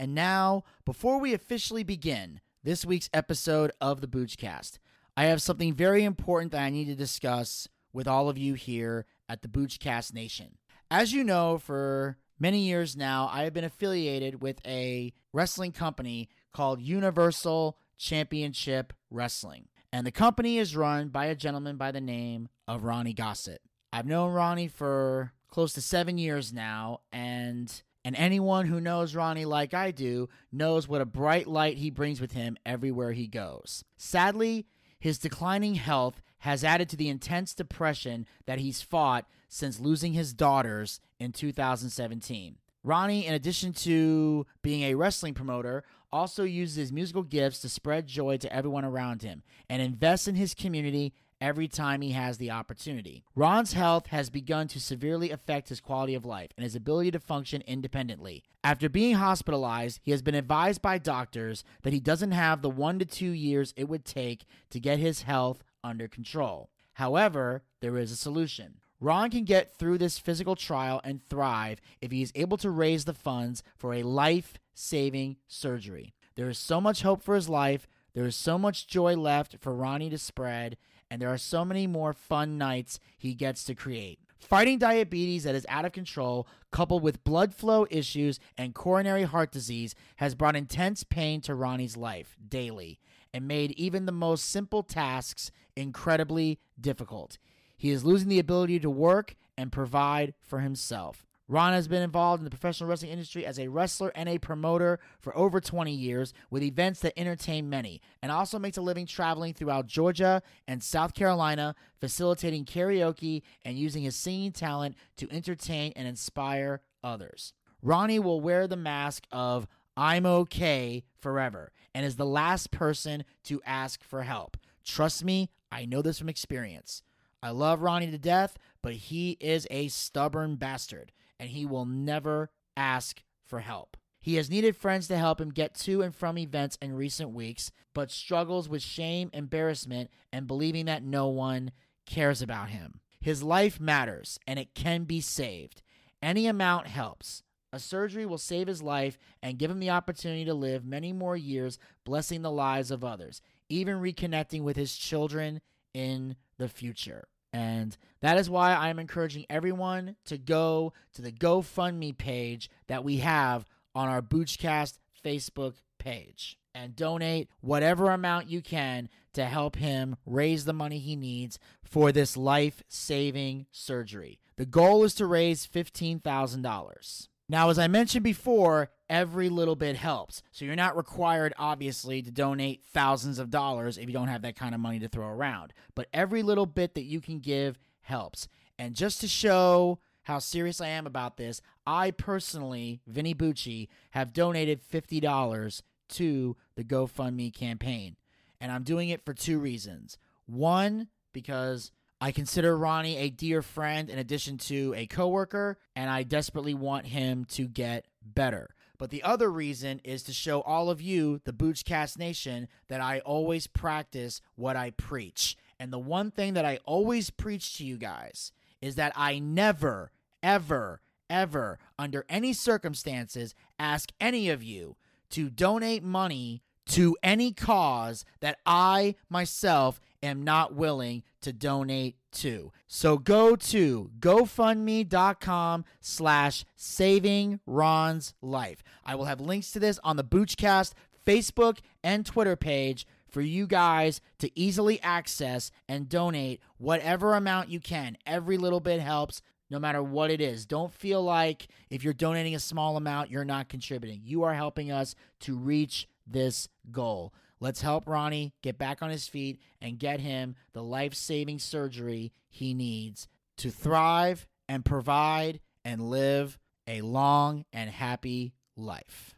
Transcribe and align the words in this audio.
And 0.00 0.14
now, 0.14 0.64
before 0.86 1.20
we 1.20 1.34
officially 1.34 1.82
begin 1.82 2.40
this 2.64 2.86
week's 2.86 3.10
episode 3.12 3.70
of 3.82 4.00
the 4.00 4.06
Boochcast, 4.06 4.78
I 5.14 5.26
have 5.26 5.42
something 5.42 5.74
very 5.74 6.04
important 6.04 6.52
that 6.52 6.62
I 6.62 6.70
need 6.70 6.86
to 6.86 6.94
discuss 6.94 7.68
with 7.92 8.08
all 8.08 8.30
of 8.30 8.38
you 8.38 8.54
here 8.54 9.04
at 9.28 9.42
the 9.42 9.48
Boochcast 9.48 10.14
Nation. 10.14 10.56
As 10.90 11.12
you 11.12 11.22
know, 11.22 11.58
for 11.58 12.16
many 12.38 12.60
years 12.60 12.96
now, 12.96 13.28
I 13.30 13.42
have 13.42 13.52
been 13.52 13.62
affiliated 13.62 14.40
with 14.40 14.66
a 14.66 15.12
wrestling 15.34 15.72
company 15.72 16.30
called 16.54 16.80
Universal 16.80 17.76
Championship 17.98 18.94
Wrestling. 19.10 19.68
And 19.92 20.06
the 20.06 20.10
company 20.10 20.56
is 20.56 20.74
run 20.74 21.08
by 21.08 21.26
a 21.26 21.34
gentleman 21.34 21.76
by 21.76 21.90
the 21.90 22.00
name 22.00 22.48
of 22.66 22.84
Ronnie 22.84 23.12
Gossett. 23.12 23.60
I've 23.92 24.06
known 24.06 24.32
Ronnie 24.32 24.68
for 24.68 25.34
close 25.50 25.74
to 25.74 25.82
seven 25.82 26.16
years 26.16 26.54
now, 26.54 27.00
and 27.12 27.82
and 28.04 28.16
anyone 28.16 28.66
who 28.66 28.80
knows 28.80 29.14
Ronnie 29.14 29.44
like 29.44 29.74
I 29.74 29.90
do 29.90 30.28
knows 30.50 30.88
what 30.88 31.00
a 31.00 31.06
bright 31.06 31.46
light 31.46 31.78
he 31.78 31.90
brings 31.90 32.20
with 32.20 32.32
him 32.32 32.56
everywhere 32.64 33.12
he 33.12 33.26
goes. 33.26 33.84
Sadly, 33.96 34.66
his 34.98 35.18
declining 35.18 35.74
health 35.74 36.20
has 36.40 36.64
added 36.64 36.88
to 36.88 36.96
the 36.96 37.08
intense 37.08 37.54
depression 37.54 38.26
that 38.46 38.58
he's 38.58 38.82
fought 38.82 39.26
since 39.48 39.80
losing 39.80 40.14
his 40.14 40.32
daughters 40.32 41.00
in 41.18 41.32
2017. 41.32 42.56
Ronnie, 42.82 43.26
in 43.26 43.34
addition 43.34 43.74
to 43.74 44.46
being 44.62 44.82
a 44.82 44.94
wrestling 44.94 45.34
promoter, 45.34 45.84
also 46.12 46.44
uses 46.44 46.76
his 46.76 46.92
musical 46.92 47.22
gifts 47.22 47.60
to 47.60 47.68
spread 47.68 48.06
joy 48.06 48.38
to 48.38 48.52
everyone 48.52 48.84
around 48.84 49.22
him 49.22 49.42
and 49.68 49.82
invest 49.82 50.26
in 50.26 50.34
his 50.34 50.54
community 50.54 51.12
every 51.40 51.68
time 51.68 52.02
he 52.02 52.12
has 52.12 52.38
the 52.38 52.50
opportunity. 52.50 53.24
Ron's 53.34 53.72
health 53.72 54.08
has 54.08 54.30
begun 54.30 54.68
to 54.68 54.80
severely 54.80 55.30
affect 55.30 55.68
his 55.68 55.80
quality 55.80 56.14
of 56.14 56.24
life 56.24 56.50
and 56.56 56.64
his 56.64 56.76
ability 56.76 57.10
to 57.12 57.20
function 57.20 57.62
independently. 57.66 58.44
After 58.62 58.88
being 58.88 59.14
hospitalized, 59.16 60.00
he 60.02 60.10
has 60.10 60.22
been 60.22 60.34
advised 60.34 60.82
by 60.82 60.98
doctors 60.98 61.64
that 61.82 61.92
he 61.92 62.00
doesn't 62.00 62.32
have 62.32 62.62
the 62.62 62.70
one 62.70 62.98
to 62.98 63.04
two 63.04 63.30
years 63.30 63.72
it 63.76 63.88
would 63.88 64.04
take 64.04 64.44
to 64.70 64.80
get 64.80 64.98
his 64.98 65.22
health 65.22 65.64
under 65.82 66.08
control. 66.08 66.70
However, 66.94 67.62
there 67.80 67.96
is 67.96 68.12
a 68.12 68.16
solution. 68.16 68.80
Ron 69.00 69.30
can 69.30 69.44
get 69.44 69.74
through 69.74 69.96
this 69.96 70.18
physical 70.18 70.54
trial 70.54 71.00
and 71.02 71.26
thrive 71.28 71.80
if 72.02 72.10
he 72.10 72.20
is 72.20 72.32
able 72.34 72.58
to 72.58 72.68
raise 72.70 73.06
the 73.06 73.14
funds 73.14 73.62
for 73.76 73.94
a 73.94 74.02
life 74.02 74.58
saving 74.74 75.36
surgery. 75.48 76.12
There 76.36 76.50
is 76.50 76.58
so 76.58 76.80
much 76.80 77.02
hope 77.02 77.22
for 77.22 77.34
his 77.34 77.48
life. 77.48 77.88
There 78.14 78.26
is 78.26 78.36
so 78.36 78.58
much 78.58 78.86
joy 78.86 79.16
left 79.16 79.56
for 79.60 79.74
Ronnie 79.74 80.10
to 80.10 80.18
spread, 80.18 80.76
and 81.10 81.20
there 81.20 81.32
are 81.32 81.38
so 81.38 81.64
many 81.64 81.86
more 81.86 82.12
fun 82.12 82.56
nights 82.56 83.00
he 83.18 83.34
gets 83.34 83.64
to 83.64 83.74
create. 83.74 84.18
Fighting 84.38 84.78
diabetes 84.78 85.44
that 85.44 85.54
is 85.54 85.66
out 85.68 85.84
of 85.84 85.92
control, 85.92 86.48
coupled 86.70 87.02
with 87.02 87.24
blood 87.24 87.54
flow 87.54 87.86
issues 87.90 88.40
and 88.56 88.74
coronary 88.74 89.24
heart 89.24 89.52
disease, 89.52 89.94
has 90.16 90.34
brought 90.34 90.56
intense 90.56 91.04
pain 91.04 91.40
to 91.42 91.54
Ronnie's 91.54 91.96
life 91.96 92.36
daily 92.48 93.00
and 93.34 93.46
made 93.46 93.72
even 93.72 94.06
the 94.06 94.12
most 94.12 94.48
simple 94.48 94.82
tasks 94.82 95.50
incredibly 95.76 96.58
difficult. 96.80 97.38
He 97.76 97.90
is 97.90 98.04
losing 98.04 98.28
the 98.28 98.38
ability 98.38 98.80
to 98.80 98.90
work 98.90 99.36
and 99.56 99.70
provide 99.70 100.34
for 100.40 100.60
himself. 100.60 101.26
Ron 101.50 101.72
has 101.72 101.88
been 101.88 102.02
involved 102.02 102.40
in 102.40 102.44
the 102.44 102.50
professional 102.50 102.88
wrestling 102.88 103.10
industry 103.10 103.44
as 103.44 103.58
a 103.58 103.66
wrestler 103.66 104.12
and 104.14 104.28
a 104.28 104.38
promoter 104.38 105.00
for 105.18 105.36
over 105.36 105.60
20 105.60 105.90
years 105.90 106.32
with 106.48 106.62
events 106.62 107.00
that 107.00 107.18
entertain 107.18 107.68
many, 107.68 108.00
and 108.22 108.30
also 108.30 108.56
makes 108.56 108.76
a 108.76 108.82
living 108.82 109.04
traveling 109.04 109.52
throughout 109.52 109.88
Georgia 109.88 110.42
and 110.68 110.80
South 110.80 111.12
Carolina, 111.12 111.74
facilitating 112.00 112.64
karaoke 112.64 113.42
and 113.64 113.76
using 113.76 114.04
his 114.04 114.14
singing 114.14 114.52
talent 114.52 114.94
to 115.16 115.28
entertain 115.32 115.92
and 115.96 116.06
inspire 116.06 116.82
others. 117.02 117.52
Ronnie 117.82 118.20
will 118.20 118.40
wear 118.40 118.68
the 118.68 118.76
mask 118.76 119.26
of 119.32 119.66
I'm 119.96 120.26
okay 120.26 121.02
forever 121.18 121.72
and 121.92 122.06
is 122.06 122.14
the 122.14 122.24
last 122.24 122.70
person 122.70 123.24
to 123.44 123.60
ask 123.66 124.04
for 124.04 124.22
help. 124.22 124.56
Trust 124.84 125.24
me, 125.24 125.50
I 125.72 125.84
know 125.84 126.00
this 126.00 126.20
from 126.20 126.28
experience. 126.28 127.02
I 127.42 127.50
love 127.50 127.82
Ronnie 127.82 128.12
to 128.12 128.18
death, 128.18 128.56
but 128.82 128.92
he 128.92 129.36
is 129.40 129.66
a 129.68 129.88
stubborn 129.88 130.54
bastard 130.54 131.10
and 131.40 131.48
he 131.48 131.64
will 131.64 131.86
never 131.86 132.50
ask 132.76 133.22
for 133.46 133.60
help. 133.60 133.96
He 134.20 134.34
has 134.34 134.50
needed 134.50 134.76
friends 134.76 135.08
to 135.08 135.16
help 135.16 135.40
him 135.40 135.48
get 135.48 135.74
to 135.76 136.02
and 136.02 136.14
from 136.14 136.36
events 136.36 136.76
in 136.82 136.94
recent 136.94 137.30
weeks, 137.30 137.72
but 137.94 138.10
struggles 138.10 138.68
with 138.68 138.82
shame, 138.82 139.30
embarrassment, 139.32 140.10
and 140.30 140.46
believing 140.46 140.84
that 140.84 141.02
no 141.02 141.28
one 141.28 141.72
cares 142.04 142.42
about 142.42 142.68
him. 142.68 143.00
His 143.20 143.42
life 143.42 143.80
matters 143.80 144.38
and 144.46 144.58
it 144.58 144.74
can 144.74 145.04
be 145.04 145.22
saved. 145.22 145.82
Any 146.22 146.46
amount 146.46 146.86
helps. 146.86 147.42
A 147.72 147.78
surgery 147.78 148.26
will 148.26 148.38
save 148.38 148.66
his 148.66 148.82
life 148.82 149.16
and 149.42 149.58
give 149.58 149.70
him 149.70 149.80
the 149.80 149.90
opportunity 149.90 150.44
to 150.44 150.54
live 150.54 150.84
many 150.84 151.12
more 151.12 151.36
years, 151.36 151.78
blessing 152.04 152.42
the 152.42 152.50
lives 152.50 152.90
of 152.90 153.04
others, 153.04 153.40
even 153.70 154.00
reconnecting 154.00 154.62
with 154.62 154.76
his 154.76 154.96
children 154.96 155.62
in 155.94 156.36
the 156.58 156.68
future. 156.68 157.28
And 157.52 157.96
that 158.20 158.38
is 158.38 158.48
why 158.48 158.74
I 158.74 158.88
am 158.88 158.98
encouraging 158.98 159.46
everyone 159.50 160.16
to 160.26 160.38
go 160.38 160.92
to 161.14 161.22
the 161.22 161.32
GoFundMe 161.32 162.16
page 162.16 162.70
that 162.86 163.04
we 163.04 163.18
have 163.18 163.64
on 163.94 164.08
our 164.08 164.22
Boochcast 164.22 164.98
Facebook 165.24 165.74
page 165.98 166.56
and 166.74 166.94
donate 166.94 167.48
whatever 167.60 168.10
amount 168.10 168.48
you 168.48 168.62
can 168.62 169.08
to 169.32 169.44
help 169.44 169.76
him 169.76 170.16
raise 170.24 170.64
the 170.64 170.72
money 170.72 170.98
he 170.98 171.16
needs 171.16 171.58
for 171.82 172.12
this 172.12 172.36
life 172.36 172.82
saving 172.88 173.66
surgery. 173.72 174.38
The 174.56 174.66
goal 174.66 175.04
is 175.04 175.14
to 175.14 175.26
raise 175.26 175.66
$15,000. 175.66 177.28
Now, 177.50 177.68
as 177.68 177.80
I 177.80 177.88
mentioned 177.88 178.22
before, 178.22 178.90
every 179.08 179.48
little 179.48 179.74
bit 179.74 179.96
helps. 179.96 180.40
So 180.52 180.64
you're 180.64 180.76
not 180.76 180.96
required, 180.96 181.52
obviously, 181.58 182.22
to 182.22 182.30
donate 182.30 182.84
thousands 182.94 183.40
of 183.40 183.50
dollars 183.50 183.98
if 183.98 184.06
you 184.06 184.12
don't 184.12 184.28
have 184.28 184.42
that 184.42 184.54
kind 184.54 184.72
of 184.72 184.80
money 184.80 185.00
to 185.00 185.08
throw 185.08 185.26
around. 185.26 185.72
But 185.96 186.06
every 186.14 186.44
little 186.44 186.64
bit 186.64 186.94
that 186.94 187.06
you 187.06 187.20
can 187.20 187.40
give 187.40 187.76
helps. 188.02 188.46
And 188.78 188.94
just 188.94 189.20
to 189.22 189.26
show 189.26 189.98
how 190.22 190.38
serious 190.38 190.80
I 190.80 190.90
am 190.90 191.08
about 191.08 191.38
this, 191.38 191.60
I 191.84 192.12
personally, 192.12 193.00
Vinny 193.08 193.34
Bucci, 193.34 193.88
have 194.12 194.32
donated 194.32 194.80
$50 194.88 195.82
to 196.10 196.56
the 196.76 196.84
GoFundMe 196.84 197.52
campaign. 197.52 198.14
And 198.60 198.70
I'm 198.70 198.84
doing 198.84 199.08
it 199.08 199.24
for 199.24 199.34
two 199.34 199.58
reasons. 199.58 200.18
One, 200.46 201.08
because 201.32 201.90
I 202.20 202.32
consider 202.32 202.76
Ronnie 202.76 203.16
a 203.16 203.30
dear 203.30 203.62
friend 203.62 204.10
in 204.10 204.18
addition 204.18 204.58
to 204.58 204.92
a 204.94 205.06
coworker, 205.06 205.78
and 205.96 206.10
I 206.10 206.22
desperately 206.22 206.74
want 206.74 207.06
him 207.06 207.46
to 207.46 207.66
get 207.66 208.06
better. 208.22 208.74
But 208.98 209.08
the 209.08 209.22
other 209.22 209.50
reason 209.50 210.02
is 210.04 210.22
to 210.24 210.34
show 210.34 210.60
all 210.60 210.90
of 210.90 211.00
you, 211.00 211.40
the 211.44 211.54
Boochcast 211.54 212.18
Nation, 212.18 212.68
that 212.88 213.00
I 213.00 213.20
always 213.20 213.66
practice 213.66 214.42
what 214.54 214.76
I 214.76 214.90
preach. 214.90 215.56
And 215.78 215.90
the 215.90 215.98
one 215.98 216.30
thing 216.30 216.52
that 216.52 216.66
I 216.66 216.78
always 216.84 217.30
preach 217.30 217.78
to 217.78 217.84
you 217.86 217.96
guys 217.96 218.52
is 218.82 218.96
that 218.96 219.14
I 219.16 219.38
never, 219.38 220.10
ever, 220.42 221.00
ever, 221.30 221.78
under 221.98 222.26
any 222.28 222.52
circumstances, 222.52 223.54
ask 223.78 224.12
any 224.20 224.50
of 224.50 224.62
you 224.62 224.96
to 225.30 225.48
donate 225.48 226.02
money 226.02 226.62
to 226.88 227.16
any 227.22 227.52
cause 227.52 228.24
that 228.40 228.58
I 228.66 229.14
myself 229.30 230.00
am 230.22 230.42
not 230.42 230.74
willing 230.74 231.22
to 231.42 231.52
donate 231.52 232.16
to. 232.32 232.72
So 232.86 233.18
go 233.18 233.56
to 233.56 234.10
gofundme.com 234.20 235.84
slash 236.00 236.64
saving 236.76 237.60
Ron's 237.66 238.34
life. 238.40 238.82
I 239.04 239.14
will 239.14 239.24
have 239.24 239.40
links 239.40 239.72
to 239.72 239.80
this 239.80 239.98
on 240.04 240.16
the 240.16 240.24
Boochcast 240.24 240.92
Facebook 241.26 241.78
and 242.02 242.24
Twitter 242.24 242.56
page 242.56 243.06
for 243.28 243.40
you 243.40 243.66
guys 243.66 244.20
to 244.38 244.50
easily 244.58 245.00
access 245.02 245.70
and 245.88 246.08
donate 246.08 246.60
whatever 246.78 247.34
amount 247.34 247.68
you 247.68 247.80
can. 247.80 248.16
Every 248.26 248.56
little 248.56 248.80
bit 248.80 249.00
helps 249.00 249.40
no 249.70 249.78
matter 249.78 250.02
what 250.02 250.30
it 250.30 250.40
is. 250.40 250.66
Don't 250.66 250.92
feel 250.92 251.22
like 251.22 251.68
if 251.90 252.02
you're 252.02 252.12
donating 252.12 252.54
a 252.54 252.60
small 252.60 252.96
amount, 252.96 253.30
you're 253.30 253.44
not 253.44 253.68
contributing. 253.68 254.20
You 254.24 254.42
are 254.42 254.54
helping 254.54 254.90
us 254.90 255.14
to 255.40 255.56
reach 255.56 256.08
this 256.26 256.68
goal. 256.90 257.32
Let's 257.60 257.82
help 257.82 258.08
Ronnie 258.08 258.54
get 258.62 258.78
back 258.78 259.02
on 259.02 259.10
his 259.10 259.28
feet 259.28 259.60
and 259.82 259.98
get 259.98 260.20
him 260.20 260.56
the 260.72 260.82
life 260.82 261.14
saving 261.14 261.58
surgery 261.58 262.32
he 262.48 262.72
needs 262.72 263.28
to 263.58 263.70
thrive 263.70 264.46
and 264.68 264.84
provide 264.84 265.60
and 265.84 266.08
live 266.08 266.58
a 266.86 267.02
long 267.02 267.66
and 267.72 267.90
happy 267.90 268.54
life. 268.76 269.34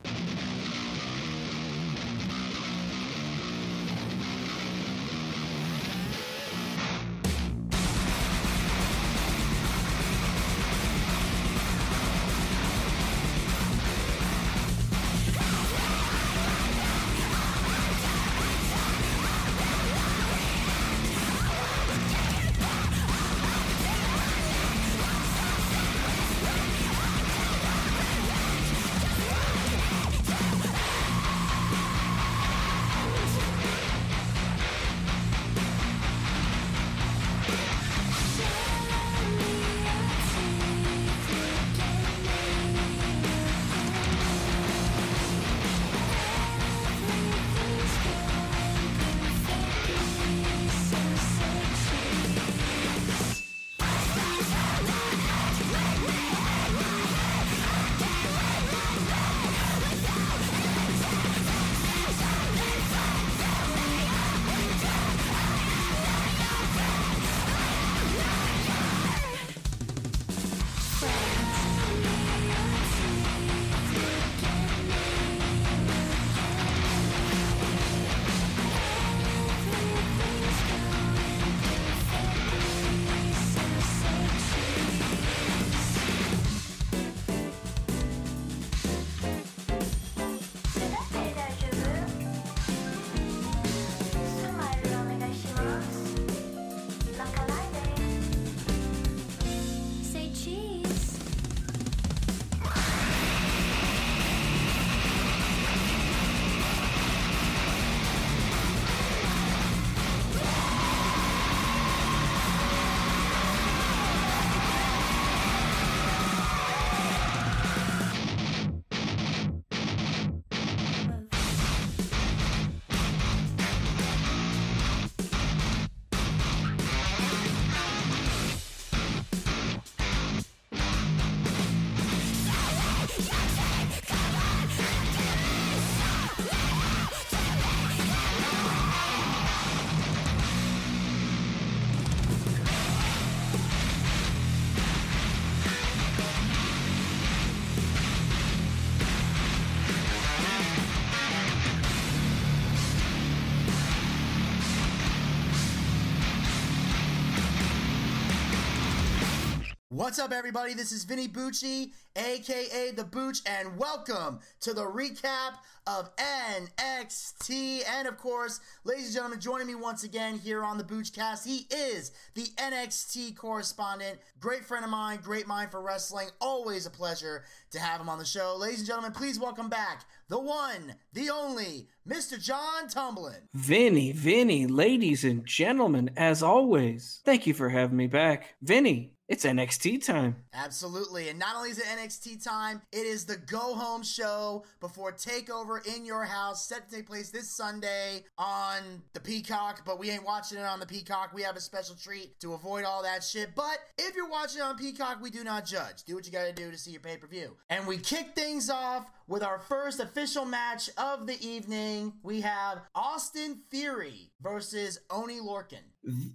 What's 160.02 160.18
up, 160.18 160.32
everybody? 160.32 160.74
This 160.74 160.90
is 160.90 161.04
Vinny 161.04 161.28
Bucci, 161.28 161.92
aka 162.16 162.90
The 162.90 163.04
Booch, 163.04 163.38
and 163.46 163.78
welcome 163.78 164.40
to 164.58 164.74
the 164.74 164.82
recap 164.82 165.58
of 165.86 166.10
NXT. 166.16 167.82
And 167.88 168.08
of 168.08 168.18
course, 168.18 168.58
ladies 168.82 169.04
and 169.04 169.14
gentlemen, 169.14 169.38
joining 169.38 169.68
me 169.68 169.76
once 169.76 170.02
again 170.02 170.40
here 170.40 170.64
on 170.64 170.76
the 170.76 170.82
Boochcast, 170.82 171.46
he 171.46 171.68
is 171.72 172.10
the 172.34 172.46
NXT 172.56 173.36
correspondent, 173.36 174.18
great 174.40 174.64
friend 174.64 174.84
of 174.84 174.90
mine, 174.90 175.20
great 175.22 175.46
mind 175.46 175.70
for 175.70 175.80
wrestling. 175.80 176.30
Always 176.40 176.84
a 176.84 176.90
pleasure 176.90 177.44
to 177.70 177.78
have 177.78 178.00
him 178.00 178.08
on 178.08 178.18
the 178.18 178.24
show. 178.24 178.56
Ladies 178.58 178.80
and 178.80 178.88
gentlemen, 178.88 179.12
please 179.12 179.38
welcome 179.38 179.68
back 179.68 180.04
the 180.28 180.40
one, 180.40 180.96
the 181.12 181.30
only, 181.30 181.86
Mr. 182.08 182.42
John 182.42 182.88
Tumblin. 182.88 183.42
Vinny, 183.54 184.10
Vinny, 184.10 184.66
ladies 184.66 185.22
and 185.22 185.46
gentlemen, 185.46 186.10
as 186.16 186.42
always, 186.42 187.20
thank 187.24 187.46
you 187.46 187.54
for 187.54 187.68
having 187.68 187.96
me 187.96 188.08
back. 188.08 188.54
Vinny, 188.62 189.12
it's 189.32 189.46
NXT 189.46 190.04
time. 190.04 190.36
Absolutely. 190.52 191.30
And 191.30 191.38
not 191.38 191.56
only 191.56 191.70
is 191.70 191.78
it 191.78 191.86
NXT 191.86 192.44
time, 192.44 192.82
it 192.92 193.06
is 193.06 193.24
the 193.24 193.38
go 193.38 193.74
home 193.74 194.02
show 194.02 194.64
before 194.78 195.10
TakeOver 195.10 195.86
in 195.96 196.04
your 196.04 196.24
house, 196.24 196.68
set 196.68 196.90
to 196.90 196.96
take 196.96 197.06
place 197.06 197.30
this 197.30 197.50
Sunday 197.50 198.24
on 198.36 199.02
the 199.14 199.20
Peacock. 199.20 199.86
But 199.86 199.98
we 199.98 200.10
ain't 200.10 200.26
watching 200.26 200.58
it 200.58 200.66
on 200.66 200.80
the 200.80 200.86
Peacock. 200.86 201.30
We 201.32 201.40
have 201.42 201.56
a 201.56 201.60
special 201.60 201.94
treat 201.94 202.38
to 202.40 202.52
avoid 202.52 202.84
all 202.84 203.02
that 203.04 203.24
shit. 203.24 203.54
But 203.54 203.78
if 203.96 204.14
you're 204.14 204.28
watching 204.28 204.60
it 204.60 204.64
on 204.64 204.76
Peacock, 204.76 205.22
we 205.22 205.30
do 205.30 205.42
not 205.42 205.64
judge. 205.64 206.04
Do 206.04 206.14
what 206.14 206.26
you 206.26 206.32
gotta 206.32 206.52
do 206.52 206.70
to 206.70 206.76
see 206.76 206.90
your 206.90 207.00
pay 207.00 207.16
per 207.16 207.26
view. 207.26 207.56
And 207.70 207.86
we 207.86 207.96
kick 207.96 208.34
things 208.34 208.68
off 208.68 209.10
with 209.28 209.42
our 209.42 209.60
first 209.60 209.98
official 209.98 210.44
match 210.44 210.90
of 210.98 211.26
the 211.26 211.40
evening. 211.40 212.12
We 212.22 212.42
have 212.42 212.82
Austin 212.94 213.60
Theory 213.70 214.30
versus 214.42 214.98
Oney 215.10 215.40
Lorcan. 215.40 215.80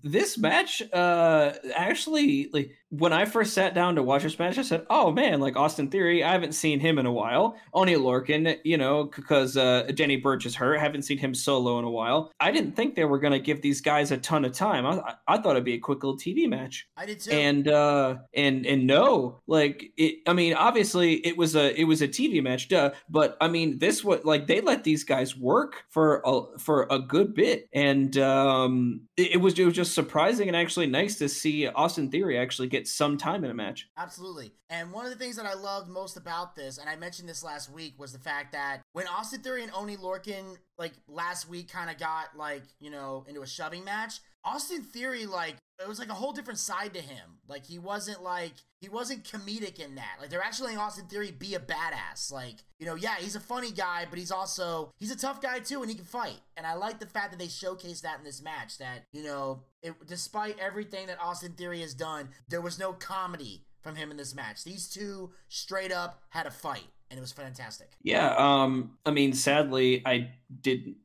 this 0.01 0.37
match 0.37 0.81
uh 0.93 1.53
actually 1.75 2.49
like 2.53 2.71
when 2.89 3.13
i 3.13 3.25
first 3.25 3.53
sat 3.53 3.73
down 3.73 3.95
to 3.95 4.03
watch 4.03 4.23
this 4.23 4.39
match 4.39 4.57
i 4.57 4.61
said 4.61 4.85
oh 4.89 5.11
man 5.11 5.39
like 5.39 5.55
austin 5.55 5.89
theory 5.89 6.23
i 6.23 6.31
haven't 6.31 6.53
seen 6.53 6.79
him 6.79 6.97
in 6.99 7.05
a 7.05 7.11
while. 7.11 7.57
Oney 7.73 7.95
lorcan 7.95 8.57
you 8.63 8.77
know 8.77 9.05
because 9.05 9.57
uh 9.57 9.83
Danny 9.95 10.17
Burch 10.17 10.45
is 10.45 10.55
hurt 10.55 10.77
I 10.77 10.81
haven't 10.81 11.03
seen 11.03 11.17
him 11.17 11.33
solo 11.33 11.79
in 11.79 11.85
a 11.85 11.89
while. 11.89 12.31
I 12.39 12.51
didn't 12.51 12.73
think 12.73 12.95
they 12.95 13.05
were 13.05 13.19
gonna 13.19 13.39
give 13.39 13.61
these 13.61 13.81
guys 13.81 14.11
a 14.11 14.17
ton 14.17 14.45
of 14.45 14.53
time. 14.53 14.85
I, 14.85 15.15
I 15.27 15.37
thought 15.37 15.51
it'd 15.51 15.63
be 15.63 15.73
a 15.73 15.79
quick 15.79 16.03
little 16.03 16.17
tv 16.17 16.47
match. 16.47 16.87
I 16.97 17.05
did 17.05 17.19
too. 17.19 17.31
And 17.31 17.67
uh 17.67 18.15
and 18.33 18.65
and 18.65 18.85
no 18.85 19.41
like 19.47 19.91
it 19.97 20.19
i 20.27 20.33
mean 20.33 20.53
obviously 20.53 21.13
it 21.25 21.37
was 21.37 21.55
a 21.55 21.79
it 21.79 21.85
was 21.85 22.01
a 22.01 22.07
tv 22.07 22.43
match 22.43 22.67
duh 22.67 22.91
but 23.09 23.37
i 23.41 23.47
mean 23.47 23.79
this 23.79 24.03
what 24.03 24.25
like 24.25 24.47
they 24.47 24.61
let 24.61 24.83
these 24.83 25.03
guys 25.03 25.35
work 25.35 25.85
for 25.89 26.21
a 26.25 26.59
for 26.59 26.87
a 26.89 26.99
good 26.99 27.33
bit. 27.33 27.69
And 27.73 28.17
um 28.17 29.07
it, 29.15 29.33
it 29.33 29.37
was 29.37 29.57
it 29.57 29.65
was 29.65 29.73
just 29.73 29.95
surprising 29.95 30.47
and 30.47 30.57
actually 30.57 30.87
nice 30.87 31.17
to 31.19 31.29
see 31.29 31.67
Austin 31.67 32.09
Theory 32.09 32.37
actually 32.37 32.67
get 32.67 32.76
some 32.85 33.17
time 33.17 33.45
in 33.45 33.49
a 33.49 33.53
match. 33.53 33.87
Absolutely. 33.97 34.51
And 34.69 34.91
one 34.91 35.05
of 35.05 35.11
the 35.11 35.17
things 35.17 35.37
that 35.37 35.45
I 35.45 35.53
loved 35.53 35.87
most 35.87 36.17
about 36.17 36.53
this, 36.57 36.77
and 36.77 36.89
I 36.89 36.97
mentioned 36.97 37.29
this 37.29 37.43
last 37.43 37.71
week, 37.71 37.95
was 37.97 38.11
the 38.11 38.19
fact 38.19 38.51
that 38.51 38.81
when 38.91 39.07
Austin 39.07 39.39
Theory 39.39 39.63
and 39.63 39.71
Oney 39.73 39.95
Lorcan, 39.95 40.57
like 40.77 40.91
last 41.07 41.47
week, 41.47 41.71
kind 41.71 41.89
of 41.89 41.97
got 41.97 42.35
like, 42.35 42.63
you 42.81 42.91
know, 42.91 43.23
into 43.27 43.41
a 43.41 43.47
shoving 43.47 43.85
match, 43.85 44.19
Austin 44.43 44.83
Theory, 44.83 45.25
like, 45.25 45.55
it 45.79 45.87
was 45.87 45.99
like 45.99 46.09
a 46.09 46.13
whole 46.13 46.33
different 46.33 46.59
side 46.59 46.93
to 46.93 47.01
him. 47.01 47.39
Like, 47.47 47.65
he 47.65 47.77
wasn't 47.79 48.23
like, 48.23 48.53
he 48.81 48.89
wasn't 48.89 49.23
comedic 49.23 49.79
in 49.79 49.95
that. 49.95 50.17
Like, 50.19 50.29
they're 50.29 50.43
actually 50.43 50.67
letting 50.67 50.79
Austin 50.79 51.05
Theory 51.05 51.31
be 51.31 51.55
a 51.55 51.59
badass. 51.59 52.31
Like, 52.31 52.55
you 52.79 52.85
know, 52.85 52.95
yeah, 52.95 53.15
he's 53.19 53.35
a 53.35 53.39
funny 53.39 53.71
guy, 53.71 54.05
but 54.09 54.17
he's 54.17 54.31
also, 54.31 54.91
he's 54.97 55.11
a 55.11 55.17
tough 55.17 55.41
guy 55.41 55.59
too, 55.59 55.81
and 55.81 55.89
he 55.89 55.95
can 55.95 56.05
fight. 56.05 56.39
And 56.55 56.65
I 56.65 56.73
like 56.73 56.99
the 56.99 57.05
fact 57.05 57.31
that 57.31 57.37
they 57.39 57.47
showcased 57.47 58.01
that 58.01 58.17
in 58.17 58.23
this 58.23 58.41
match. 58.41 58.77
That, 58.79 59.05
you 59.11 59.23
know, 59.23 59.63
it, 59.83 59.93
despite 60.07 60.57
everything 60.59 61.07
that 61.07 61.21
Austin 61.21 61.53
Theory 61.53 61.81
has 61.81 61.93
done, 61.93 62.29
there 62.49 62.61
was 62.61 62.79
no 62.79 62.93
comedy 62.93 63.65
from 63.81 63.95
him 63.95 64.11
in 64.11 64.17
this 64.17 64.35
match. 64.35 64.63
These 64.63 64.89
two 64.89 65.31
straight 65.47 65.91
up 65.91 66.21
had 66.29 66.45
a 66.45 66.51
fight 66.51 66.87
and 67.09 67.17
it 67.17 67.21
was 67.21 67.31
fantastic. 67.31 67.91
Yeah, 68.01 68.35
um 68.37 68.97
I 69.05 69.11
mean 69.11 69.33
sadly 69.33 70.03
I 70.05 70.31
didn't 70.61 70.97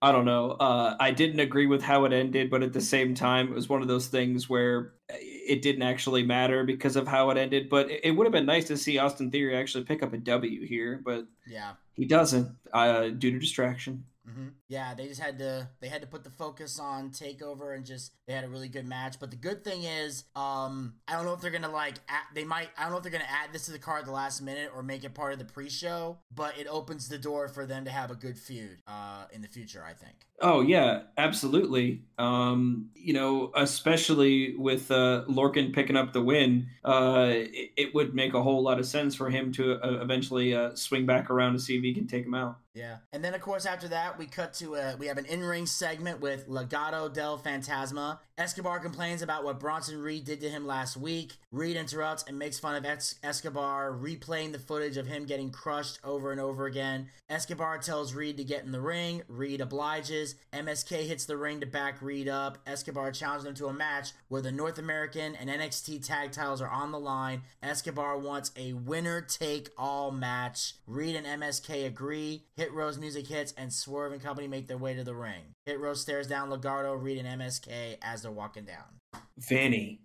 I 0.00 0.12
don't 0.12 0.24
know. 0.24 0.52
Uh, 0.52 0.96
I 1.00 1.10
didn't 1.10 1.40
agree 1.40 1.66
with 1.66 1.82
how 1.82 2.04
it 2.04 2.12
ended, 2.12 2.50
but 2.50 2.62
at 2.62 2.72
the 2.72 2.80
same 2.80 3.14
time, 3.14 3.48
it 3.48 3.54
was 3.54 3.68
one 3.68 3.82
of 3.82 3.88
those 3.88 4.06
things 4.06 4.48
where 4.48 4.92
it 5.08 5.60
didn't 5.60 5.82
actually 5.82 6.22
matter 6.22 6.62
because 6.62 6.94
of 6.94 7.08
how 7.08 7.30
it 7.30 7.36
ended. 7.36 7.68
But 7.68 7.90
it, 7.90 8.00
it 8.04 8.10
would 8.12 8.24
have 8.24 8.32
been 8.32 8.46
nice 8.46 8.66
to 8.68 8.76
see 8.76 8.98
Austin 8.98 9.30
Theory 9.30 9.56
actually 9.56 9.84
pick 9.84 10.02
up 10.02 10.12
a 10.12 10.18
W 10.18 10.66
here, 10.66 11.00
but 11.04 11.26
yeah, 11.46 11.72
he 11.94 12.04
doesn't 12.04 12.54
uh, 12.72 13.08
due 13.08 13.32
to 13.32 13.38
distraction. 13.40 14.04
Mm-hmm. 14.28 14.48
Yeah, 14.68 14.94
they 14.94 15.08
just 15.08 15.20
had 15.20 15.38
to 15.38 15.68
they 15.80 15.88
had 15.88 16.02
to 16.02 16.06
put 16.06 16.24
the 16.24 16.30
focus 16.30 16.78
on 16.78 17.10
takeover 17.10 17.74
and 17.74 17.84
just 17.84 18.12
they 18.26 18.34
had 18.34 18.44
a 18.44 18.48
really 18.48 18.68
good 18.68 18.86
match. 18.86 19.18
But 19.18 19.30
the 19.30 19.36
good 19.36 19.64
thing 19.64 19.84
is, 19.84 20.24
um, 20.36 20.94
I 21.06 21.14
don't 21.14 21.24
know 21.24 21.32
if 21.32 21.40
they're 21.40 21.50
gonna 21.50 21.70
like 21.70 21.94
add, 22.08 22.24
they 22.34 22.44
might 22.44 22.68
I 22.76 22.82
don't 22.82 22.92
know 22.92 22.98
if 22.98 23.02
they're 23.02 23.12
gonna 23.12 23.24
add 23.24 23.52
this 23.52 23.66
to 23.66 23.72
the 23.72 23.78
card 23.78 24.00
at 24.00 24.06
the 24.06 24.12
last 24.12 24.42
minute 24.42 24.70
or 24.74 24.82
make 24.82 25.04
it 25.04 25.14
part 25.14 25.32
of 25.32 25.38
the 25.38 25.44
pre-show. 25.44 26.18
But 26.34 26.58
it 26.58 26.66
opens 26.66 27.08
the 27.08 27.18
door 27.18 27.48
for 27.48 27.64
them 27.64 27.84
to 27.86 27.90
have 27.90 28.10
a 28.10 28.14
good 28.14 28.38
feud 28.38 28.82
uh, 28.86 29.24
in 29.32 29.40
the 29.40 29.48
future. 29.48 29.84
I 29.86 29.94
think. 29.94 30.28
Oh 30.40 30.60
yeah, 30.60 31.02
absolutely. 31.16 32.02
Um, 32.16 32.90
you 32.94 33.12
know, 33.12 33.50
especially 33.54 34.54
with 34.56 34.90
uh, 34.90 35.24
Lorcan 35.28 35.72
picking 35.72 35.96
up 35.96 36.12
the 36.12 36.22
win, 36.22 36.68
uh, 36.84 37.28
it, 37.30 37.70
it, 37.76 37.94
would 37.94 38.14
make 38.14 38.34
a 38.34 38.42
whole 38.42 38.62
lot 38.62 38.78
of 38.78 38.86
sense 38.86 39.16
for 39.16 39.30
him 39.30 39.50
to 39.52 39.74
uh, 39.84 40.00
eventually 40.00 40.54
uh, 40.54 40.74
swing 40.74 41.06
back 41.06 41.30
around 41.30 41.54
to 41.54 41.58
see 41.58 41.76
if 41.76 41.82
he 41.82 41.92
can 41.92 42.06
take 42.06 42.24
him 42.24 42.34
out. 42.34 42.58
Yeah, 42.78 42.98
and 43.12 43.24
then 43.24 43.34
of 43.34 43.40
course 43.40 43.66
after 43.66 43.88
that 43.88 44.18
we 44.18 44.26
cut 44.26 44.54
to 44.54 44.76
a 44.76 44.96
we 44.96 45.08
have 45.08 45.18
an 45.18 45.26
in-ring 45.26 45.66
segment 45.66 46.20
with 46.20 46.48
Legado 46.48 47.12
del 47.12 47.38
Fantasma. 47.38 48.18
Escobar 48.38 48.78
complains 48.78 49.20
about 49.20 49.42
what 49.42 49.58
Bronson 49.58 50.00
Reed 50.00 50.24
did 50.24 50.40
to 50.42 50.48
him 50.48 50.64
last 50.64 50.96
week. 50.96 51.32
Reed 51.50 51.76
interrupts 51.76 52.22
and 52.28 52.38
makes 52.38 52.60
fun 52.60 52.76
of 52.76 52.84
es- 52.84 53.16
Escobar, 53.24 53.90
replaying 53.90 54.52
the 54.52 54.60
footage 54.60 54.96
of 54.96 55.08
him 55.08 55.26
getting 55.26 55.50
crushed 55.50 55.98
over 56.04 56.30
and 56.30 56.40
over 56.40 56.66
again. 56.66 57.08
Escobar 57.28 57.78
tells 57.78 58.14
Reed 58.14 58.36
to 58.36 58.44
get 58.44 58.62
in 58.64 58.70
the 58.70 58.80
ring. 58.80 59.22
Reed 59.26 59.60
obliges. 59.60 60.36
MSK 60.52 61.08
hits 61.08 61.24
the 61.26 61.36
ring 61.36 61.58
to 61.60 61.66
back 61.66 62.00
Reed 62.00 62.28
up. 62.28 62.58
Escobar 62.64 63.10
challenges 63.10 63.44
him 63.44 63.54
to 63.54 63.66
a 63.66 63.72
match 63.72 64.12
where 64.28 64.40
the 64.40 64.52
North 64.52 64.78
American 64.78 65.34
and 65.34 65.50
NXT 65.50 66.06
tag 66.06 66.30
titles 66.30 66.62
are 66.62 66.70
on 66.70 66.92
the 66.92 67.00
line. 67.00 67.42
Escobar 67.60 68.16
wants 68.18 68.52
a 68.56 68.72
winner 68.72 69.20
take 69.20 69.70
all 69.76 70.12
match. 70.12 70.74
Reed 70.86 71.16
and 71.16 71.26
MSK 71.26 71.86
agree. 71.86 72.44
Hit 72.56 72.67
Row's 72.72 72.98
music 72.98 73.26
hits 73.26 73.52
and 73.56 73.72
Swerve 73.72 74.12
and 74.12 74.22
company 74.22 74.48
make 74.48 74.68
their 74.68 74.78
way 74.78 74.94
to 74.94 75.04
the 75.04 75.14
ring. 75.14 75.54
Hit 75.66 75.80
Row 75.80 75.94
stares 75.94 76.26
down 76.26 76.50
Legado, 76.50 77.00
Reed, 77.00 77.24
and 77.24 77.40
MSK 77.40 77.98
as 78.02 78.22
they're 78.22 78.30
walking 78.30 78.64
down. 78.64 79.22
Vanny. 79.38 80.00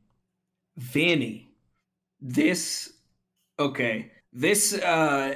Vanny. 0.77 1.49
This 2.21 2.93
okay. 3.59 4.11
This 4.31 4.73
uh 4.73 5.35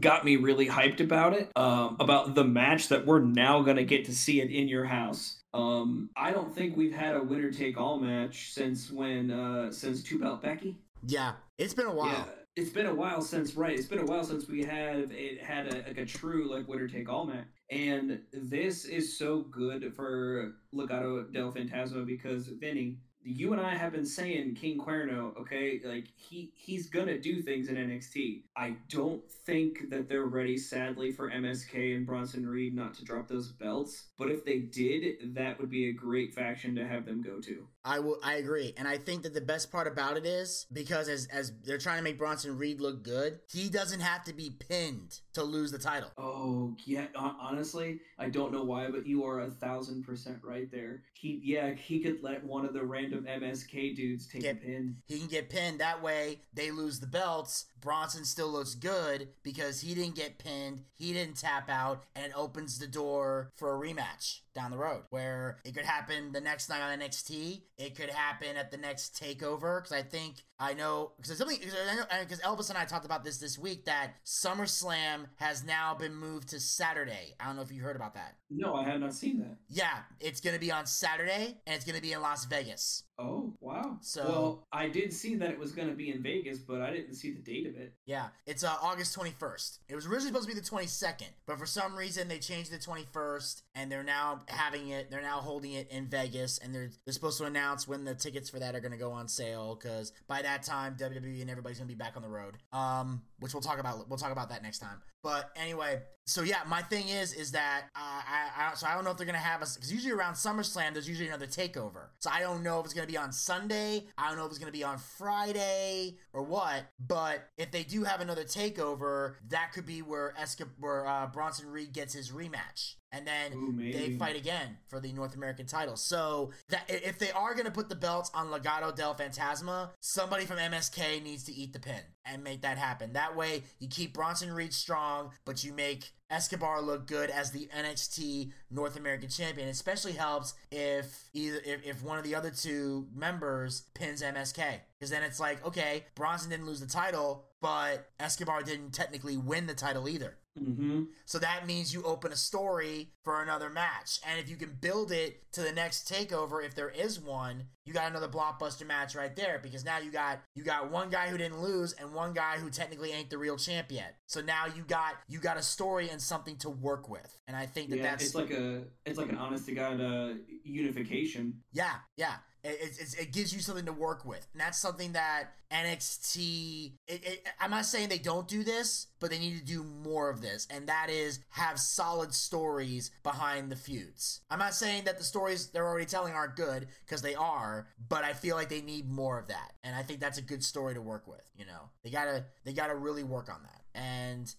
got 0.00 0.24
me 0.24 0.36
really 0.36 0.66
hyped 0.66 1.00
about 1.00 1.34
it. 1.34 1.50
Um 1.56 1.96
about 2.00 2.34
the 2.34 2.44
match 2.44 2.88
that 2.88 3.06
we're 3.06 3.20
now 3.20 3.62
gonna 3.62 3.84
get 3.84 4.04
to 4.06 4.14
see 4.14 4.40
it 4.40 4.50
in 4.50 4.68
your 4.68 4.84
house. 4.84 5.40
Um 5.54 6.10
I 6.16 6.30
don't 6.30 6.54
think 6.54 6.76
we've 6.76 6.94
had 6.94 7.16
a 7.16 7.22
winner 7.22 7.50
take 7.50 7.78
all 7.78 7.98
match 7.98 8.52
since 8.52 8.90
when 8.90 9.30
uh 9.30 9.72
since 9.72 10.02
two 10.02 10.18
belt 10.18 10.42
Becky. 10.42 10.76
Yeah, 11.06 11.32
it's 11.56 11.74
been 11.74 11.86
a 11.86 11.94
while. 11.94 12.08
Yeah 12.08 12.24
it's 12.58 12.70
been 12.70 12.86
a 12.86 12.94
while 12.94 13.22
since 13.22 13.54
right. 13.54 13.78
It's 13.78 13.86
been 13.86 14.00
a 14.00 14.04
while 14.04 14.24
since 14.24 14.48
we 14.48 14.64
have 14.64 15.12
it 15.12 15.42
had 15.42 15.68
a, 15.68 15.76
like 15.86 15.98
a 15.98 16.04
true 16.04 16.52
like 16.52 16.66
winner 16.66 16.88
take 16.88 17.08
all 17.08 17.24
match, 17.24 17.46
and 17.70 18.20
this 18.32 18.84
is 18.84 19.16
so 19.16 19.42
good 19.42 19.94
for 19.94 20.54
Legado 20.74 21.32
del 21.32 21.52
Fantasma 21.52 22.04
because 22.04 22.48
Vinny, 22.48 22.98
you 23.22 23.52
and 23.52 23.60
I 23.60 23.76
have 23.76 23.92
been 23.92 24.04
saying 24.04 24.56
King 24.56 24.80
Cuerno, 24.80 25.36
okay, 25.40 25.80
like 25.84 26.08
he 26.16 26.50
he's 26.56 26.88
gonna 26.88 27.18
do 27.18 27.40
things 27.42 27.68
in 27.68 27.76
NXT. 27.76 28.42
I 28.56 28.74
don't 28.88 29.22
think 29.46 29.88
that 29.90 30.08
they're 30.08 30.26
ready, 30.26 30.58
sadly, 30.58 31.12
for 31.12 31.30
MSK 31.30 31.94
and 31.96 32.04
Bronson 32.04 32.44
Reed 32.44 32.74
not 32.74 32.94
to 32.94 33.04
drop 33.04 33.28
those 33.28 33.52
belts. 33.52 34.08
But 34.18 34.32
if 34.32 34.44
they 34.44 34.58
did, 34.58 35.34
that 35.36 35.60
would 35.60 35.70
be 35.70 35.90
a 35.90 35.92
great 35.92 36.34
faction 36.34 36.74
to 36.74 36.88
have 36.88 37.06
them 37.06 37.22
go 37.22 37.40
to. 37.40 37.68
I 37.84 38.00
will. 38.00 38.18
I 38.22 38.34
agree, 38.34 38.74
and 38.76 38.86
I 38.86 38.98
think 38.98 39.22
that 39.22 39.34
the 39.34 39.40
best 39.40 39.70
part 39.70 39.86
about 39.86 40.16
it 40.16 40.26
is 40.26 40.66
because 40.72 41.08
as 41.08 41.26
as 41.26 41.52
they're 41.64 41.78
trying 41.78 41.98
to 41.98 42.02
make 42.02 42.18
Bronson 42.18 42.56
Reed 42.58 42.80
look 42.80 43.02
good, 43.02 43.40
he 43.50 43.68
doesn't 43.68 44.00
have 44.00 44.24
to 44.24 44.32
be 44.32 44.50
pinned 44.50 45.20
to 45.34 45.42
lose 45.42 45.70
the 45.70 45.78
title. 45.78 46.10
Oh 46.18 46.76
yeah, 46.84 47.06
honestly, 47.14 48.00
I 48.18 48.28
don't 48.28 48.52
know 48.52 48.64
why, 48.64 48.90
but 48.90 49.06
you 49.06 49.24
are 49.24 49.40
a 49.40 49.50
thousand 49.50 50.04
percent 50.04 50.38
right 50.42 50.70
there. 50.70 51.02
He 51.14 51.40
yeah, 51.42 51.74
he 51.74 52.00
could 52.00 52.22
let 52.22 52.44
one 52.44 52.64
of 52.64 52.74
the 52.74 52.84
random 52.84 53.26
MSK 53.28 53.96
dudes 53.96 54.26
take 54.26 54.42
get, 54.42 54.56
a 54.56 54.60
pin. 54.60 54.96
He 55.06 55.18
can 55.18 55.28
get 55.28 55.48
pinned 55.48 55.80
that 55.80 56.02
way. 56.02 56.40
They 56.52 56.70
lose 56.70 57.00
the 57.00 57.06
belts. 57.06 57.66
Bronson 57.80 58.24
still 58.24 58.48
looks 58.48 58.74
good 58.74 59.28
because 59.42 59.80
he 59.80 59.94
didn't 59.94 60.16
get 60.16 60.38
pinned, 60.38 60.82
he 60.94 61.12
didn't 61.12 61.36
tap 61.36 61.70
out, 61.70 62.04
and 62.16 62.26
it 62.26 62.32
opens 62.34 62.78
the 62.78 62.88
door 62.88 63.52
for 63.56 63.74
a 63.74 63.78
rematch 63.78 64.40
down 64.58 64.70
the 64.70 64.76
road 64.76 65.02
where 65.10 65.58
it 65.64 65.74
could 65.74 65.84
happen 65.84 66.32
the 66.32 66.40
next 66.40 66.68
night 66.68 66.80
on 66.80 66.98
NXT. 66.98 67.62
It 67.78 67.94
could 67.94 68.10
happen 68.10 68.56
at 68.56 68.70
the 68.70 68.76
next 68.76 69.14
takeover 69.14 69.78
because 69.78 69.92
I 69.92 70.02
think 70.02 70.42
I 70.60 70.74
know 70.74 71.12
because 71.16 71.38
something 71.38 71.58
because 71.60 72.40
Elvis 72.40 72.68
and 72.68 72.76
I 72.78 72.84
talked 72.84 73.04
about 73.04 73.22
this 73.24 73.38
this 73.38 73.56
week 73.58 73.84
that 73.84 74.14
SummerSlam 74.26 75.26
has 75.36 75.64
now 75.64 75.94
been 75.94 76.14
moved 76.14 76.48
to 76.48 76.60
Saturday. 76.60 77.34
I 77.38 77.46
don't 77.46 77.56
know 77.56 77.62
if 77.62 77.70
you 77.70 77.82
heard 77.82 77.96
about 77.96 78.14
that. 78.14 78.34
No, 78.50 78.74
I 78.74 78.84
have 78.84 79.00
not 79.00 79.14
seen 79.14 79.38
that. 79.40 79.56
Yeah, 79.68 79.98
it's 80.20 80.40
going 80.40 80.54
to 80.54 80.60
be 80.60 80.72
on 80.72 80.86
Saturday 80.86 81.58
and 81.66 81.76
it's 81.76 81.84
going 81.84 81.96
to 81.96 82.02
be 82.02 82.12
in 82.12 82.20
Las 82.22 82.44
Vegas. 82.46 83.04
Oh 83.20 83.52
wow! 83.60 83.98
So- 84.00 84.24
well, 84.28 84.66
I 84.72 84.88
did 84.88 85.12
see 85.12 85.34
that 85.36 85.50
it 85.50 85.58
was 85.58 85.72
going 85.72 85.88
to 85.88 85.94
be 85.94 86.10
in 86.10 86.22
Vegas, 86.22 86.58
but 86.58 86.80
I 86.80 86.92
didn't 86.92 87.14
see 87.14 87.32
the 87.32 87.40
date 87.40 87.66
of 87.66 87.74
it. 87.76 87.92
Yeah, 88.06 88.28
it's 88.46 88.62
uh, 88.62 88.76
August 88.80 89.18
21st. 89.18 89.78
It 89.88 89.96
was 89.96 90.06
originally 90.06 90.28
supposed 90.28 90.48
to 90.48 90.54
be 90.54 90.60
the 90.60 90.66
22nd, 90.66 91.26
but 91.46 91.58
for 91.58 91.66
some 91.66 91.96
reason 91.96 92.28
they 92.28 92.38
changed 92.38 92.70
the 92.70 92.78
21st, 92.78 93.62
and 93.74 93.90
they're 93.90 94.04
now 94.04 94.42
having 94.46 94.88
it. 94.90 95.10
They're 95.10 95.20
now 95.20 95.38
holding 95.38 95.72
it 95.72 95.90
in 95.90 96.06
Vegas, 96.06 96.58
and 96.58 96.72
they're 96.72 96.90
they're 97.04 97.12
supposed 97.12 97.38
to 97.38 97.44
announce 97.44 97.88
when 97.88 98.04
the 98.04 98.14
tickets 98.14 98.50
for 98.50 98.60
that 98.60 98.76
are 98.76 98.80
going 98.80 98.92
to 98.92 98.98
go 98.98 99.10
on 99.10 99.26
sale 99.26 99.74
because 99.74 100.12
by 100.28 100.42
that 100.42 100.47
time 100.62 100.96
WWE 100.98 101.40
and 101.40 101.50
everybody's 101.50 101.78
to 101.88 101.94
be 101.94 101.98
back 101.98 102.16
on 102.16 102.22
the 102.22 102.28
road. 102.28 102.56
Um, 102.72 103.22
which 103.38 103.54
we'll 103.54 103.62
talk 103.62 103.78
about. 103.78 104.08
We'll 104.08 104.18
talk 104.18 104.32
about 104.32 104.48
that 104.50 104.62
next 104.62 104.78
time. 104.78 105.00
But 105.22 105.50
anyway, 105.56 106.00
so 106.28 106.42
yeah, 106.42 106.58
my 106.66 106.82
thing 106.82 107.08
is 107.08 107.32
is 107.32 107.52
that 107.52 107.84
uh, 107.96 107.98
I, 107.98 108.70
I 108.70 108.74
so 108.74 108.86
I 108.86 108.94
don't 108.94 109.04
know 109.04 109.10
if 109.10 109.16
they're 109.16 109.26
gonna 109.26 109.38
have 109.38 109.62
us 109.62 109.76
because 109.76 109.92
usually 109.92 110.12
around 110.12 110.34
SummerSlam 110.34 110.92
there's 110.92 111.08
usually 111.08 111.28
another 111.28 111.46
takeover. 111.46 112.08
So 112.18 112.30
I 112.30 112.40
don't 112.40 112.62
know 112.62 112.78
if 112.80 112.84
it's 112.84 112.94
gonna 112.94 113.06
be 113.06 113.16
on 113.16 113.32
Sunday. 113.32 114.06
I 114.18 114.28
don't 114.28 114.36
know 114.36 114.44
if 114.44 114.50
it's 114.50 114.58
gonna 114.58 114.70
be 114.70 114.84
on 114.84 114.98
Friday 114.98 116.18
or 116.32 116.42
what. 116.42 116.84
But 117.00 117.48
if 117.56 117.70
they 117.70 117.82
do 117.82 118.04
have 118.04 118.20
another 118.20 118.44
takeover, 118.44 119.34
that 119.48 119.72
could 119.72 119.86
be 119.86 120.02
where 120.02 120.34
Esca- 120.38 120.68
where 120.78 121.06
uh, 121.06 121.26
Bronson 121.28 121.70
Reed 121.70 121.92
gets 121.92 122.12
his 122.12 122.30
rematch. 122.30 122.94
And 123.10 123.26
then 123.26 123.52
Ooh, 123.54 123.92
they 123.92 124.16
fight 124.18 124.36
again 124.36 124.76
for 124.88 125.00
the 125.00 125.12
North 125.12 125.34
American 125.34 125.64
title. 125.66 125.96
So 125.96 126.50
that 126.68 126.84
if 126.88 127.18
they 127.18 127.30
are 127.30 127.54
going 127.54 127.64
to 127.64 127.70
put 127.70 127.88
the 127.88 127.94
belts 127.94 128.30
on 128.34 128.48
Legado 128.48 128.94
del 128.94 129.14
Fantasma, 129.14 129.90
somebody 130.00 130.44
from 130.44 130.58
MSK 130.58 131.22
needs 131.22 131.44
to 131.44 131.52
eat 131.54 131.72
the 131.72 131.80
pin 131.80 132.02
and 132.32 132.44
make 132.44 132.62
that 132.62 132.78
happen. 132.78 133.12
That 133.12 133.36
way, 133.36 133.62
you 133.78 133.88
keep 133.88 134.14
Bronson 134.14 134.52
Reed 134.52 134.72
strong, 134.72 135.30
but 135.44 135.64
you 135.64 135.72
make 135.72 136.12
Escobar 136.30 136.82
look 136.82 137.06
good 137.06 137.30
as 137.30 137.50
the 137.50 137.68
NXT 137.74 138.52
North 138.70 138.96
American 138.96 139.28
champion. 139.28 139.68
It 139.68 139.72
especially 139.72 140.12
helps 140.12 140.54
if 140.70 141.30
either 141.32 141.60
if, 141.64 141.86
if 141.86 142.02
one 142.02 142.18
of 142.18 142.24
the 142.24 142.34
other 142.34 142.50
two 142.50 143.06
members 143.14 143.84
pins 143.94 144.22
MSK. 144.22 144.80
Because 144.98 145.10
then 145.10 145.22
it's 145.22 145.40
like, 145.40 145.64
okay, 145.64 146.04
Bronson 146.14 146.50
didn't 146.50 146.66
lose 146.66 146.80
the 146.80 146.86
title, 146.86 147.44
but 147.60 148.10
Escobar 148.20 148.62
didn't 148.62 148.92
technically 148.92 149.36
win 149.36 149.66
the 149.66 149.74
title 149.74 150.08
either. 150.08 150.36
Mm-hmm. 150.58 151.02
So 151.26 151.38
that 151.38 151.66
means 151.66 151.92
you 151.92 152.02
open 152.02 152.32
a 152.32 152.36
story 152.36 153.12
for 153.24 153.42
another 153.42 153.70
match. 153.70 154.20
And 154.26 154.38
if 154.38 154.48
you 154.48 154.56
can 154.56 154.76
build 154.80 155.12
it 155.12 155.42
to 155.52 155.62
the 155.62 155.72
next 155.72 156.10
takeover, 156.10 156.64
if 156.64 156.74
there 156.74 156.90
is 156.90 157.20
one, 157.20 157.64
you 157.84 157.92
got 157.92 158.10
another 158.10 158.28
blockbuster 158.28 158.86
match 158.86 159.14
right 159.14 159.34
there 159.34 159.58
because 159.62 159.84
now 159.84 159.98
you 159.98 160.10
got 160.10 160.40
you 160.54 160.62
got 160.62 160.90
one 160.90 161.08
guy 161.08 161.28
who 161.28 161.38
didn't 161.38 161.60
lose 161.62 161.94
and 161.94 162.12
one 162.12 162.32
guy 162.34 162.58
who 162.58 162.68
technically 162.70 163.12
ain't 163.12 163.30
the 163.30 163.38
real 163.38 163.56
champ 163.56 163.86
yet. 163.90 164.16
So 164.26 164.40
now 164.40 164.66
you 164.66 164.82
got 164.82 165.14
you 165.28 165.38
got 165.38 165.56
a 165.56 165.62
story 165.62 166.10
and 166.10 166.20
something 166.20 166.56
to 166.58 166.70
work 166.70 167.08
with. 167.08 167.38
And 167.46 167.56
I 167.56 167.66
think 167.66 167.88
that 167.90 167.96
Yeah, 167.96 168.02
that's 168.02 168.24
it's 168.26 168.34
like 168.34 168.50
a 168.50 168.82
it's 169.06 169.18
like 169.18 169.30
an 169.30 169.38
honest 169.38 169.66
to 169.66 169.72
god 169.72 170.00
uh, 170.00 170.34
unification. 170.64 171.62
yeah, 171.72 171.94
yeah. 172.16 172.34
It, 172.68 173.00
it, 173.00 173.14
it 173.20 173.32
gives 173.32 173.52
you 173.52 173.60
something 173.60 173.86
to 173.86 173.92
work 173.92 174.24
with, 174.24 174.46
and 174.52 174.60
that's 174.60 174.78
something 174.78 175.12
that 175.12 175.54
NXT. 175.72 176.92
It, 177.06 177.46
I'm 177.60 177.70
not 177.70 177.86
saying 177.86 178.08
they 178.08 178.18
don't 178.18 178.48
do 178.48 178.62
this, 178.64 179.06
but 179.20 179.30
they 179.30 179.38
need 179.38 179.58
to 179.58 179.64
do 179.64 179.82
more 179.82 180.28
of 180.28 180.40
this, 180.40 180.66
and 180.70 180.86
that 180.88 181.08
is 181.10 181.40
have 181.50 181.78
solid 181.78 182.34
stories 182.34 183.10
behind 183.22 183.70
the 183.70 183.76
feuds. 183.76 184.40
I'm 184.50 184.58
not 184.58 184.74
saying 184.74 185.04
that 185.04 185.18
the 185.18 185.24
stories 185.24 185.68
they're 185.68 185.86
already 185.86 186.06
telling 186.06 186.34
aren't 186.34 186.56
good 186.56 186.88
because 187.04 187.22
they 187.22 187.34
are, 187.34 187.88
but 188.08 188.24
I 188.24 188.32
feel 188.32 188.56
like 188.56 188.68
they 188.68 188.82
need 188.82 189.10
more 189.10 189.38
of 189.38 189.48
that, 189.48 189.72
and 189.82 189.94
I 189.96 190.02
think 190.02 190.20
that's 190.20 190.38
a 190.38 190.42
good 190.42 190.62
story 190.62 190.94
to 190.94 191.02
work 191.02 191.26
with. 191.26 191.48
You 191.56 191.66
know, 191.66 191.90
they 192.02 192.10
gotta 192.10 192.44
they 192.64 192.72
gotta 192.72 192.94
really 192.94 193.24
work 193.24 193.48
on 193.48 193.62
that, 193.62 194.00
and. 194.00 194.54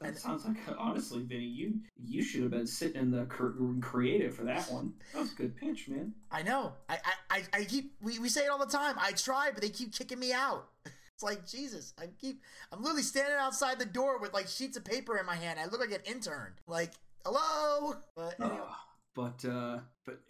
That 0.00 0.16
sounds 0.18 0.44
like 0.46 0.56
honestly, 0.78 1.22
Vinny, 1.22 1.44
you 1.44 1.80
you 2.02 2.22
should 2.22 2.42
have 2.42 2.50
been 2.50 2.66
sitting 2.66 3.00
in 3.00 3.10
the 3.10 3.24
cr- 3.26 3.50
creative 3.80 4.34
for 4.34 4.44
that 4.44 4.70
one. 4.70 4.94
That 5.12 5.20
was 5.20 5.32
a 5.32 5.36
good 5.36 5.56
pitch, 5.56 5.88
man. 5.88 6.14
I 6.30 6.42
know. 6.42 6.72
I, 6.88 6.98
I, 7.30 7.42
I, 7.52 7.64
keep 7.64 7.94
we, 8.00 8.18
we 8.18 8.28
say 8.28 8.44
it 8.44 8.50
all 8.50 8.58
the 8.58 8.66
time. 8.66 8.96
I 8.98 9.12
try, 9.12 9.50
but 9.52 9.62
they 9.62 9.68
keep 9.68 9.92
kicking 9.94 10.18
me 10.18 10.32
out. 10.32 10.68
It's 11.12 11.22
like 11.22 11.46
Jesus. 11.46 11.92
I 11.98 12.06
keep 12.18 12.40
I'm 12.72 12.80
literally 12.80 13.02
standing 13.02 13.36
outside 13.38 13.78
the 13.78 13.84
door 13.84 14.18
with 14.20 14.32
like 14.32 14.48
sheets 14.48 14.78
of 14.78 14.86
paper 14.86 15.18
in 15.18 15.26
my 15.26 15.36
hand. 15.36 15.60
I 15.60 15.66
look 15.66 15.78
like 15.78 15.92
an 15.92 16.00
intern. 16.06 16.54
Like, 16.66 16.92
hello. 17.26 17.96
But 18.16 18.36
anyway. 18.40 18.56
Ugh, 18.58 18.76
but 19.14 19.44
uh, 19.44 19.80
but 20.06 20.20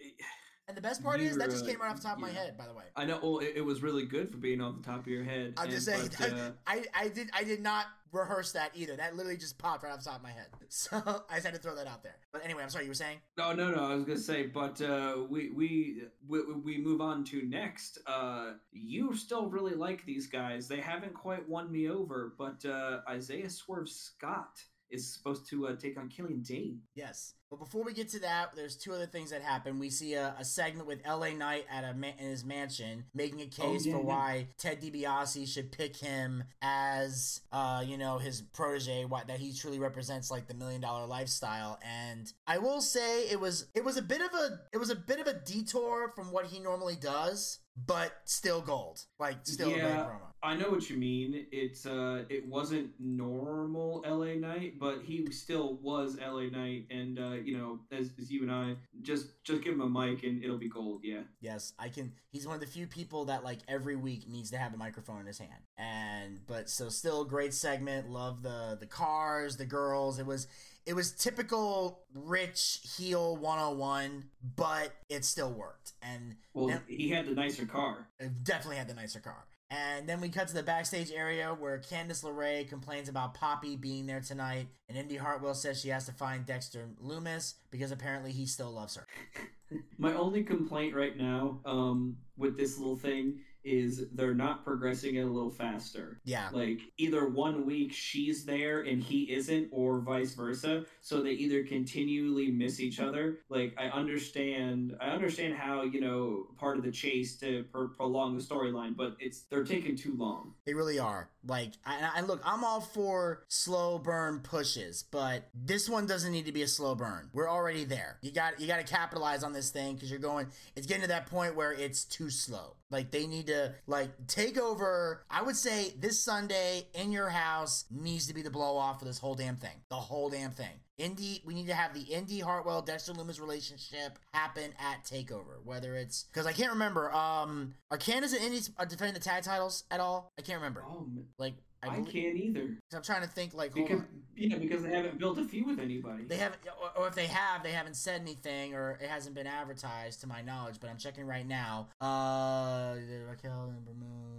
and 0.71 0.77
the 0.77 0.81
best 0.81 1.03
part 1.03 1.21
is 1.21 1.37
that 1.37 1.51
just 1.51 1.67
came 1.67 1.81
right 1.81 1.91
off 1.91 1.97
the 1.97 2.03
top 2.03 2.17
of 2.17 2.23
my 2.23 2.31
head, 2.31 2.57
by 2.57 2.67
the 2.67 2.73
way. 2.73 2.85
I 2.95 3.05
know. 3.05 3.19
Well, 3.21 3.39
it, 3.39 3.55
it 3.57 3.61
was 3.61 3.83
really 3.83 4.05
good 4.05 4.31
for 4.31 4.37
being 4.37 4.61
off 4.61 4.77
the 4.77 4.83
top 4.83 5.01
of 5.01 5.07
your 5.09 5.25
head. 5.25 5.55
I'm 5.57 5.69
just 5.69 5.89
and- 5.89 6.13
saying 6.13 6.33
but, 6.33 6.39
uh, 6.39 6.51
I, 6.67 6.85
I 6.95 7.09
did 7.09 7.29
I 7.35 7.43
did 7.43 7.61
not 7.61 7.87
rehearse 8.13 8.53
that 8.53 8.71
either. 8.75 8.95
That 8.95 9.17
literally 9.17 9.37
just 9.37 9.59
popped 9.59 9.83
right 9.83 9.93
off 9.93 9.99
the 9.99 10.11
top 10.11 10.19
of 10.19 10.23
my 10.23 10.31
head. 10.31 10.47
So 10.73 11.03
I 11.29 11.35
just 11.35 11.47
had 11.47 11.55
to 11.55 11.61
throw 11.61 11.75
that 11.75 11.89
out 11.89 12.05
there. 12.05 12.15
But 12.33 12.45
anyway, 12.45 12.63
I'm 12.63 12.71
sorry, 12.71 12.85
you 12.85 12.91
were 12.93 12.95
saying? 12.95 13.19
No, 13.37 13.53
no, 13.53 13.73
no. 13.73 13.83
I 13.83 13.95
was 13.97 14.05
gonna 14.05 14.21
say, 14.21 14.47
but 14.47 14.81
uh, 14.81 15.17
we, 15.29 15.51
we 15.51 16.03
we 16.29 16.41
we 16.65 16.79
move 16.79 17.01
on 17.01 17.25
to 17.25 17.43
next. 17.43 17.99
Uh, 18.07 18.53
you 18.71 19.17
still 19.17 19.47
really 19.47 19.75
like 19.75 20.07
these 20.07 20.29
guys. 20.29 20.69
They 20.69 20.81
haven't 20.81 21.13
quite 21.13 21.49
won 21.49 21.73
me 21.73 21.89
over, 21.89 22.35
but 22.39 22.65
uh, 22.65 23.01
Isaiah 23.09 23.51
Swerve 23.51 23.89
Scott 23.89 24.63
is 24.91 25.13
supposed 25.13 25.49
to 25.51 25.67
uh, 25.67 25.77
take 25.77 25.99
on 25.99 26.09
Killian 26.09 26.43
Dain. 26.43 26.81
Yes. 26.95 27.35
But 27.51 27.59
before 27.59 27.83
we 27.83 27.93
get 27.93 28.09
to 28.11 28.21
that, 28.21 28.55
there's 28.55 28.77
two 28.77 28.93
other 28.93 29.07
things 29.07 29.31
that 29.31 29.43
happen. 29.43 29.81
We 29.81 29.91
see 29.91 30.15
a, 30.15 30.37
a 30.39 30.45
segment 30.45 30.87
with 30.87 31.05
LA 31.05 31.31
Knight 31.31 31.67
at 31.69 31.83
a 31.83 31.93
ma- 31.95 32.13
in 32.17 32.29
his 32.29 32.45
mansion, 32.45 33.07
making 33.13 33.41
a 33.41 33.47
case 33.47 33.85
yeah, 33.85 33.95
for 33.95 33.99
yeah. 33.99 34.05
why 34.05 34.47
Ted 34.57 34.81
DiBiase 34.81 35.49
should 35.49 35.73
pick 35.73 35.97
him 35.97 36.45
as, 36.63 37.41
uh, 37.51 37.83
you 37.85 37.99
know, 37.99 38.19
his 38.19 38.41
protege. 38.41 39.05
Why, 39.05 39.23
that 39.27 39.41
he 39.41 39.53
truly 39.53 39.81
represents 39.81 40.31
like 40.31 40.47
the 40.47 40.55
million 40.55 40.81
dollar 40.81 41.07
lifestyle. 41.07 41.81
And 41.85 42.33
I 42.47 42.59
will 42.59 42.81
say 42.81 43.23
it 43.25 43.41
was 43.41 43.67
it 43.75 43.85
was 43.85 43.97
a 43.97 44.03
bit 44.03 44.21
of 44.21 44.33
a 44.33 44.61
it 44.73 44.79
was 44.79 44.91
a 44.91 44.97
bit 44.97 45.19
of 45.19 45.27
a 45.27 45.35
detour 45.35 46.09
from 46.15 46.31
what 46.31 46.47
he 46.47 46.61
normally 46.61 46.97
does, 46.97 47.59
but 47.77 48.13
still 48.27 48.61
gold. 48.61 49.01
Like 49.19 49.39
still 49.43 49.71
a 49.71 49.73
great 49.73 49.83
Yeah. 49.83 50.05
promo. 50.05 50.21
I 50.43 50.57
know 50.57 50.71
what 50.71 50.89
you 50.89 50.97
mean. 50.97 51.47
It's 51.53 51.85
uh, 51.85 52.25
it 52.31 52.49
wasn't 52.49 52.93
normal 52.99 54.03
LA 54.07 54.35
Knight, 54.37 54.79
but 54.79 55.03
he 55.03 55.31
still 55.33 55.75
was 55.83 56.17
LA 56.19 56.45
Knight, 56.45 56.87
and 56.91 57.19
uh, 57.19 57.33
you 57.47 57.57
know, 57.59 57.79
as, 57.93 58.11
as 58.21 58.31
you 58.31 58.43
and 58.43 58.51
I, 58.53 58.77
just 59.03 59.43
just 59.45 59.63
give 59.63 59.75
him 59.75 59.81
a 59.81 59.89
mic 59.89 60.23
and 60.23 60.43
it'll 60.43 60.59
be 60.59 60.69
gold. 60.69 61.01
Yeah. 61.05 61.21
Yes, 61.41 61.73
I 61.79 61.89
can. 61.89 62.13
He's 62.31 62.47
one 62.47 62.55
of 62.55 62.61
the 62.61 62.67
few 62.67 62.87
people 62.87 63.27
that 63.27 63.45
like 63.45 63.59
every 63.69 63.97
week 63.97 64.29
needs 64.29 64.51
to 64.51 64.59
have 64.59 64.75
a 64.75 64.77
microphone 64.77 65.21
in 65.21 65.27
his 65.27 65.39
hand. 65.39 65.63
And 65.79 66.41
but 66.47 66.69
so 66.71 66.89
still 66.89 67.25
great 67.25 67.55
segment. 67.55 68.11
Love 68.11 68.43
the 68.43 68.77
the 68.79 68.87
cars, 68.87 69.57
the 69.57 69.67
girls. 69.67 70.19
It 70.19 70.27
was 70.27 70.47
it 70.87 70.95
was 70.95 71.13
typical 71.13 72.01
rich 72.15 72.81
heel 72.97 73.37
101, 73.37 74.25
but 74.57 74.93
it 75.09 75.25
still 75.25 75.53
worked. 75.53 75.93
And 76.03 76.37
Well, 76.55 76.69
Now- 76.69 76.83
he 76.89 77.11
had 77.11 77.27
the 77.27 77.35
nicer 77.35 77.67
car. 77.67 78.09
definitely 78.43 78.77
had 78.77 78.89
the 78.89 78.95
nicer 78.95 79.21
car. 79.21 79.45
And 79.71 80.09
then 80.09 80.21
we 80.21 80.29
cut 80.29 80.49
to 80.49 80.55
the 80.55 80.65
backstage 80.65 81.13
area 81.13 81.55
where 81.57 81.79
Candice 81.79 82.25
LeRae 82.25 82.69
complains 82.69 83.09
about 83.09 83.35
Poppy 83.35 83.77
being 83.77 84.07
there 84.07 84.21
tonight, 84.21 84.67
and 84.89 84.99
Indi 84.99 85.17
Hartwell 85.17 85.55
says 85.55 85.81
she 85.81 85.91
has 85.91 86.07
to 86.07 86.13
find 86.13 86.45
Dexter 86.45 86.89
Lumis 87.01 87.55
because 87.71 87.93
apparently 87.93 88.33
he 88.33 88.47
still 88.47 88.73
loves 88.73 88.97
her. 88.97 89.07
My 89.99 90.13
only 90.15 90.43
complaint 90.43 90.97
right 90.97 91.17
now, 91.17 91.61
um, 91.65 92.17
with 92.37 92.57
this 92.57 92.79
little 92.79 92.97
thing 92.97 93.39
is 93.65 94.05
they're 94.15 94.35
not 94.35 94.65
progressing 94.65 95.17
it 95.17 95.23
a 95.23 95.27
little 95.27 95.51
faster. 95.51 96.21
Yeah, 96.25 96.49
Like 96.53 96.81
either 96.99 97.29
one 97.29 97.67
week 97.67 97.93
she's 97.93 98.45
there 98.45 98.81
and 98.83 99.03
he 99.03 99.33
isn't, 99.33 99.69
or 99.73 100.01
vice 100.01 100.35
versa. 100.35 100.85
So 101.01 101.23
they 101.23 101.33
either 101.33 101.65
continually 101.65 102.51
miss 102.51 102.81
each 102.81 103.01
other. 103.01 103.39
Like 103.49 103.75
I 103.79 103.87
understand, 103.87 104.97
I 105.01 105.09
understand 105.09 105.55
how 105.55 105.83
you 105.83 106.01
know 106.01 106.47
part 106.59 106.77
of 106.79 106.85
the 106.85 106.91
chase 106.91 107.37
to 107.39 107.65
pro- 107.73 107.89
prolong 107.89 108.37
the 108.37 108.43
storyline, 108.43 108.97
but 108.97 109.17
it's 109.21 109.43
they're 109.43 109.65
taking 109.65 109.97
too 109.97 110.15
long. 110.17 110.55
They 110.65 110.75
really 110.75 110.99
are. 110.99 111.31
Like, 111.47 111.73
I, 111.87 112.11
I 112.17 112.21
look, 112.21 112.43
I'm 112.45 112.65
all 112.65 112.81
for 112.81 113.45
slow 113.49 113.99
burn 113.99 114.41
pushes, 114.41 115.05
but 115.11 115.49
this 115.55 115.89
one 115.89 116.07
doesn't 116.07 116.33
need 116.33 116.47
to 116.47 116.53
be 116.53 116.63
a 116.63 116.69
slow 116.69 116.95
burn. 116.95 117.31
We're 117.33 117.49
already 117.49 117.85
there. 117.85 118.19
You 118.21 118.31
got 118.31 118.61
you 118.61 118.67
got 118.67 118.77
to 118.77 118.85
capitalize 118.85 119.43
on 119.43 119.53
this 119.53 119.71
thing 119.71 119.95
because 119.95 120.11
you're 120.11 120.19
going. 120.21 120.49
It's 120.77 120.87
getting 120.87 121.03
to 121.03 121.09
that 121.09 121.27
point 121.27 121.57
where 121.57 121.73
it's 121.73 122.05
too 122.05 122.31
slow. 122.31 122.77
Like 122.91 123.11
they 123.11 123.27
need 123.27 123.47
to 123.47 123.75
like 123.87 124.11
take 124.27 124.59
over. 124.59 125.25
I 125.31 125.43
would 125.43 125.57
say 125.57 125.95
this 125.99 126.21
Sunday 126.21 126.89
in 126.95 127.13
your 127.13 127.29
house 127.29 127.85
needs 127.91 128.27
to 128.27 128.35
be 128.35 128.43
the 128.43 128.51
blow 128.51 128.77
off 128.77 128.99
for 128.99 129.05
this 129.05 129.19
whole 129.19 129.35
damn 129.35 129.57
thing. 129.57 129.77
The 129.89 129.97
whole 129.97 130.29
damn 130.29 130.51
thing. 130.51 130.81
Indi, 131.01 131.43
we 131.45 131.55
need 131.55 131.67
to 131.69 131.75
have 131.75 131.95
the 131.95 132.03
Indi 132.03 132.41
Hartwell 132.41 132.83
Dexter 132.83 133.13
Lumis 133.13 133.41
relationship 133.41 134.19
happen 134.35 134.73
at 134.79 135.05
Takeover. 135.05 135.65
Whether 135.65 135.95
it's 135.95 136.25
because 136.25 136.47
I 136.47 136.53
can't 136.53 136.73
remember. 136.73 137.13
Um, 137.13 137.75
are 137.91 137.99
Candice 137.99 138.35
and 138.35 138.45
Indi 138.45 138.61
defending 138.89 139.15
the 139.15 139.21
tag 139.21 139.43
titles 139.43 139.85
at 139.91 140.01
all? 140.01 140.31
I 140.39 140.43
can't 140.43 140.59
remember. 140.59 140.83
Man, 140.83 141.25
Like 141.39 141.55
I, 141.83 141.89
I, 141.89 142.01
can't 142.03 142.37
either. 142.37 142.77
I'm 142.95 143.03
trying 143.03 143.23
to 143.23 143.29
think. 143.29 143.55
Like 143.55 143.73
Because 143.73 144.03
yeah, 144.37 144.59
because 144.59 144.83
they 144.83 144.91
haven't 144.91 145.19
built 145.19 145.39
a 145.39 145.45
feud 145.45 145.67
with 145.67 145.81
anybody. 145.81 146.25
They 146.25 146.37
haven't, 146.37 146.61
or, 146.83 147.03
or 147.03 147.09
if 147.09 147.15
they 147.15 147.27
have, 147.27 147.63
they 147.63 147.73
haven't 147.73 147.97
said 147.97 148.21
anything, 148.21 148.75
or 148.75 148.99
it 149.03 149.09
hasn't 149.09 149.35
been 149.35 149.47
advertised 149.47 150.21
to 150.21 150.27
my 150.27 150.43
knowledge. 150.43 150.77
But 150.81 150.91
I'm 150.91 150.99
checking 150.99 151.27
right 151.27 151.47
now. 151.47 151.89
Uh, 152.01 152.95
Raquel 153.29 153.73
and 153.75 153.99
Moon. 153.99 154.31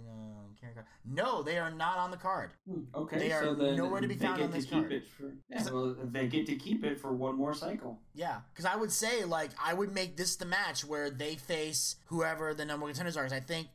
Cross. 0.70 0.84
No, 1.04 1.42
they 1.42 1.58
are 1.58 1.70
not 1.70 1.98
on 1.98 2.10
the 2.10 2.16
card. 2.16 2.50
Hmm, 2.70 2.80
Okay, 2.94 3.18
They 3.18 3.32
are 3.32 3.42
so 3.42 3.54
then 3.54 3.76
nowhere 3.76 4.00
to 4.00 4.06
be 4.08 4.14
found 4.14 4.40
on 4.40 4.50
this 4.52 4.64
card. 4.66 5.02
for. 5.18 5.32
Yeah, 5.50 5.64
well, 5.70 5.96
they 6.04 6.28
get 6.28 6.46
to 6.46 6.54
keep 6.56 6.84
it 6.84 7.00
for 7.00 7.12
one 7.12 7.36
more 7.36 7.52
cycle. 7.54 7.98
Yeah, 8.14 8.40
because 8.52 8.64
I 8.64 8.76
would 8.76 8.92
say 8.92 9.24
like 9.24 9.50
I 9.62 9.74
would 9.74 9.92
make 9.92 10.16
this 10.16 10.36
the 10.36 10.46
match 10.46 10.84
where 10.84 11.10
they 11.10 11.34
face 11.34 11.96
whoever 12.06 12.54
the 12.54 12.64
number 12.64 12.84
one 12.84 12.92
contenders 12.92 13.16
are. 13.16 13.24
'cause 13.24 13.32
I 13.32 13.40
think 13.40 13.68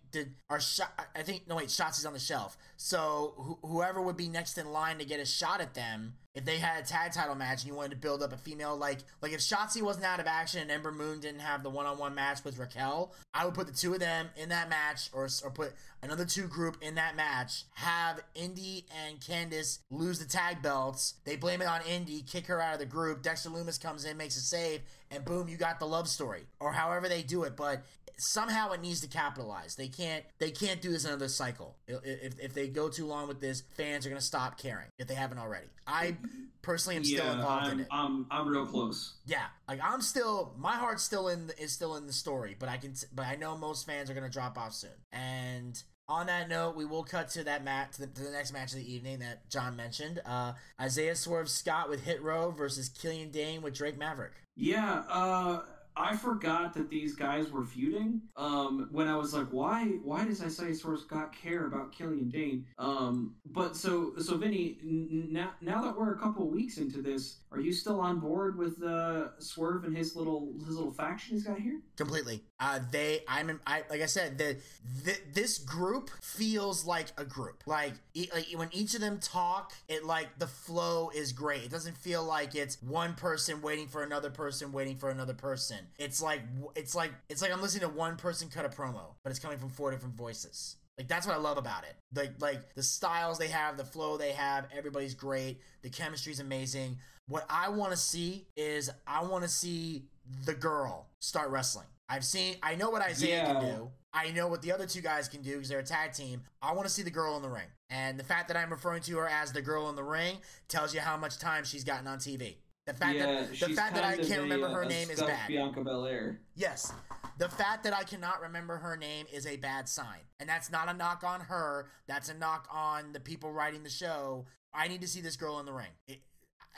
our 0.49 0.60
shot. 0.60 0.91
I 1.15 1.23
think 1.23 1.47
no 1.47 1.56
wait, 1.56 1.67
Shotzi 1.67 1.99
is 1.99 2.06
on 2.06 2.13
the 2.13 2.19
shelf. 2.19 2.58
So 2.77 3.58
wh- 3.63 3.67
whoever 3.67 4.01
would 4.01 4.17
be 4.17 4.30
next 4.30 4.58
in 4.58 4.71
line 4.71 4.97
to 4.99 5.06
get 5.06 5.19
a 5.19 5.25
shot 5.25 5.62
at 5.62 5.73
them 5.73 6.13
if 6.38 6.45
they 6.45 6.60
had 6.60 6.84
a 6.84 6.86
tag 6.86 7.12
title 7.12 7.34
match 7.34 7.63
and 7.63 7.71
you 7.71 7.73
wanted 7.73 7.89
to 7.89 7.97
build 7.97 8.21
up 8.21 8.32
a 8.32 8.38
female 8.38 8.77
like 8.77 8.99
like 9.23 9.34
if 9.34 9.39
Shotzi 9.39 9.82
wasn't 9.82 10.06
out 10.06 10.19
of 10.19 10.27
action 10.27 10.62
and 10.62 10.69
Ember 10.69 10.91
Moon 10.91 11.19
didn't 11.19 11.39
have 11.39 11.63
the 11.63 11.69
one 11.69 11.88
on 11.88 11.97
one 11.97 12.13
match 12.13 12.43
with 12.43 12.60
Raquel, 12.60 13.12
I 13.34 13.43
would 13.43 13.56
put 13.56 13.65
the 13.65 13.73
two 13.73 13.93
of 13.93 13.99
them 13.99 14.27
in 14.36 14.49
that 14.49 14.69
match 14.69 15.10
or 15.13 15.27
or 15.43 15.49
put 15.49 15.73
another 16.03 16.25
two 16.25 16.47
group 16.47 16.77
in 16.82 16.93
that 16.95 17.15
match. 17.15 17.63
Have 17.73 18.21
Indi 18.36 18.86
and 19.08 19.19
Candice 19.19 19.80
lose 19.89 20.19
the 20.19 20.25
tag 20.25 20.62
belts. 20.62 21.15
They 21.25 21.38
blame 21.38 21.62
it 21.62 21.67
on 21.67 21.82
Indi, 21.89 22.21
kick 22.21 22.45
her 22.45 22.62
out 22.62 22.73
of 22.73 22.80
the 22.80 22.86
group. 22.86 23.23
Dexter 23.23 23.49
Lumis 23.49 23.82
comes 23.82 24.06
in, 24.06 24.15
makes 24.15 24.38
a 24.38 24.41
save, 24.41 24.82
and 25.10 25.25
boom, 25.25 25.49
you 25.49 25.58
got 25.58 25.80
the 25.80 25.88
love 25.88 26.08
story. 26.08 26.45
Or 26.60 26.71
however 26.71 27.10
they 27.10 27.23
do 27.23 27.43
it, 27.43 27.56
but 27.56 27.84
somehow 28.17 28.71
it 28.71 28.82
needs 28.82 29.01
to 29.01 29.08
capitalize. 29.08 29.75
They 29.75 29.88
can't 29.88 30.23
they 30.39 30.51
can't 30.51 30.82
do 30.82 30.91
this 30.91 31.06
another 31.06 31.27
cycle. 31.27 31.75
If, 31.88 32.39
if 32.39 32.53
they 32.53 32.67
go 32.67 32.89
too 32.89 33.06
long 33.06 33.27
with 33.27 33.39
this, 33.39 33.63
fans 33.75 34.06
are 34.06 34.10
gonna 34.10 34.21
stop 34.21 34.58
caring 34.58 34.88
if 34.97 35.08
they 35.08 35.15
haven't 35.15 35.39
already. 35.39 35.67
I 35.86 36.17
personally 36.62 36.97
am 36.97 37.03
still 37.03 37.32
involved 37.32 37.65
I'm, 37.67 37.71
in 37.73 37.80
it. 37.82 37.88
I'm 37.91 38.25
I'm 38.30 38.47
real 38.47 38.65
close. 38.65 39.15
Yeah, 39.25 39.45
like 39.67 39.80
I'm 39.84 40.01
still, 40.01 40.53
my 40.58 40.73
heart's 40.73 41.03
still 41.03 41.27
in 41.30 41.51
is 41.58 41.71
still 41.71 41.95
in 41.95 42.08
the 42.08 42.13
story, 42.13 42.56
but 42.58 42.69
I 42.69 42.77
can, 42.77 42.93
but 43.13 43.25
I 43.25 43.36
know 43.36 43.58
most 43.58 43.86
fans 43.86 44.10
are 44.10 44.13
gonna 44.13 44.30
drop 44.30 44.58
off 44.58 44.73
soon. 44.73 44.89
And 45.12 45.82
on 46.10 46.27
that 46.27 46.47
note, 46.47 46.75
we 46.75 46.86
will 46.86 47.03
cut 47.03 47.30
to 47.30 47.43
that 47.43 47.63
match, 47.65 47.93
to 47.93 48.01
the, 48.01 48.08
to 48.08 48.23
the 48.23 48.32
next 48.32 48.53
match 48.53 48.71
of 48.71 48.80
the 48.80 48.93
evening 48.93 49.19
that 49.19 49.49
John 49.49 49.75
mentioned. 49.75 50.21
Uh, 50.25 50.53
Isaiah 50.80 51.15
Swerve 51.15 51.49
Scott 51.49 51.89
with 51.89 52.06
Hit 52.06 52.21
Row 52.23 52.51
versus 52.51 52.88
Killian 52.88 53.30
Dain 53.30 53.62
with 53.62 53.73
Drake 53.73 53.97
Maverick. 53.97 54.32
Yeah, 54.56 55.03
uh, 55.10 55.62
I 55.97 56.15
forgot 56.15 56.73
that 56.75 56.89
these 56.89 57.15
guys 57.15 57.51
were 57.51 57.63
feuding. 57.65 58.21
Um, 58.36 58.88
when 58.91 59.07
I 59.07 59.15
was 59.15 59.33
like, 59.33 59.47
why, 59.47 59.86
why 60.03 60.25
does 60.25 60.41
Isaiah 60.41 60.75
Swerve 60.75 60.99
Scott 60.99 61.36
care 61.36 61.65
about 61.65 61.91
Killian 61.91 62.29
Dain? 62.29 62.65
Um, 62.77 63.36
but 63.45 63.75
so, 63.75 64.13
so 64.19 64.38
Vinny, 64.38 64.77
n- 64.83 65.27
now, 65.31 65.51
now 65.62 65.81
that 65.81 65.97
we're 65.97 66.13
a 66.13 66.19
couple 66.19 66.47
weeks 66.49 66.77
into 66.77 67.01
this, 67.01 67.38
are 67.51 67.60
you 67.60 67.71
still 67.73 67.99
on 67.99 68.19
board 68.19 68.57
with 68.57 68.83
uh, 68.83 69.39
Swerve 69.39 69.86
and 69.86 69.95
his 69.95 70.15
little, 70.15 70.53
his 70.65 70.75
little 70.75 70.91
faction 70.91 71.36
he's 71.36 71.43
got 71.43 71.60
here? 71.60 71.79
Completely. 71.95 72.43
Uh, 72.60 72.79
they, 72.91 73.21
I'm, 73.27 73.60
I 73.65 73.83
like 73.89 74.01
I 74.01 74.05
said, 74.05 74.38
the, 74.38 74.57
the 75.03 75.15
this 75.33 75.57
group 75.57 76.10
feels 76.21 76.86
like 76.86 77.07
a 77.17 77.23
group. 77.23 77.63
Like, 77.65 77.93
e- 78.13 78.29
like 78.33 78.47
when 78.55 78.69
each 78.71 78.93
of 78.95 79.01
them 79.01 79.19
talk, 79.19 79.73
it 79.88 80.03
like 80.05 80.39
the 80.39 80.47
flow 80.47 81.10
is 81.15 81.31
great. 81.31 81.63
It 81.63 81.71
doesn't 81.71 81.97
feel 81.97 82.23
like 82.23 82.55
it's 82.55 82.81
one 82.81 83.13
person 83.15 83.62
waiting 83.62 83.88
for 83.88 84.03
another 84.03 84.29
person 84.29 84.71
waiting 84.71 84.97
for 84.97 85.10
another 85.10 85.33
person. 85.33 85.87
It's 85.97 86.21
like 86.21 86.41
it's 86.76 86.95
like 86.95 87.12
it's 87.30 87.41
like 87.41 87.52
I'm 87.52 87.62
listening 87.62 87.89
to 87.89 87.95
one 87.95 88.15
person 88.17 88.50
cut 88.50 88.65
a 88.65 88.69
promo, 88.69 89.15
but 89.23 89.30
it's 89.30 89.39
coming 89.39 89.58
from 89.58 89.69
four 89.69 89.91
different 89.91 90.15
voices. 90.15 90.76
Like 90.97 91.08
that's 91.08 91.28
what 91.28 91.36
I 91.36 91.39
love 91.39 91.58
about 91.58 91.84
it. 91.84 91.95
Like 92.15 92.34
like 92.39 92.76
the 92.76 92.84
styles 92.84 93.38
they 93.38 93.50
have, 93.50 93.78
the 93.78 93.86
flow 93.86 94.17
they 94.17 94.32
have, 94.32 94.67
everybody's 94.76 95.13
great. 95.13 95.62
The 95.82 95.89
chemistry's 95.89 96.39
amazing. 96.39 96.97
What 97.28 97.45
I 97.50 97.69
want 97.69 97.91
to 97.91 97.97
see 97.97 98.47
is 98.56 98.89
I 99.06 99.23
want 99.23 99.43
to 99.43 99.50
see 99.50 100.06
the 100.45 100.54
girl 100.54 101.08
start 101.19 101.50
wrestling. 101.50 101.88
I've 102.10 102.26
seen 102.26 102.56
I 102.63 102.76
know 102.76 102.89
what 102.89 103.02
Isaiah 103.02 103.45
can 103.45 103.62
do. 103.62 103.91
I 104.13 104.32
know 104.32 104.47
what 104.47 104.62
the 104.62 104.71
other 104.71 104.88
two 104.88 105.02
guys 105.02 105.28
can 105.28 105.41
do 105.43 105.54
because 105.54 105.69
they're 105.69 105.80
a 105.80 105.84
tag 105.84 106.13
team. 106.13 106.41
I 106.62 106.73
want 106.73 106.88
to 106.88 106.93
see 106.93 107.04
the 107.04 107.12
girl 107.12 107.36
in 107.36 107.43
the 107.43 107.50
ring. 107.50 107.67
And 107.89 108.19
the 108.19 108.23
fact 108.23 108.47
that 108.47 108.58
I'm 108.58 108.71
referring 108.71 109.02
to 109.04 109.17
her 109.17 109.28
as 109.28 109.52
the 109.52 109.62
girl 109.62 109.89
in 109.89 109.95
the 109.95 110.04
ring 110.04 110.38
tells 110.67 110.93
you 110.93 111.00
how 111.00 111.17
much 111.17 111.38
time 111.38 111.63
she's 111.63 111.84
gotten 111.84 112.08
on 112.08 112.17
TV. 112.17 112.56
The 112.88 112.93
fact 112.93 113.17
yeah, 113.17 113.26
that 113.26 113.60
the 113.60 113.76
fact 113.76 113.95
that 113.95 114.06
I 114.06 114.15
can't 114.15 114.39
a, 114.39 114.41
remember 114.43 114.69
her 114.69 114.86
name 114.86 115.10
is 115.10 115.21
bad. 115.21 115.50
Bianca 115.50 115.84
Belair. 115.84 116.39
Yes. 116.56 116.93
The 117.38 117.50
fact 117.50 117.84
that 117.84 117.93
I 117.93 118.04
cannot 118.04 118.41
remember 118.41 118.78
her 118.78 118.95
name 118.95 119.26
is 119.32 119.45
a 119.45 119.58
bad 119.58 119.89
sign. 119.89 120.21
And 120.39 120.47
that's 120.47 120.71
not 120.71 120.88
a 120.88 120.93
knock 120.93 121.21
on 121.23 121.41
her. 121.41 121.89
That's 122.08 122.30
a 122.30 122.34
knock 122.34 122.65
on 122.71 123.12
the 123.12 123.19
people 123.19 123.52
writing 123.52 123.84
the 123.84 123.89
show. 123.89 124.45
I 124.73 124.88
need 124.88 125.02
to 125.02 125.08
see 125.08 125.19
this 125.19 125.36
girl 125.36 125.60
in 125.60 125.65
the 125.65 125.73
ring. 125.73 125.91
It, 126.08 126.21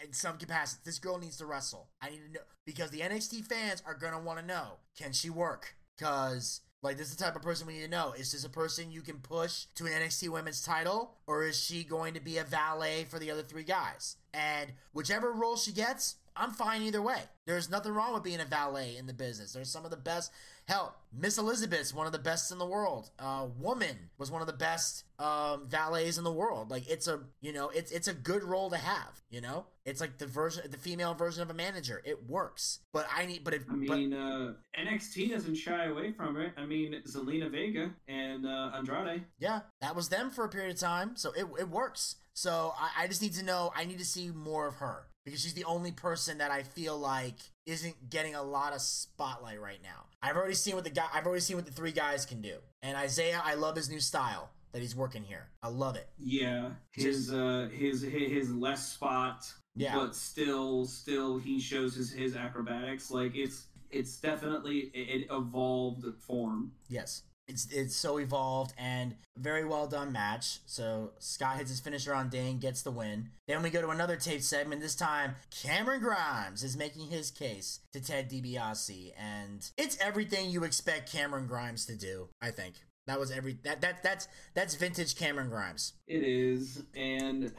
in 0.04 0.12
some 0.12 0.38
capacity, 0.38 0.82
this 0.84 0.98
girl 0.98 1.20
needs 1.20 1.38
to 1.38 1.46
wrestle. 1.46 1.90
I 2.02 2.10
need 2.10 2.22
to 2.26 2.32
know 2.34 2.40
because 2.66 2.90
the 2.90 3.02
NXT 3.02 3.46
fans 3.46 3.84
are 3.86 3.94
going 3.94 4.14
to 4.14 4.20
want 4.20 4.40
to 4.40 4.46
know 4.46 4.78
can 4.98 5.14
she 5.14 5.30
work? 5.30 5.76
Because, 5.96 6.62
like, 6.82 6.98
this 6.98 7.10
is 7.10 7.16
the 7.18 7.24
type 7.24 7.36
of 7.36 7.42
person 7.42 7.68
we 7.68 7.74
need 7.74 7.84
to 7.84 7.90
know. 7.90 8.14
Is 8.18 8.32
this 8.32 8.46
a 8.46 8.50
person 8.50 8.92
you 8.92 9.02
can 9.02 9.18
push 9.18 9.66
to 9.76 9.86
an 9.86 9.92
NXT 9.92 10.30
women's 10.30 10.64
title? 10.64 11.16
Or 11.28 11.44
is 11.44 11.62
she 11.62 11.84
going 11.84 12.14
to 12.14 12.22
be 12.22 12.38
a 12.38 12.44
valet 12.44 13.06
for 13.10 13.20
the 13.20 13.32
other 13.32 13.44
three 13.44 13.64
guys? 13.64 14.16
And 14.34 14.72
whichever 14.94 15.32
role 15.34 15.58
she 15.58 15.74
gets, 15.74 16.16
I'm 16.40 16.52
fine 16.52 16.82
either 16.84 17.02
way. 17.02 17.20
There's 17.46 17.70
nothing 17.70 17.92
wrong 17.92 18.14
with 18.14 18.24
being 18.24 18.40
a 18.40 18.46
valet 18.46 18.96
in 18.98 19.08
the 19.08 19.14
business. 19.14 19.52
There's 19.52 19.70
some 19.70 19.84
of 19.84 19.92
the 19.92 19.98
best. 19.98 20.32
Hell, 20.68 20.96
Miss 21.12 21.38
Elizabeth's 21.38 21.94
one 21.94 22.06
of 22.06 22.14
the 22.14 22.20
best 22.20 22.52
in 22.52 22.60
the 22.60 22.66
world. 22.66 23.10
Uh, 23.20 23.48
Woman 23.60 24.10
was 24.18 24.32
one 24.32 24.40
of 24.40 24.48
the 24.48 24.54
best 24.54 25.04
um, 25.18 25.68
valets 25.68 26.18
in 26.18 26.24
the 26.24 26.32
world. 26.32 26.72
Like 26.72 26.90
it's 26.90 27.08
a, 27.08 27.22
you 27.42 27.52
know, 27.52 27.70
it's 27.70 27.92
it's 27.92 28.08
a 28.08 28.14
good 28.14 28.44
role 28.44 28.70
to 28.70 28.78
have. 28.78 29.22
You 29.30 29.42
know, 29.42 29.66
it's 29.86 30.00
like 30.00 30.18
the 30.18 30.28
version, 30.28 30.64
the 30.72 30.78
female 30.78 31.14
version 31.14 31.42
of 31.42 31.50
a 31.50 31.54
manager. 31.54 32.02
It 32.06 32.30
works. 32.30 32.80
But 32.94 33.08
I 33.14 33.26
need, 33.26 33.44
but 33.44 33.54
if, 33.54 33.64
I 33.70 33.74
mean, 33.74 34.14
uh, 34.14 34.54
NXT 34.80 35.32
doesn't 35.32 35.56
shy 35.56 35.86
away 35.86 36.14
from 36.14 36.38
it. 36.38 36.54
I 36.56 36.66
mean, 36.66 36.96
Zelina 37.06 37.52
Vega 37.52 37.92
and 38.08 38.46
uh, 38.46 38.72
Andrade. 38.78 39.24
Yeah, 39.40 39.62
that 39.82 39.96
was 39.96 40.08
them 40.08 40.30
for 40.30 40.46
a 40.46 40.50
period 40.50 40.74
of 40.74 40.80
time, 40.80 41.18
so 41.18 41.32
it, 41.34 41.48
it 41.60 41.70
works. 41.70 42.16
So 42.34 42.74
I, 42.80 43.04
I 43.04 43.08
just 43.08 43.22
need 43.22 43.34
to 43.34 43.44
know, 43.44 43.74
I 43.76 43.84
need 43.84 43.98
to 44.00 44.06
see 44.06 44.30
more 44.30 44.68
of 44.68 44.76
her 44.76 45.09
because 45.30 45.42
she's 45.42 45.54
the 45.54 45.66
only 45.66 45.92
person 45.92 46.40
that 46.40 46.52
I 46.52 46.64
feel 46.64 46.98
like 46.98 47.36
isn't 47.66 48.10
getting 48.10 48.36
a 48.36 48.44
lot 48.44 48.74
of 48.74 48.82
spotlight 48.82 49.62
right 49.62 49.80
now. 49.84 50.06
I've 50.22 50.36
already 50.36 50.56
seen 50.56 50.76
what 50.76 50.84
the 50.84 50.90
guy, 50.90 51.06
I've 51.14 51.26
already 51.26 51.42
seen 51.42 51.56
what 51.56 51.66
the 51.66 51.72
three 51.72 51.92
guys 51.92 52.26
can 52.26 52.42
do, 52.42 52.56
and 52.82 52.98
Isaiah, 52.98 53.42
I 53.44 53.54
love 53.56 53.76
his 53.76 53.90
new 53.90 54.00
style 54.00 54.50
that 54.72 54.82
he's 54.82 54.96
working 54.96 55.24
here. 55.24 55.50
I 55.64 55.70
love 55.70 55.96
it. 55.96 56.08
Yeah, 56.20 56.70
his 56.92 57.32
uh, 57.34 57.70
his 57.72 58.02
his, 58.02 58.32
his 58.32 58.54
less 58.54 58.88
spot, 58.92 59.52
Yeah. 59.76 59.96
but 59.96 60.16
still 60.16 60.86
still 60.86 61.38
he 61.38 61.60
shows 61.60 61.96
his 61.96 62.12
his 62.12 62.36
acrobatics. 62.36 63.10
Like 63.12 63.36
it's 63.36 63.68
it's 63.92 64.18
definitely 64.18 64.92
an 64.94 65.26
evolved 65.36 66.06
form. 66.22 66.72
Yes. 66.90 67.24
It's, 67.50 67.68
it's 67.72 67.96
so 67.96 68.18
evolved 68.20 68.74
and 68.78 69.16
very 69.36 69.66
well 69.66 69.88
done 69.88 70.12
match. 70.12 70.60
So 70.68 71.12
Scott 71.18 71.58
hits 71.58 71.72
his 71.72 71.80
finisher 71.80 72.14
on 72.14 72.30
Dain, 72.30 72.60
gets 72.60 72.84
the 72.84 72.92
win. 72.92 73.32
Then 73.48 73.64
we 73.64 73.72
go 73.72 73.82
to 73.82 73.90
another 73.90 74.16
tape 74.16 74.42
segment. 74.42 74.82
This 74.82 74.96
time, 74.96 75.36
Cameron 75.50 76.02
Grimes 76.02 76.64
is 76.64 76.78
making 76.78 77.08
his 77.08 77.32
case 77.32 77.80
to 77.94 78.00
Ted 78.00 78.30
DiBiase, 78.30 79.14
and 79.18 79.68
it's 79.78 79.98
everything 80.00 80.52
you 80.52 80.64
expect 80.64 81.12
Cameron 81.12 81.48
Grimes 81.48 81.86
to 81.88 81.96
do. 81.96 82.30
I 82.42 82.52
think 82.52 82.76
that 83.08 83.20
was 83.20 83.32
every 83.32 83.58
that 83.64 83.82
that 83.82 84.04
that's 84.04 84.28
that's 84.54 84.76
vintage 84.76 85.16
Cameron 85.16 85.50
Grimes. 85.50 85.94
It 86.08 86.24
is, 86.24 86.84
and 86.96 87.52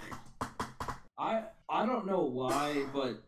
I 1.18 1.42
I 1.68 1.85
don't 1.87 2.07
know 2.07 2.22
why, 2.22 2.85
but 2.94 3.22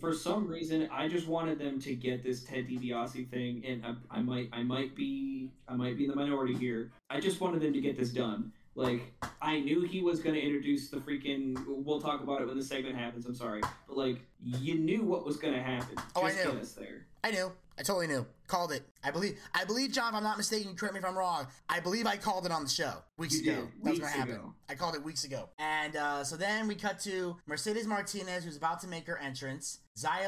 for 0.00 0.12
some 0.12 0.48
reason 0.48 0.88
I 0.90 1.08
just 1.08 1.26
wanted 1.26 1.58
them 1.58 1.80
to 1.82 1.94
get 1.94 2.24
this 2.24 2.42
Ted 2.42 2.68
DiBiase 2.68 3.28
thing, 3.30 3.62
and 3.66 3.84
I, 3.84 4.18
I 4.18 4.20
might 4.20 4.48
I 4.52 4.62
might 4.62 4.94
be 4.94 5.50
I 5.68 5.74
might 5.74 5.96
be 5.96 6.04
in 6.04 6.10
the 6.10 6.16
minority 6.16 6.54
here. 6.54 6.90
I 7.10 7.20
just 7.20 7.40
wanted 7.40 7.60
them 7.60 7.72
to 7.72 7.80
get 7.80 7.96
this 7.96 8.10
done. 8.10 8.52
Like 8.74 9.02
I 9.40 9.60
knew 9.60 9.82
he 9.82 10.00
was 10.00 10.20
going 10.20 10.34
to 10.34 10.40
introduce 10.40 10.88
the 10.88 10.96
freaking. 10.96 11.62
We'll 11.66 12.00
talk 12.00 12.22
about 12.22 12.40
it 12.40 12.48
when 12.48 12.56
the 12.56 12.64
segment 12.64 12.96
happens. 12.96 13.26
I'm 13.26 13.34
sorry, 13.34 13.60
but 13.86 13.96
like 13.96 14.18
you 14.42 14.74
knew 14.74 15.02
what 15.02 15.24
was 15.24 15.36
going 15.36 15.54
to 15.54 15.62
happen. 15.62 15.96
Oh, 16.16 16.22
I 16.22 16.30
Just 16.30 16.44
knew. 16.44 16.52
Get 16.52 16.62
us 16.62 16.72
there. 16.72 17.06
I 17.22 17.30
knew. 17.30 17.52
I 17.78 17.82
totally 17.82 18.06
knew. 18.06 18.26
Called 18.46 18.72
it. 18.72 18.82
I 19.02 19.10
believe. 19.10 19.38
I 19.54 19.64
believe, 19.64 19.92
John. 19.92 20.10
If 20.12 20.16
I'm 20.16 20.22
not 20.22 20.36
mistaken, 20.36 20.74
correct 20.76 20.94
me 20.94 21.00
if 21.00 21.06
I'm 21.06 21.16
wrong. 21.16 21.46
I 21.68 21.80
believe 21.80 22.06
I 22.06 22.16
called 22.16 22.44
it 22.44 22.52
on 22.52 22.64
the 22.64 22.68
show 22.68 22.92
weeks 23.16 23.40
You 23.40 23.50
ago. 23.52 23.60
did, 23.62 23.70
That's 23.82 23.84
weeks 23.96 24.00
what 24.00 24.12
happened. 24.12 24.36
ago. 24.38 24.54
I 24.68 24.74
called 24.74 24.94
it 24.94 25.02
weeks 25.02 25.24
ago. 25.24 25.48
And 25.58 25.96
uh, 25.96 26.22
so 26.24 26.36
then 26.36 26.68
we 26.68 26.74
cut 26.74 27.00
to 27.00 27.36
Mercedes 27.46 27.86
Martinez, 27.86 28.44
who's 28.44 28.56
about 28.56 28.80
to 28.80 28.88
make 28.88 29.06
her 29.06 29.16
entrance. 29.18 29.78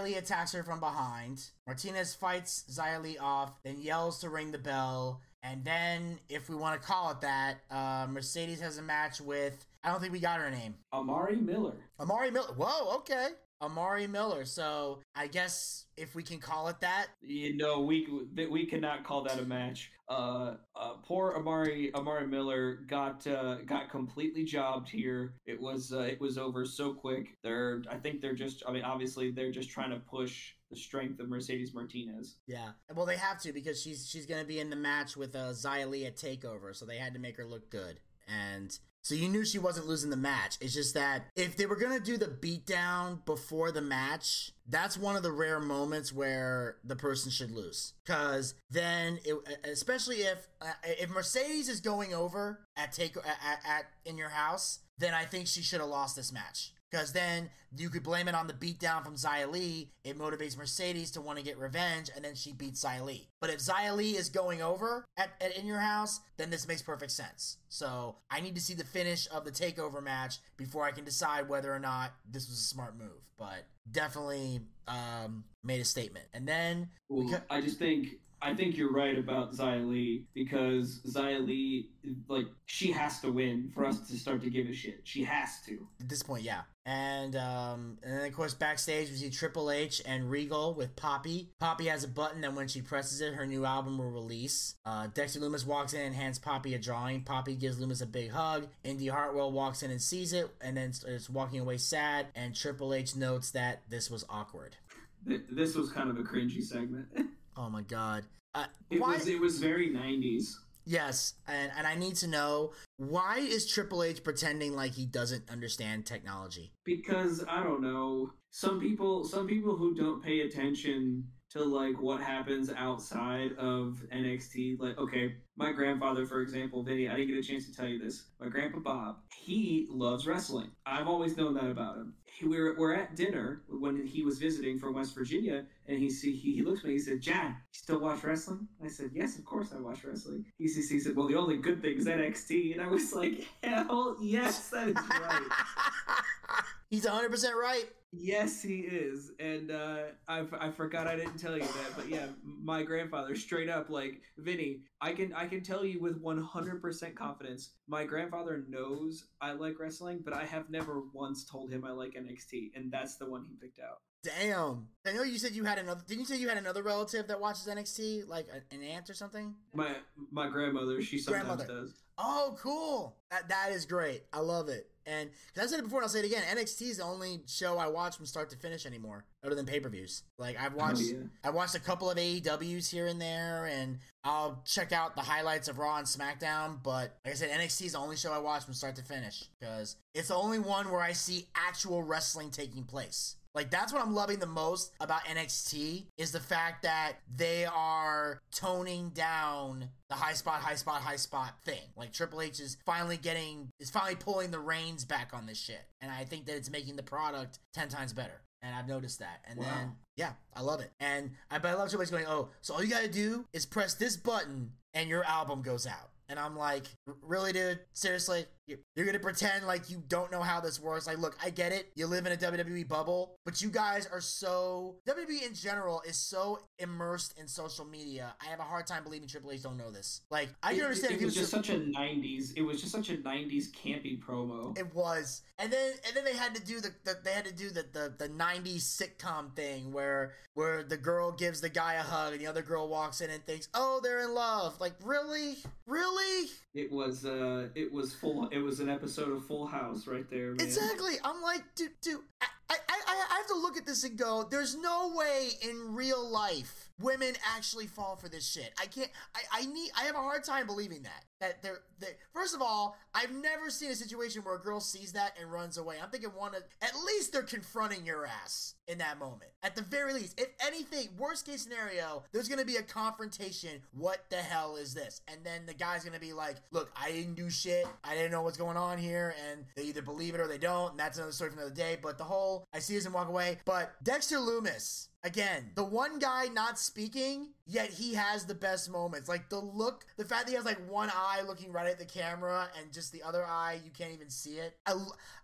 Li 0.03 0.15
attacks 0.15 0.53
her 0.53 0.63
from 0.63 0.81
behind. 0.81 1.43
Martinez 1.67 2.15
fights 2.15 2.65
Li 3.03 3.19
off, 3.19 3.53
then 3.63 3.81
yells 3.81 4.21
to 4.21 4.31
ring 4.31 4.51
the 4.53 4.59
bell. 4.59 5.21
And 5.43 5.63
then, 5.63 6.19
if 6.31 6.49
we 6.49 6.57
want 6.57 6.81
to 6.81 6.87
call 6.89 7.11
it 7.11 7.21
that, 7.21 7.57
uh, 7.71 8.07
Mercedes 8.11 8.63
has 8.63 8.79
a 8.79 8.83
match 8.83 9.21
with. 9.21 9.67
I 9.83 9.91
don't 9.91 10.01
think 10.01 10.15
we 10.15 10.21
got 10.21 10.41
her 10.41 10.51
name. 10.51 10.75
Amari 10.95 11.37
Miller. 11.37 11.75
Amari 12.01 12.31
Miller. 12.31 12.55
Whoa, 12.57 12.97
okay. 12.97 13.29
Amari 13.63 14.07
Miller. 14.07 14.45
So 14.45 15.01
I 15.15 15.27
guess 15.27 15.87
if 15.97 16.15
we 16.15 16.23
can 16.23 16.39
call 16.39 16.69
it 16.69 16.81
that, 16.81 17.07
You 17.23 17.57
know, 17.57 17.81
we 17.81 18.07
we 18.51 18.67
cannot 18.67 19.05
call 19.05 19.23
that 19.25 19.39
a 19.39 19.45
match. 19.45 19.91
Uh, 20.07 20.57
uh 20.77 20.95
poor 21.03 21.35
Amari 21.35 21.91
Amari 21.95 22.27
Miller 22.27 22.81
got 22.89 23.27
uh, 23.27 23.57
got 23.67 23.91
completely 23.91 24.45
jobbed 24.45 24.89
here. 24.89 25.35
It 25.47 25.61
was 25.61 25.93
uh, 25.93 26.01
it 26.01 26.21
was 26.21 26.37
over 26.37 26.67
so 26.67 26.93
quick. 26.93 27.37
They're 27.43 27.83
I 27.91 27.97
think 27.97 28.21
they're 28.21 28.35
just 28.35 28.63
I 28.69 28.73
mean 28.73 28.85
obviously 28.85 29.31
they're 29.31 29.53
just 29.53 29.71
trying 29.71 29.91
to 29.91 29.99
push 29.99 30.53
the 30.71 30.77
strength 30.77 31.21
of 31.21 31.29
Mercedes 31.29 31.73
Martinez. 31.73 32.37
Yeah. 32.47 32.71
Well, 32.95 33.07
they 33.07 33.17
have 33.17 33.41
to 33.43 33.53
because 33.53 33.81
she's 33.81 34.07
she's 34.09 34.27
gonna 34.27 34.45
be 34.45 34.61
in 34.61 34.71
the 34.71 34.77
match 34.77 35.17
with 35.17 35.35
uh, 35.35 35.51
Xia 35.53 36.07
at 36.07 36.17
Takeover, 36.17 36.75
so 36.75 36.85
they 36.85 36.99
had 36.99 37.15
to 37.15 37.21
make 37.21 37.37
her 37.37 37.47
look 37.47 37.71
good. 37.71 38.01
and 38.29 38.79
so 39.05 39.15
you 39.15 39.29
knew 39.29 39.45
she 39.45 39.59
wasn't 39.59 39.87
losing 39.87 40.09
the 40.09 40.17
match. 40.17 40.57
It's 40.63 40.73
just 40.73 40.95
that 40.95 41.27
if 41.37 41.59
they 41.59 41.67
were 41.67 41.77
gonna 41.77 42.01
do 42.01 42.17
the 42.17 42.27
beatdown 42.27 43.23
before 43.27 43.71
the 43.71 43.83
match, 43.83 44.51
that's 44.67 44.97
one 44.97 45.15
of 45.15 45.23
the 45.23 45.31
rare 45.31 45.61
moments 45.61 46.11
where 46.11 46.79
the 46.83 46.97
person 46.97 47.31
should 47.31 47.51
lose. 47.51 47.93
Cause 48.07 48.55
then, 48.71 49.19
it, 49.27 49.37
especially 49.65 50.23
if 50.23 50.49
uh, 50.63 50.73
if 50.85 51.11
Mercedes 51.11 51.69
is 51.69 51.81
going 51.81 52.15
over 52.15 52.61
at 52.77 52.93
take 52.93 53.15
at, 53.19 53.61
at 53.69 53.85
in 54.07 54.17
your 54.17 54.31
house, 54.31 54.79
then 54.97 55.13
I 55.13 55.27
think 55.27 55.49
she 55.49 55.61
should 55.61 55.81
have 55.81 55.91
lost 55.91 56.17
this 56.17 56.33
match 56.33 56.73
because 56.95 57.13
then 57.13 57.51
you 57.77 57.91
could 57.91 58.05
blame 58.05 58.29
it 58.29 58.37
on 58.37 58.47
the 58.47 58.53
beatdown 58.53 59.03
from 59.03 59.17
Xia 59.17 59.51
Li. 59.51 59.91
It 60.05 60.17
motivates 60.17 60.57
Mercedes 60.57 61.11
to 61.13 61.21
want 61.21 61.39
to 61.39 61.45
get 61.45 61.59
revenge, 61.59 62.09
and 62.15 62.25
then 62.25 62.37
she 62.37 62.53
beats 62.53 62.85
Xia 62.85 63.05
Li. 63.05 63.27
But 63.41 63.51
if 63.51 63.59
Xia 63.59 63.97
Li 63.97 64.13
is 64.13 64.29
going 64.29 64.63
over 64.63 65.05
at, 65.17 65.31
at, 65.41 65.57
in 65.57 65.67
your 65.67 65.81
house, 65.81 66.21
then 66.37 66.51
this 66.51 66.69
makes 66.69 66.83
perfect 66.83 67.11
sense. 67.11 67.57
So 67.69 68.15
I 68.31 68.41
need 68.41 68.55
to 68.55 68.61
see 68.61 68.75
the 68.75 68.85
finish 68.85 69.27
of 69.33 69.45
the 69.45 69.51
takeover 69.51 70.01
match 70.01 70.37
before 70.57 70.85
I 70.85 70.93
can 70.93 71.05
decide 71.05 71.49
whether 71.49 71.75
or 71.75 71.81
not 71.81 72.13
this 72.31 72.49
was 72.49 72.59
a 72.59 72.63
smart 72.63 72.97
move. 72.97 73.09
But 73.37 73.67
definitely 73.91 74.61
um, 74.87 75.43
made 75.65 75.81
a 75.81 75.85
statement. 75.85 76.27
And 76.33 76.47
then 76.47 76.91
well, 77.09 77.25
because- 77.25 77.43
I 77.51 77.61
just 77.61 77.81
think 77.81 78.21
I 78.45 78.53
think 78.53 78.77
you're 78.77 78.93
right 78.93 79.19
about 79.19 79.55
Xia 79.55 79.89
Li 79.89 80.27
because 80.35 81.01
Xia 81.07 81.45
Li, 81.45 81.89
like, 82.29 82.45
she 82.67 82.93
has 82.93 83.19
to 83.21 83.33
win 83.33 83.71
for 83.73 83.87
us 83.87 84.07
to 84.09 84.19
start 84.19 84.43
to 84.43 84.51
give 84.51 84.69
a 84.69 84.75
shit. 84.75 85.01
She 85.05 85.25
has 85.25 85.63
to. 85.67 85.89
At 85.99 86.11
this 86.11 86.23
point, 86.23 86.43
yeah. 86.43 86.61
And 86.85 87.35
um, 87.37 87.97
and 88.03 88.19
then 88.19 88.27
of 88.27 88.35
course 88.35 88.53
backstage 88.53 89.09
we 89.09 89.17
see 89.17 89.31
Triple 89.31 89.71
H 89.71 90.03
and 90.05 90.31
Regal 90.31 90.75
with 90.75 90.95
Poppy. 90.95 91.49
Poppy 91.59 91.87
has 91.87 92.05
a 92.05 92.09
button, 92.09 92.45
and 92.45 92.55
when 92.55 92.69
she 92.69 92.83
presses 92.83 93.23
it, 93.23 93.33
her 93.33 93.47
new 93.47 93.65
album 93.65 93.97
will 93.97 94.11
release. 94.11 94.75
Uh, 94.85 95.07
Dexter 95.15 95.41
Lumis 95.41 95.67
walks 95.67 95.95
in 95.95 96.03
and 96.03 96.15
hands 96.15 96.39
Poppy 96.39 96.75
a 96.75 96.79
drawing. 96.79 97.23
Poppy 97.23 97.55
gives 97.55 97.79
Lumis 97.79 98.03
a 98.03 98.07
big 98.07 98.31
hug. 98.31 98.69
Indi 98.85 99.09
Hartwell 99.09 99.51
walks 99.51 99.83
in 99.83 99.91
and 99.91 100.03
sees 100.03 100.35
it, 100.35 100.51
and 100.61 100.77
then 100.77 100.93
is 101.07 101.31
walking 101.31 101.61
away 101.61 101.79
sad. 101.79 102.27
And 102.35 102.55
Triple 102.55 102.93
H 102.93 103.17
notes 103.17 103.53
that 103.53 103.81
this 103.89 104.11
was 104.11 104.27
awkward. 104.29 104.77
This 105.25 105.75
was 105.75 105.91
kind 105.91 106.11
of 106.11 106.19
a 106.19 106.23
cringy 106.23 106.63
segment. 106.63 107.07
Oh 107.57 107.71
my 107.71 107.83
god. 107.83 108.25
Uh, 108.55 108.67
it 108.91 109.01
why? 109.01 109.15
was 109.15 109.29
it 109.29 109.41
was 109.41 109.59
very 109.59 109.91
90s. 109.91 110.55
Yes, 110.87 111.35
and 111.49 111.73
and 111.77 111.87
I 111.87 111.95
need 111.95 112.17
to 112.17 112.27
know 112.27 112.73
why 112.99 113.39
is 113.39 113.67
Triple 113.67 114.03
H 114.03 114.23
pretending 114.23 114.77
like 114.77 114.93
he 114.93 115.07
doesn't 115.07 115.51
understand 115.51 116.07
technology? 116.07 116.73
Because 116.85 117.45
I 117.49 117.63
don't 117.63 117.83
know. 117.83 118.33
Some 118.51 118.81
people 118.81 119.25
some 119.25 119.47
people 119.47 119.77
who 119.77 119.95
don't 119.95 120.23
pay 120.23 120.41
attention 120.41 121.25
to 121.55 121.65
like 121.65 122.01
what 122.01 122.21
happens 122.21 122.71
outside 122.77 123.53
of 123.59 124.03
NXT. 124.13 124.79
Like, 124.79 124.99
okay, 124.99 125.37
my 125.57 125.73
grandfather, 125.73 126.27
for 126.27 126.41
example, 126.43 126.83
Vinny, 126.83 127.09
I 127.09 127.17
didn't 127.17 127.29
get 127.29 127.39
a 127.39 127.43
chance 127.43 127.67
to 127.67 127.75
tell 127.75 127.87
you 127.87 127.99
this. 127.99 128.25
My 128.41 128.49
grandpa 128.49 128.81
Bob, 128.81 129.17
he 129.37 129.87
loves 129.89 130.27
wrestling. 130.27 130.71
I've 130.85 131.07
always 131.07 131.37
known 131.37 131.55
that 131.55 131.71
about 131.71 131.97
him. 131.97 132.15
We 132.43 132.61
were, 132.61 132.75
we're 132.77 132.95
at 132.95 133.15
dinner 133.15 133.63
when 133.69 134.07
he 134.07 134.25
was 134.25 134.39
visiting 134.39 134.79
from 134.79 134.95
West 134.95 135.15
Virginia, 135.15 135.65
and 135.87 135.99
he 135.99 136.11
see 136.11 136.35
he, 136.35 136.55
he 136.55 136.63
looks 136.63 136.81
at 136.81 136.87
me. 136.87 136.93
He 136.93 136.99
said, 136.99 137.21
"John, 137.21 137.49
you 137.49 137.55
still 137.73 138.01
watch 138.01 138.25
wrestling?" 138.25 138.67
I 138.85 138.89
said, 138.89 139.11
"Yes, 139.15 139.39
of 139.39 139.45
course 139.45 139.69
I 139.75 139.81
watch 139.81 140.05
wrestling." 140.05 140.45
He, 140.59 140.65
he 140.65 141.01
said, 141.01 141.17
"Well, 141.17 141.29
the 141.29 141.37
only 141.37 141.57
good 141.57 141.81
thing 141.81 141.97
is 141.97 142.07
NXT," 142.07 142.73
and 142.73 142.83
I 142.83 142.89
was 142.89 143.15
like, 143.15 143.47
"Hell 143.63 144.17
yes, 144.21 144.69
that 144.71 144.89
is 144.89 144.95
right." 144.95 145.49
He's 146.95 147.07
100 147.07 147.29
percent 147.29 147.57
right. 147.57 147.87
Yes, 148.13 148.63
he 148.63 148.83
is, 148.83 149.33
and 149.41 149.73
uh, 149.73 149.97
I, 150.29 150.45
I 150.61 150.71
forgot 150.71 151.09
I 151.09 151.17
didn't 151.17 151.39
tell 151.39 151.57
you 151.57 151.65
that, 151.65 151.97
but 151.97 152.09
yeah, 152.09 152.27
my 152.45 152.85
grandfather 152.85 153.35
straight 153.35 153.69
up 153.69 153.91
like 153.91 154.21
Vinny. 154.39 154.83
I 155.01 155.13
can 155.13 155.33
I 155.33 155.49
can 155.49 155.65
tell 155.65 155.85
you 155.85 156.01
with 156.01 156.21
one 156.21 156.41
hundred 156.41 156.81
percent 156.81 157.17
confidence, 157.17 157.71
my 157.89 158.05
grandfather 158.05 158.63
knows 158.69 159.25
I 159.41 159.55
like 159.55 159.81
wrestling, 159.81 160.21
but 160.25 160.33
I 160.33 160.45
have 160.45 160.71
never 160.71 161.03
once 161.13 161.45
told 161.45 161.73
him 161.73 161.85
I 161.85 161.91
like 161.91 162.15
NXT, 162.15 162.77
and 162.77 162.93
that's 162.93 163.17
the 163.17 163.29
one 163.29 163.45
he 163.45 163.57
picked 163.57 163.81
out. 163.81 163.99
Damn. 164.23 164.87
I 165.05 165.13
know 165.13 165.25
you 165.25 165.37
said 165.37 165.53
you 165.53 165.65
had 165.65 165.79
another. 165.79 166.03
Didn't 166.07 166.21
you 166.21 166.27
say 166.27 166.37
you 166.37 166.49
had 166.49 166.59
another 166.59 166.85
relative 166.85 167.27
that 167.27 167.41
watches 167.41 167.67
NXT, 167.67 168.29
like 168.29 168.47
an 168.71 168.81
aunt 168.81 169.11
or 169.11 169.15
something? 169.15 169.57
My 169.75 169.97
my 170.31 170.49
grandmother. 170.49 171.03
She 171.03 171.19
sometimes 171.19 171.47
grandmother. 171.47 171.67
does. 171.67 171.95
Oh, 172.17 172.57
cool. 172.63 173.17
That 173.33 173.49
that 173.49 173.73
is 173.73 173.87
great. 173.87 174.23
I 174.33 174.39
love 174.39 174.69
it. 174.69 174.89
And 175.07 175.31
I 175.61 175.67
said 175.67 175.79
it 175.79 175.83
before, 175.83 175.99
and 176.01 176.05
I'll 176.05 176.09
say 176.09 176.21
it 176.21 176.25
again. 176.25 176.43
NXT 176.43 176.83
is 176.83 176.97
the 176.99 177.05
only 177.05 177.41
show 177.47 177.79
I 177.79 177.89
watch 177.89 178.17
from 178.17 178.27
start 178.27 178.51
to 178.51 178.57
finish 178.57 178.87
anymore, 178.87 179.25
other 179.45 179.55
than 179.55 179.67
pay 179.67 179.81
per 179.81 179.89
views. 179.89 180.23
Like 180.39 180.59
I've 180.59 180.75
oh, 180.75 180.79
watched, 180.79 181.03
oh, 181.05 181.17
yeah. 181.19 181.25
I've 181.45 181.55
watched 181.55 181.75
a 181.75 181.81
couple 181.81 182.11
of 182.11 182.17
AEWs 182.17 182.91
here 182.91 183.07
and 183.07 183.21
there, 183.21 183.67
and 183.67 183.99
I'll 184.25 184.63
check 184.65 184.93
out 184.93 185.15
the 185.15 185.23
highlights 185.23 185.69
of 185.69 185.79
Raw 185.79 185.99
and 185.99 186.07
SmackDown. 186.07 186.83
But 186.83 187.19
like 187.25 187.35
I 187.35 187.37
said, 187.37 187.51
NXT 187.51 187.87
is 187.87 187.93
the 187.93 187.99
only 187.99 188.17
show 188.17 188.33
I 188.33 188.39
watch 188.39 188.65
from 188.65 188.75
start 188.75 188.97
to 188.97 189.03
finish 189.03 189.45
because 189.61 189.97
it's 190.15 190.29
the 190.29 190.37
only 190.37 190.59
one 190.59 190.91
where 190.91 191.03
I 191.03 191.13
see 191.13 191.47
actual 191.55 192.03
wrestling 192.03 192.51
taking 192.51 192.85
place. 192.85 193.37
Like 193.55 193.71
that's 193.71 193.93
what 193.93 194.03
I'm 194.03 194.15
loving 194.15 194.41
the 194.41 194.47
most 194.47 194.93
about 195.01 195.25
NXT 195.25 196.07
is 196.19 196.33
the 196.33 196.41
fact 196.41 196.83
that 196.83 197.15
they 197.35 197.65
are 197.65 198.41
toning 198.53 199.11
down 199.11 199.89
the 200.09 200.15
high 200.17 200.33
spot, 200.33 200.61
high 200.61 200.75
spot, 200.75 201.01
high 201.01 201.17
spot 201.17 201.55
thing. 201.65 201.83
Like 201.97 202.13
Triple 202.13 202.41
H 202.41 202.59
is 202.61 202.77
finally 202.85 203.17
getting 203.17 203.69
is 203.79 203.91
finally 203.91 204.17
pulling 204.17 204.51
the 204.51 204.59
reins 204.59 205.05
back 205.05 205.31
on 205.33 205.47
this 205.47 205.59
shit. 205.59 205.83
And 206.01 206.11
I 206.11 206.25
think 206.25 206.47
that 206.47 206.57
it's 206.57 206.71
making 206.71 206.97
the 206.97 207.03
product 207.03 207.61
ten 207.73 207.89
times 207.89 208.13
better. 208.13 208.43
And 208.63 208.75
I've 208.75 208.89
noticed 208.89 209.21
that. 209.21 209.45
And 209.47 209.59
wow. 209.59 209.67
then 209.67 209.93
yeah, 210.17 210.33
I 210.55 210.63
love 210.63 210.81
it. 210.81 210.91
And 210.99 211.31
I 211.51 211.59
but 211.59 211.69
I 211.69 211.75
love 211.75 211.91
Triple 211.91 212.05
H 212.05 212.11
going, 212.11 212.27
oh, 212.27 212.49
so 212.61 212.75
all 212.75 212.83
you 212.83 212.91
gotta 212.91 213.09
do 213.09 213.45
is 213.53 213.67
press 213.67 213.95
this 213.95 214.17
button 214.17 214.73
and 214.95 215.09
your 215.09 215.25
album 215.25 215.63
goes 215.63 215.87
out. 215.87 216.11
And 216.29 216.39
I'm 216.39 216.57
like, 216.57 216.87
really, 217.23 217.53
dude? 217.53 217.81
Seriously? 217.93 218.47
You're 218.67 219.07
gonna 219.07 219.19
pretend 219.19 219.67
like 219.67 219.91
you 219.91 220.03
don't 220.09 220.33
know 220.33 220.41
how 220.41 220.61
this 220.61 220.81
works. 220.81 221.07
Like, 221.07 221.19
look, 221.19 221.37
I 221.43 221.51
get 221.51 221.73
it. 221.73 221.91
You 221.95 222.07
live 222.07 222.27
in 222.27 222.33
a 222.33 222.37
WWE 222.37 222.89
bubble, 222.89 223.37
but 223.45 223.61
you 223.61 223.69
guys 223.69 224.07
are 224.07 224.21
so 224.21 224.97
WWE 225.07 225.47
in 225.47 225.55
general 225.55 226.03
is 226.07 226.17
so 226.17 226.61
immersed 226.79 227.39
in 227.39 227.47
social 227.47 227.85
media. 227.85 228.35
I 228.41 228.47
have 228.47 228.61
a 228.61 228.65
hard 228.65 228.87
time 228.87 229.05
believing 229.05 229.29
Triple 229.29 229.53
H 229.53 229.63
don't 229.63 229.77
know 229.77 229.91
this. 229.91 230.23
Like, 230.31 230.49
I 230.63 230.75
can 230.75 230.85
understand. 230.85 231.15
It, 231.15 231.17
it, 231.17 231.23
it 231.23 231.25
was 231.27 231.35
just 231.35 231.51
such 231.51 231.69
a 231.69 231.79
'90s. 231.79 232.53
It 232.57 232.63
was 232.63 232.81
just 232.81 232.93
such 232.93 233.11
a 233.11 233.17
'90s 233.17 233.71
campy 233.71 234.19
promo. 234.19 234.77
It 234.79 234.95
was, 234.95 235.43
and 235.59 235.73
then 235.73 235.93
and 236.07 236.17
then 236.17 236.25
they 236.25 236.37
had 236.37 236.55
to 236.55 236.65
do 236.65 236.81
the, 236.81 236.91
the 237.05 237.19
they 237.23 237.33
had 237.33 237.45
to 237.45 237.55
do 237.55 237.69
the, 237.69 237.85
the 237.93 238.15
the 238.17 238.29
'90s 238.29 238.83
sitcom 238.83 239.55
thing 239.55 239.93
where 239.93 240.33
where 240.55 240.83
the 240.85 240.97
girl 240.97 241.33
gives 241.33 241.61
the 241.61 241.69
guy 241.69 241.95
a 241.95 242.03
hug 242.03 242.33
and 242.33 242.41
the 242.41 242.47
other 242.47 242.63
girl 242.63 242.89
walks 242.89 243.21
in 243.21 243.29
and 243.29 243.45
thinks, 243.45 243.69
oh, 243.75 244.01
they're 244.03 244.21
in 244.21 244.35
love. 244.35 244.81
Like, 244.81 244.95
really, 245.03 245.57
really? 245.87 246.49
It 246.75 246.91
was 246.91 247.25
uh, 247.25 247.69
it 247.75 247.93
was 247.93 248.15
full 248.15 248.49
it 248.55 248.63
was 248.63 248.79
an 248.79 248.89
episode 248.89 249.33
of 249.33 249.45
Full 249.47 249.67
House 249.67 250.07
right 250.07 250.29
there. 250.31 250.53
Man. 250.53 250.61
Exactly. 250.61 251.15
I'm 251.25 251.43
like, 251.43 251.63
dude, 251.75 251.91
dude, 252.01 252.21
I, 252.41 252.47
I, 252.71 252.77
I, 252.89 253.27
I 253.33 253.37
have 253.37 253.47
to 253.49 253.57
look 253.57 253.77
at 253.77 253.85
this 253.85 254.05
and 254.05 254.17
go, 254.17 254.47
there's 254.49 254.77
no 254.77 255.13
way 255.15 255.49
in 255.61 255.95
real 255.95 256.31
life 256.31 256.84
women 257.01 257.35
actually 257.57 257.87
fall 257.87 258.17
for 258.17 258.29
this 258.29 258.47
shit. 258.47 258.73
I 258.81 258.87
can't. 258.87 259.11
I, 259.35 259.61
I 259.61 259.67
need. 259.67 259.91
I 259.99 260.05
have 260.05 260.15
a 260.15 260.19
hard 260.19 260.45
time 260.45 260.67
believing 260.67 261.03
that. 261.03 261.25
That 261.41 261.63
they're, 261.63 261.81
they 261.99 262.09
First 262.33 262.55
of 262.55 262.63
all, 262.63 262.97
I've 263.15 263.33
never 263.33 263.69
seen 263.71 263.91
a 263.91 263.95
situation 263.95 264.43
where 264.43 264.55
a 264.55 264.61
girl 264.61 264.81
sees 264.81 265.13
that 265.13 265.37
and 265.41 265.51
runs 265.51 265.79
away. 265.79 265.97
I'm 266.03 266.11
thinking 266.11 266.31
one. 266.31 266.55
Of, 266.55 266.63
at 266.83 266.93
least 267.07 267.33
they're 267.33 267.43
confronting 267.43 268.07
your 268.07 268.27
ass 268.27 268.75
in 268.87 268.99
that 268.99 269.19
moment. 269.19 269.51
At 269.63 269.75
the 269.75 269.83
very 269.83 270.13
least, 270.13 270.39
if 270.39 270.49
anything, 270.65 271.09
worst 271.19 271.47
case 271.47 271.63
scenario, 271.63 272.23
there's 272.33 272.49
gonna 272.49 272.65
be 272.65 272.77
a 272.77 272.83
confrontation. 272.83 273.81
What 273.93 274.25
the 274.31 274.37
hell 274.37 274.77
is 274.77 274.95
this? 274.95 275.23
And 275.29 275.39
then 275.45 275.67
the 275.67 275.75
guy's 275.75 276.05
gonna 276.05 276.21
be 276.21 276.33
like, 276.33 276.57
"Look, 276.71 276.91
I 276.97 277.11
didn't 277.11 277.35
do 277.35 277.51
shit. 277.51 277.87
I 278.05 278.15
didn't 278.15 278.31
know 278.31 278.43
what's 278.43 278.59
going 278.59 278.77
on 278.77 278.99
here." 278.99 279.35
And 279.51 279.65
they 279.77 279.85
either 279.85 280.03
believe 280.03 280.35
it 280.35 280.41
or 280.41 280.47
they 280.47 280.59
don't. 280.59 280.93
And 280.93 281.01
that's 281.01 281.19
another 281.19 281.33
story 281.33 281.51
for 281.51 281.57
another 281.57 281.75
day. 281.75 281.99
But 282.01 282.19
the 282.19 282.25
whole, 282.25 282.67
I 282.73 282.79
see 282.79 282.95
this 282.95 283.05
and 283.05 283.15
walk 283.15 283.29
away. 283.29 283.59
But 283.65 283.93
Dexter 284.03 284.37
Lumis 284.37 285.09
Again, 285.25 285.71
the 285.75 285.85
one 285.85 286.19
guy 286.19 286.49
not 286.53 286.79
speaking, 286.79 287.49
yet 287.67 287.89
he 287.89 288.13
has 288.13 288.45
the 288.45 288.55
best 288.55 288.91
moments. 288.91 289.27
Like 289.27 289.49
the 289.49 289.59
look, 289.59 290.05
the 290.19 290.25
fact 290.25 290.45
that 290.45 290.51
he 290.51 290.57
has 290.57 290.67
like 290.67 290.79
one 290.87 291.11
eye 291.15 291.41
looking 291.47 291.73
right 291.73 291.87
at 291.87 291.99
the 291.99 292.05
camera 292.05 292.69
and 292.79 292.93
just 292.93 293.11
the 293.11 293.23
other 293.23 293.43
eye, 293.43 293.81
you 293.83 293.91
can't 293.91 294.13
even 294.13 294.29
see 294.29 294.59
it. 294.59 294.77
I, 294.85 294.95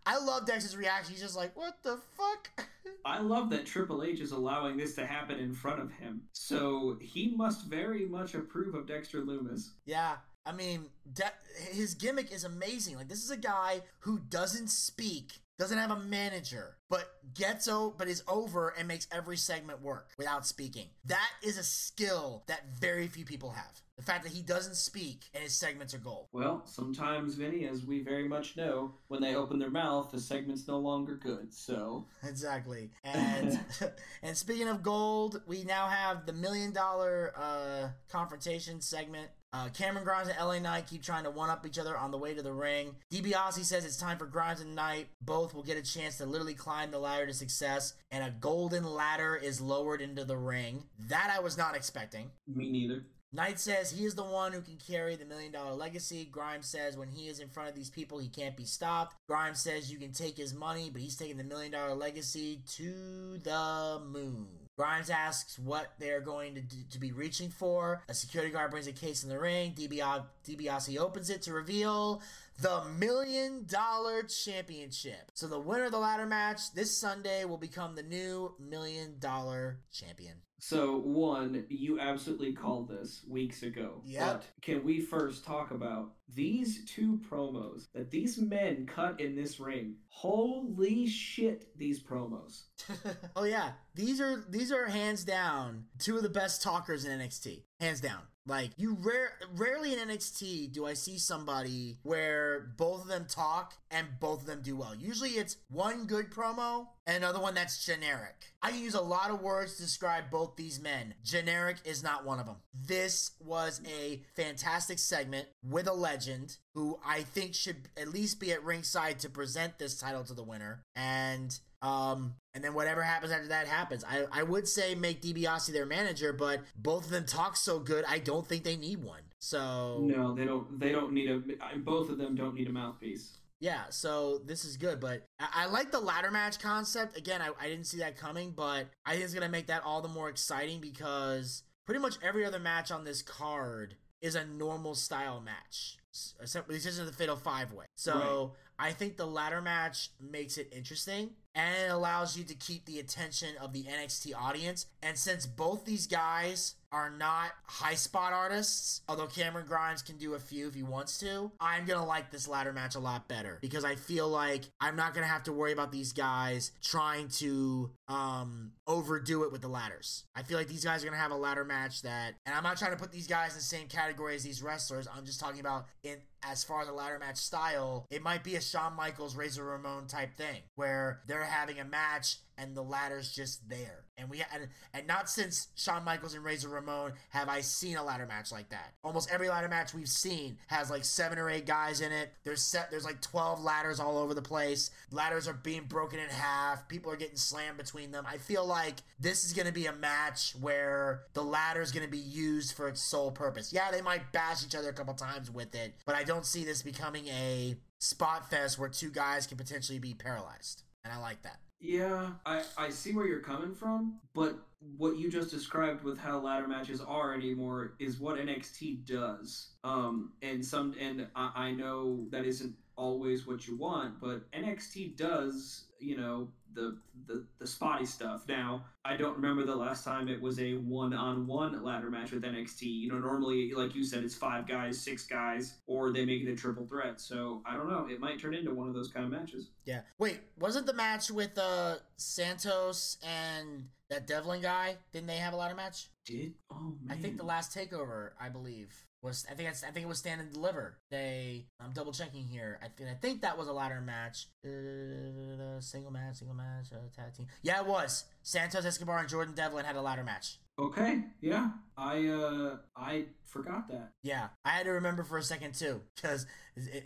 I 0.05 0.19
love 0.19 0.45
Dex's 0.45 0.77
reaction. 0.77 1.15
He's 1.15 1.23
just 1.23 1.35
like, 1.35 1.57
what 1.57 1.83
the 1.83 1.99
fuck? 2.15 2.67
I 3.07 3.21
love 3.21 3.49
that 3.51 3.65
Triple 3.65 4.05
H 4.05 4.21
is 4.21 4.33
allowing 4.33 4.77
this 4.77 4.95
to 4.97 5.07
happen 5.07 5.39
in 5.39 5.55
front 5.55 5.81
of 5.81 5.91
him. 5.91 6.21
So 6.35 6.99
he 7.01 7.35
must 7.35 7.65
very 7.65 8.05
much 8.05 8.35
approve 8.35 8.75
of 8.75 8.87
Dexter 8.87 9.23
Lumis. 9.23 9.71
Yeah, 9.87 10.17
I 10.45 10.53
mean, 10.53 10.87
de- 11.11 11.33
his 11.73 11.95
gimmick 11.95 12.31
is 12.33 12.45
amazing. 12.45 12.97
Like 12.97 13.09
this 13.09 13.25
is 13.25 13.31
a 13.31 13.37
guy 13.39 13.81
who 14.01 14.19
doesn't 14.19 14.69
speak 14.69 15.41
doesn't 15.61 15.77
have 15.77 15.91
a 15.91 16.01
manager, 16.01 16.79
but 16.89 17.05
gets 17.35 17.69
o 17.69 17.95
but 17.97 18.09
is 18.09 18.23
over 18.27 18.71
and 18.79 18.89
makes 18.89 19.07
every 19.13 19.37
segment 19.37 19.83
work 19.83 20.09
without 20.17 20.47
speaking. 20.47 20.87
That 21.05 21.31
is 21.43 21.59
a 21.59 21.63
skill 21.63 22.45
that 22.49 22.75
very 22.81 23.07
few 23.09 23.27
people 23.27 23.51
have. 23.51 23.83
The 23.99 24.03
fact 24.03 24.25
that 24.25 24.33
he 24.33 24.41
doesn't 24.41 24.77
speak 24.77 25.27
and 25.35 25.43
his 25.43 25.55
segments 25.55 25.93
are 25.93 25.99
gold. 25.99 26.29
Well, 26.33 26.63
sometimes, 26.65 27.35
Vinny, 27.35 27.69
as 27.69 27.85
we 27.85 28.03
very 28.03 28.27
much 28.27 28.57
know, 28.57 28.95
when 29.09 29.21
they 29.21 29.35
open 29.35 29.59
their 29.59 29.71
mouth, 29.71 30.11
the 30.11 30.19
segment's 30.19 30.67
no 30.67 30.79
longer 30.79 31.17
good. 31.17 31.53
So 31.53 32.07
exactly. 32.27 32.91
And 33.05 33.61
and 34.23 34.35
speaking 34.35 34.69
of 34.69 34.83
gold, 34.83 35.43
we 35.47 35.65
now 35.65 35.89
have 35.89 36.25
the 36.25 36.33
million 36.33 36.73
dollar 36.73 37.35
uh, 37.37 37.89
confrontation 38.09 38.81
segment 38.81 39.29
Uh, 39.53 39.69
Cameron 39.71 40.05
Grimes 40.05 40.29
and 40.29 40.39
LA 40.39 40.61
Knight 40.61 40.87
keep 40.87 41.03
trying 41.03 41.25
to 41.25 41.31
one 41.31 41.51
up 41.51 41.67
each 41.67 41.79
other 41.79 41.97
on 41.97 42.13
the 42.13 42.19
way 42.19 42.35
to 42.35 42.43
the 42.43 42.53
ring. 42.53 42.95
DiBiase 43.13 43.65
says 43.65 43.85
it's 43.85 43.97
time 43.97 44.17
for 44.17 44.27
Grimes 44.27 44.61
and 44.61 44.77
Knight. 44.77 45.09
Both 45.21 45.55
will 45.55 45.65
get 45.65 45.77
a 45.77 45.83
chance 45.83 46.19
to 46.19 46.27
literally 46.27 46.55
climb 46.55 46.93
the 46.93 47.01
ladder 47.01 47.27
to 47.27 47.35
success, 47.35 47.95
and 48.13 48.23
a 48.23 48.31
golden 48.31 48.85
ladder 48.85 49.35
is 49.35 49.61
lowered 49.61 50.01
into 50.01 50.25
the 50.25 50.37
ring. 50.37 50.85
That 51.09 51.35
I 51.37 51.41
was 51.41 51.59
not 51.59 51.75
expecting. 51.75 52.31
Me 52.47 52.71
neither. 52.71 53.05
Knight 53.33 53.61
says 53.61 53.93
he 53.93 54.05
is 54.05 54.17
the 54.17 54.25
one 54.25 54.53
who 54.53 54.61
can 54.61 54.77
carry 54.77 55.15
the 55.15 55.25
million 55.25 55.53
dollar 55.53 55.75
legacy. 55.75 56.29
Grimes 56.31 56.67
says 56.67 56.97
when 56.97 57.09
he 57.09 57.29
is 57.29 57.39
in 57.39 57.49
front 57.49 57.69
of 57.69 57.77
these 57.77 57.91
people, 57.91 58.19
he 58.19 58.29
can't 58.29 58.57
be 58.57 58.65
stopped. 58.65 59.17
Grimes 59.29 59.61
says 59.61 59.91
you 59.91 59.99
can 59.99 60.13
take 60.13 60.37
his 60.37 60.55
money, 60.55 60.91
but 60.93 61.01
he's 61.01 61.17
taking 61.17 61.37
the 61.37 61.45
million 61.45 61.73
dollar 61.73 61.95
legacy 61.95 62.63
to 62.77 63.39
the 63.43 64.01
moon. 64.05 64.49
Grimes 64.81 65.11
asks 65.11 65.59
what 65.59 65.93
they're 65.99 66.23
going 66.23 66.55
to, 66.55 66.63
to 66.89 66.99
be 66.99 67.13
reaching 67.13 67.51
for. 67.51 68.01
A 68.09 68.15
security 68.15 68.51
guard 68.51 68.71
brings 68.71 68.87
a 68.87 68.93
case 68.93 69.23
in 69.23 69.29
the 69.29 69.39
ring. 69.39 69.75
DiBia- 69.75 70.25
DiBiase 70.49 70.97
opens 70.97 71.29
it 71.29 71.43
to 71.43 71.53
reveal 71.53 72.23
the 72.63 72.85
Million 72.99 73.67
Dollar 73.69 74.23
Championship. 74.23 75.33
So 75.35 75.49
the 75.49 75.59
winner 75.59 75.85
of 75.85 75.93
the 75.93 75.99
ladder 75.99 76.25
match 76.25 76.73
this 76.73 76.97
Sunday 76.97 77.45
will 77.45 77.59
become 77.59 77.95
the 77.95 78.03
new 78.03 78.55
Million 78.59 79.17
Dollar 79.21 79.81
Champion. 79.93 80.37
So 80.61 81.01
hmm. 81.01 81.13
one, 81.13 81.65
you 81.69 81.99
absolutely 81.99 82.53
called 82.53 82.89
this 82.89 83.25
weeks 83.29 83.63
ago. 83.63 84.03
Yeah. 84.05 84.35
But 84.35 84.45
can 84.63 84.85
we 84.85 85.01
first 85.01 85.45
talk 85.45 85.71
about 85.73 86.13
these 86.33 86.85
two 86.85 87.19
promos 87.29 87.89
that 87.95 88.11
these 88.11 88.39
men 88.39 88.87
cut 88.87 89.21
in 89.21 89.35
this 89.35 89.59
ring? 89.59 89.97
Holy 90.09 91.07
shit, 91.07 91.77
these 91.77 92.01
promos. 92.03 92.65
oh 93.37 93.45
yeah, 93.45 93.73
these 93.95 94.21
are 94.21 94.45
these 94.49 94.71
are 94.71 94.87
hands 94.87 95.25
down 95.25 95.87
two 95.99 96.17
of 96.17 96.23
the 96.23 96.29
best 96.29 96.63
talkers 96.63 97.05
in 97.05 97.19
NXT. 97.19 97.65
Hands 97.81 98.01
down. 98.01 98.21
Like 98.51 98.73
you 98.77 98.97
rare 99.01 99.35
rarely 99.55 99.93
in 99.93 100.01
NXT 100.01 100.73
do 100.73 100.85
I 100.85 100.95
see 100.95 101.19
somebody 101.19 101.99
where 102.03 102.73
both 102.77 103.03
of 103.03 103.07
them 103.07 103.27
talk 103.29 103.75
and 103.93 104.09
both 104.19 104.41
of 104.41 104.47
them 104.47 104.61
do 104.61 104.75
well. 104.75 104.93
Usually 104.93 105.31
it's 105.31 105.57
one 105.69 106.05
good 106.07 106.33
promo 106.33 106.89
and 107.07 107.17
another 107.17 107.39
one 107.39 107.55
that's 107.55 107.87
generic. 107.87 108.35
I 108.61 108.73
can 108.73 108.81
use 108.81 108.95
a 108.95 109.01
lot 109.01 109.31
of 109.31 109.41
words 109.41 109.77
to 109.77 109.83
describe 109.83 110.33
both 110.33 110.57
these 110.57 110.83
men. 110.83 111.15
Generic 111.25 111.77
is 111.85 112.03
not 112.03 112.27
one 112.27 112.41
of 112.41 112.47
them. 112.47 112.57
This 112.75 113.31
was 113.39 113.81
a 113.87 114.21
fantastic 114.35 114.99
segment 114.99 115.47
with 115.63 115.87
a 115.87 115.93
legend 115.93 116.57
who 116.75 116.99
I 117.07 117.23
think 117.23 117.55
should 117.55 117.89
at 117.97 118.09
least 118.09 118.41
be 118.41 118.51
at 118.51 118.65
ringside 118.65 119.21
to 119.21 119.31
present 119.31 119.79
this 119.79 119.97
title 119.97 120.25
to 120.25 120.35
the 120.35 120.43
winner. 120.43 120.83
And 120.97 121.57
um, 121.83 122.35
and 122.53 122.63
then 122.63 122.75
whatever 122.75 123.03
happens 123.03 123.33
after 123.33 123.49
that 123.49 123.67
happens. 123.67 124.05
I, 124.05 124.27
I 124.31 124.43
would 124.43 124.69
say 124.69 124.95
make 124.95 125.23
DiBiase 125.23 125.73
their 125.73 125.87
manager, 125.87 126.33
but 126.33 126.61
both 126.77 127.07
of 127.07 127.11
them 127.11 127.25
talk 127.25 127.57
so 127.57 127.79
good, 127.79 128.05
I 128.07 128.19
don't 128.19 128.40
think 128.43 128.65
they 128.65 128.77
need 128.77 129.03
one. 129.03 129.23
So 129.39 130.01
No, 130.03 130.35
they 130.35 130.45
don't. 130.45 130.79
They 130.79 130.93
don't 130.93 131.13
need 131.13 131.31
a. 131.31 131.43
Both 131.79 132.11
of 132.11 132.19
them 132.19 132.35
don't 132.35 132.55
need 132.55 132.69
a 132.69 132.73
mouthpiece. 132.73 133.39
yeah, 133.61 133.85
so 133.91 134.39
this 134.39 134.65
is 134.65 134.77
good, 134.77 135.01
but 135.01 135.27
I, 135.39 135.49
I 135.55 135.67
like 135.67 135.91
the 135.91 136.01
ladder 136.01 136.31
match 136.31 136.59
concept. 136.61 137.17
Again, 137.17 137.41
I, 137.43 137.51
I 137.61 137.69
didn't 137.69 137.87
see 137.87 137.99
that 137.99 138.17
coming, 138.17 138.53
but 138.53 138.87
I 139.05 139.13
think 139.13 139.25
it's 139.25 139.35
gonna 139.35 139.49
make 139.49 139.67
that 139.69 139.83
all 139.85 140.01
the 140.03 140.09
more 140.09 140.29
exciting 140.29 140.81
because 140.81 141.63
pretty 141.87 142.01
much 142.01 142.17
every 142.23 142.45
other 142.45 142.59
match 142.59 142.91
on 142.91 143.05
this 143.05 143.23
card 143.23 143.97
is 144.21 144.35
a 144.35 144.45
normal 144.45 144.95
style 144.95 145.41
match. 145.41 145.97
Except 146.41 146.69
this 146.69 146.87
isn't 146.87 147.07
the 147.07 147.13
Fatal 147.13 147.37
Five 147.37 147.73
Way. 147.73 147.87
So 147.95 148.53
I 148.79 148.91
think 148.93 149.17
the 149.17 149.27
ladder 149.27 149.63
match 149.63 150.11
makes 150.21 150.59
it 150.59 150.73
interesting 150.77 151.31
and 151.55 151.75
it 151.85 151.91
allows 151.91 152.37
you 152.37 152.45
to 152.45 152.55
keep 152.55 152.85
the 152.85 152.99
attention 152.99 153.51
of 153.61 153.73
the 153.73 153.85
NXT 153.85 154.35
audience. 154.35 154.87
And 155.03 155.17
since 155.17 155.47
both 155.47 155.85
these 155.85 156.07
guys 156.07 156.77
are 156.93 157.11
not 157.11 157.53
high 157.67 157.95
spot 157.95 158.33
artists, 158.33 159.03
although 159.09 159.27
Cameron 159.27 159.67
Grimes 159.67 160.03
can 160.03 160.17
do 160.17 160.35
a 160.35 160.39
few 160.41 160.69
if 160.69 160.75
he 160.75 160.83
wants 160.83 161.19
to, 161.19 161.53
I'm 161.61 161.85
gonna 161.85 162.05
like 162.05 162.31
this 162.31 162.49
ladder 162.49 162.73
match 162.73 162.97
a 162.97 162.99
lot 162.99 163.29
better 163.29 163.59
because 163.61 163.85
I 163.85 163.95
feel 163.95 164.29
like 164.29 164.65
I'm 164.81 164.97
not 164.97 165.15
gonna 165.15 165.27
have 165.27 165.45
to 165.45 165.53
worry 165.53 165.73
about 165.73 165.93
these 165.93 166.13
guys 166.13 166.73
trying 166.83 167.29
to 167.29 167.91
um 168.09 168.73
overdo 168.87 169.45
it 169.45 169.53
with 169.53 169.61
the 169.63 169.69
ladders. 169.69 170.25
I 170.35 170.43
feel 170.43 170.59
like 170.59 170.69
these 170.69 170.85
guys 170.85 171.03
are 171.03 171.07
gonna 171.07 171.21
have 171.21 171.31
a 171.31 171.37
ladder 171.37 171.65
match 171.65 172.03
that, 172.03 172.35
and 172.45 172.55
I'm 172.55 172.65
not 172.65 172.77
trying 172.77 172.93
to 172.93 172.97
put 172.97 173.13
these 173.13 173.29
guys 173.29 173.53
in 173.53 173.59
the 173.59 173.63
same 173.63 173.87
category 173.87 174.35
as 174.35 174.43
these 174.43 174.63
wrestlers. 174.63 175.07
I'm 175.15 175.25
just 175.25 175.39
talking 175.39 175.61
about 175.61 175.87
in 176.03 176.17
as 176.43 176.65
far 176.65 176.83
as 176.83 176.87
the 176.87 176.93
ladder 176.93 177.19
match 177.19 177.37
style, 177.37 178.07
it 178.11 178.23
might 178.23 178.45
be 178.45 178.57
a 178.57 178.61
Shawn 178.61 178.95
Michaels 178.95 179.37
Razor 179.37 179.65
Ramon 179.65 180.07
type 180.07 180.37
thing 180.37 180.63
where 180.75 181.21
they're 181.27 181.45
having 181.45 181.79
a 181.79 181.85
match 181.85 182.39
and 182.61 182.75
the 182.75 182.83
ladder's 182.83 183.33
just 183.33 183.69
there. 183.69 184.05
And 184.19 184.29
we 184.29 184.43
and, 184.53 184.69
and 184.93 185.07
not 185.07 185.31
since 185.31 185.69
Shawn 185.75 186.05
Michaels 186.05 186.35
and 186.35 186.45
Razor 186.45 186.69
Ramon 186.69 187.13
have 187.31 187.49
I 187.49 187.63
seen 187.63 187.97
a 187.97 188.05
ladder 188.05 188.27
match 188.27 188.53
like 188.53 188.69
that. 188.69 188.93
Almost 189.03 189.31
every 189.33 189.49
ladder 189.49 189.69
match 189.69 189.95
we've 189.95 190.09
seen 190.09 190.59
has 190.67 190.91
like 190.91 191.05
seven 191.05 191.39
or 191.39 191.49
eight 191.49 191.67
guys 191.67 192.03
in 192.03 192.13
it. 192.13 192.33
There's 192.45 192.63
set 192.63 192.91
there's 192.91 193.05
like 193.05 193.23
12 193.23 193.63
ladders 193.63 193.99
all 193.99 194.19
over 194.19 194.35
the 194.35 194.43
place. 194.43 194.91
Ladders 195.11 195.49
are 195.49 195.55
being 195.55 195.85
broken 195.85 196.19
in 196.21 196.29
half. 196.29 196.87
People 196.89 197.11
are 197.11 197.17
getting 197.17 197.37
slammed 197.37 197.79
between 197.79 198.11
them. 198.11 198.27
I 198.29 198.37
feel 198.37 198.67
like 198.67 198.97
this 199.19 199.45
is 199.45 199.55
going 199.55 199.67
to 199.67 199.73
be 199.73 199.87
a 199.87 199.93
match 199.95 200.55
where 200.61 201.23
the 201.33 201.43
ladder 201.43 201.81
is 201.81 201.93
going 201.93 202.05
to 202.05 202.11
be 202.11 202.19
used 202.19 202.75
for 202.77 202.89
its 202.89 203.01
sole 203.01 203.31
purpose. 203.31 203.73
Yeah, 203.73 203.91
they 203.91 204.03
might 204.03 204.33
bash 204.33 204.65
each 204.65 204.75
other 204.75 204.91
a 204.91 204.93
couple 204.93 205.15
times 205.15 205.51
with 205.51 205.75
it, 205.75 205.95
but 206.05 206.15
I 206.15 206.25
don't 206.25 206.45
see 206.45 206.65
this 206.65 206.83
becoming 206.83 207.27
a 207.29 207.77
spot 208.01 208.51
fest 208.51 208.79
where 208.79 208.89
two 208.89 209.11
guys 209.11 209.47
can 209.47 209.57
potentially 209.57 209.99
be 209.99 210.13
paralyzed. 210.13 210.83
And 211.05 211.13
I 211.13 211.19
like 211.19 211.43
that. 211.43 211.59
Yeah, 211.81 212.33
I, 212.45 212.63
I 212.77 212.91
see 212.91 213.13
where 213.13 213.27
you're 213.27 213.41
coming 213.41 213.75
from, 213.75 214.19
but 214.35 214.59
what 214.97 215.17
you 215.17 215.31
just 215.31 215.51
described 215.51 216.05
with 216.05 216.19
how 216.19 216.39
ladder 216.39 216.69
matches 216.69 217.01
are 217.01 217.35
anymore 217.35 217.95
is 217.99 218.21
what 218.21 218.39
NXT 218.39 219.07
does. 219.07 219.71
Um, 219.83 220.33
and 220.43 220.65
some 220.65 220.95
and 221.01 221.27
I, 221.35 221.51
I 221.55 221.71
know 221.73 222.27
that 222.31 222.45
isn't 222.45 222.75
always 223.01 223.47
what 223.47 223.67
you 223.67 223.77
want, 223.77 224.21
but 224.21 224.51
NXT 224.53 225.17
does, 225.17 225.87
you 225.99 226.19
know, 226.19 226.49
the 226.75 226.99
the 227.27 227.45
the 227.59 227.67
spotty 227.67 228.05
stuff. 228.05 228.43
Now, 228.47 228.85
I 229.05 229.17
don't 229.17 229.35
remember 229.35 229.65
the 229.65 229.75
last 229.75 230.05
time 230.05 230.29
it 230.29 230.41
was 230.41 230.61
a 230.61 230.75
one-on-one 230.75 231.83
ladder 231.83 232.11
match 232.11 232.31
with 232.31 232.43
NXT. 232.43 232.83
You 232.83 233.09
know, 233.09 233.19
normally, 233.19 233.73
like 233.73 233.95
you 233.95 234.05
said, 234.05 234.23
it's 234.23 234.35
five 234.35 234.69
guys, 234.69 235.01
six 235.01 235.27
guys, 235.27 235.79
or 235.87 236.13
they 236.13 236.25
make 236.27 236.43
it 236.43 236.53
a 236.53 236.55
triple 236.55 236.87
threat. 236.87 237.21
So 237.21 237.63
I 237.67 237.75
don't 237.75 237.91
know. 237.91 238.07
It 238.09 238.21
might 238.21 238.39
turn 238.39 238.55
into 238.55 238.75
one 238.75 238.87
of 238.87 238.95
those 238.95 239.09
kind 239.09 239.25
of 239.25 239.33
matches. 239.33 239.71
Yeah. 239.85 240.03
Wait, 240.19 240.41
wasn't 240.59 240.87
the 240.87 240.95
match 240.95 241.31
with 241.31 241.57
uh 241.59 241.97
Santos 242.19 243.17
and 243.27 243.89
that 244.11 244.27
Devlin 244.27 244.61
guy? 244.61 244.99
Didn't 245.13 245.27
they 245.27 245.39
have 245.39 245.55
a 245.55 245.57
ladder 245.57 245.75
match? 245.75 246.09
Did 246.27 246.53
oh 246.71 246.95
man, 247.03 247.17
I 247.17 247.21
think 247.21 247.39
the 247.39 247.45
last 247.45 247.75
takeover, 247.75 248.31
I 248.39 248.51
believe, 248.51 248.95
was 249.23 249.47
I 249.51 249.55
think 249.55 249.69
I 249.69 249.73
think 249.73 250.05
it 250.05 250.09
was 250.09 250.19
stand 250.19 250.41
and 250.41 250.53
deliver. 250.53 250.99
They 251.11 251.67
I'm 251.81 251.93
double 251.93 252.13
checking 252.13 252.47
here. 252.47 252.79
I 252.83 252.89
think 252.89 253.11
I 253.11 253.15
think 253.15 253.43
that 253.43 253.59
was 253.59 253.69
a 253.69 253.73
ladder 253.73 254.01
match. 254.01 254.47
Uh, 254.65 255.81
single 255.81 256.11
match, 256.11 256.37
single 256.37 256.57
match, 256.57 256.87
uh, 256.93 256.99
tag 257.15 257.35
team. 257.35 257.47
Yeah, 257.63 257.81
it 257.81 257.87
was. 257.87 258.25
Santos 258.43 258.85
Escobar 258.85 259.19
and 259.19 259.29
Jordan 259.29 259.55
Devlin 259.55 259.85
had 259.85 259.97
a 259.97 260.03
ladder 260.03 260.25
match. 260.25 260.59
Okay, 260.81 261.25
yeah, 261.43 261.71
I 261.97 262.27
uh 262.29 262.77
I 262.97 263.27
forgot 263.45 263.89
that. 263.89 264.13
Yeah, 264.23 264.49
I 264.65 264.71
had 264.71 264.87
to 264.87 264.93
remember 264.93 265.25
for 265.25 265.37
a 265.37 265.43
second 265.43 265.75
too, 265.75 266.01
because 266.17 266.47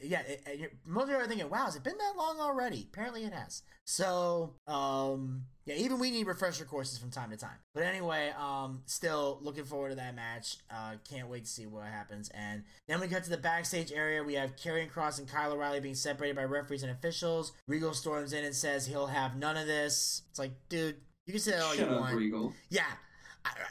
yeah, 0.02 0.20
it, 0.20 0.42
it, 0.46 0.76
most 0.87 1.06
people 1.06 1.20
are 1.20 1.26
thinking, 1.26 1.50
"Wow, 1.50 1.64
has 1.64 1.74
it 1.74 1.82
been 1.82 1.98
that 1.98 2.12
long 2.16 2.38
already?" 2.38 2.87
Apparently, 2.92 3.24
it 3.24 3.32
has. 3.32 3.62
So, 3.84 4.54
um, 4.66 5.44
yeah, 5.66 5.74
even 5.74 5.98
we 5.98 6.10
need 6.10 6.26
refresher 6.26 6.64
courses 6.64 6.98
from 6.98 7.10
time 7.10 7.30
to 7.30 7.37
time. 7.37 7.58
But 7.74 7.82
anyway, 7.82 8.32
um, 8.38 8.82
still 8.87 9.38
looking 9.42 9.64
forward 9.64 9.90
to 9.90 9.96
that 9.96 10.14
match. 10.14 10.58
Uh, 10.70 10.94
can't 11.08 11.28
wait 11.28 11.44
to 11.44 11.50
see 11.50 11.66
what 11.66 11.87
happens. 11.87 12.30
And 12.32 12.62
then 12.87 13.00
we 13.00 13.08
cut 13.08 13.24
to 13.24 13.30
the 13.30 13.37
backstage 13.37 13.90
area. 13.92 14.22
We 14.22 14.34
have 14.34 14.56
Karrion 14.56 14.90
Kross 14.90 15.18
and 15.18 15.28
Kyle 15.28 15.52
O'Reilly 15.52 15.80
being 15.80 15.94
separated 15.94 16.37
by 16.37 16.44
referees 16.44 16.82
and 16.82 16.92
officials. 16.92 17.52
Regal 17.66 17.92
storms 17.92 18.32
in 18.32 18.44
and 18.44 18.54
says 18.54 18.87
he'll 18.87 19.08
have 19.08 19.37
none 19.37 19.56
of 19.56 19.66
this. 19.66 20.22
It's 20.30 20.38
like, 20.38 20.52
dude, 20.68 20.96
you 21.26 21.32
can 21.32 21.40
say 21.40 21.52
that 21.52 21.62
all 21.62 21.74
Shut 21.74 21.88
you 21.88 21.94
up, 21.94 22.00
want. 22.00 22.16
Regal. 22.16 22.52
Yeah, 22.70 22.84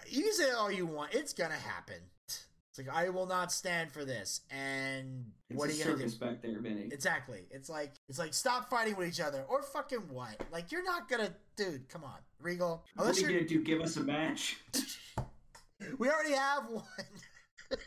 you 0.07 0.23
can 0.23 0.33
say 0.33 0.51
all 0.51 0.71
you 0.71 0.85
want. 0.85 1.13
It's 1.13 1.33
gonna 1.33 1.55
happen. 1.55 1.97
It's 2.27 2.77
like 2.77 2.89
I 2.89 3.09
will 3.09 3.27
not 3.27 3.51
stand 3.51 3.91
for 3.91 4.03
this. 4.03 4.41
And 4.49 5.25
It's 5.49 5.59
what 5.59 5.69
are 5.69 5.73
you 5.73 5.83
gonna 5.83 6.07
do? 6.07 6.15
back 6.17 6.41
there, 6.41 6.59
Vinny. 6.59 6.89
Exactly. 6.91 7.41
It's 7.51 7.69
like 7.69 7.91
it's 8.09 8.17
like 8.17 8.33
stop 8.33 8.69
fighting 8.69 8.95
with 8.95 9.07
each 9.07 9.19
other 9.19 9.43
or 9.47 9.61
fucking 9.61 10.09
what? 10.09 10.41
Like 10.51 10.71
you're 10.71 10.83
not 10.83 11.07
gonna, 11.07 11.35
dude. 11.55 11.87
Come 11.89 12.03
on, 12.03 12.17
Regal. 12.41 12.83
what 12.95 13.15
are 13.15 13.19
you 13.19 13.27
gonna 13.27 13.47
do? 13.47 13.63
Give 13.63 13.81
us 13.81 13.95
a 13.97 14.01
match? 14.03 14.57
we 15.99 16.09
already 16.09 16.33
have 16.33 16.67
one. 16.69 16.83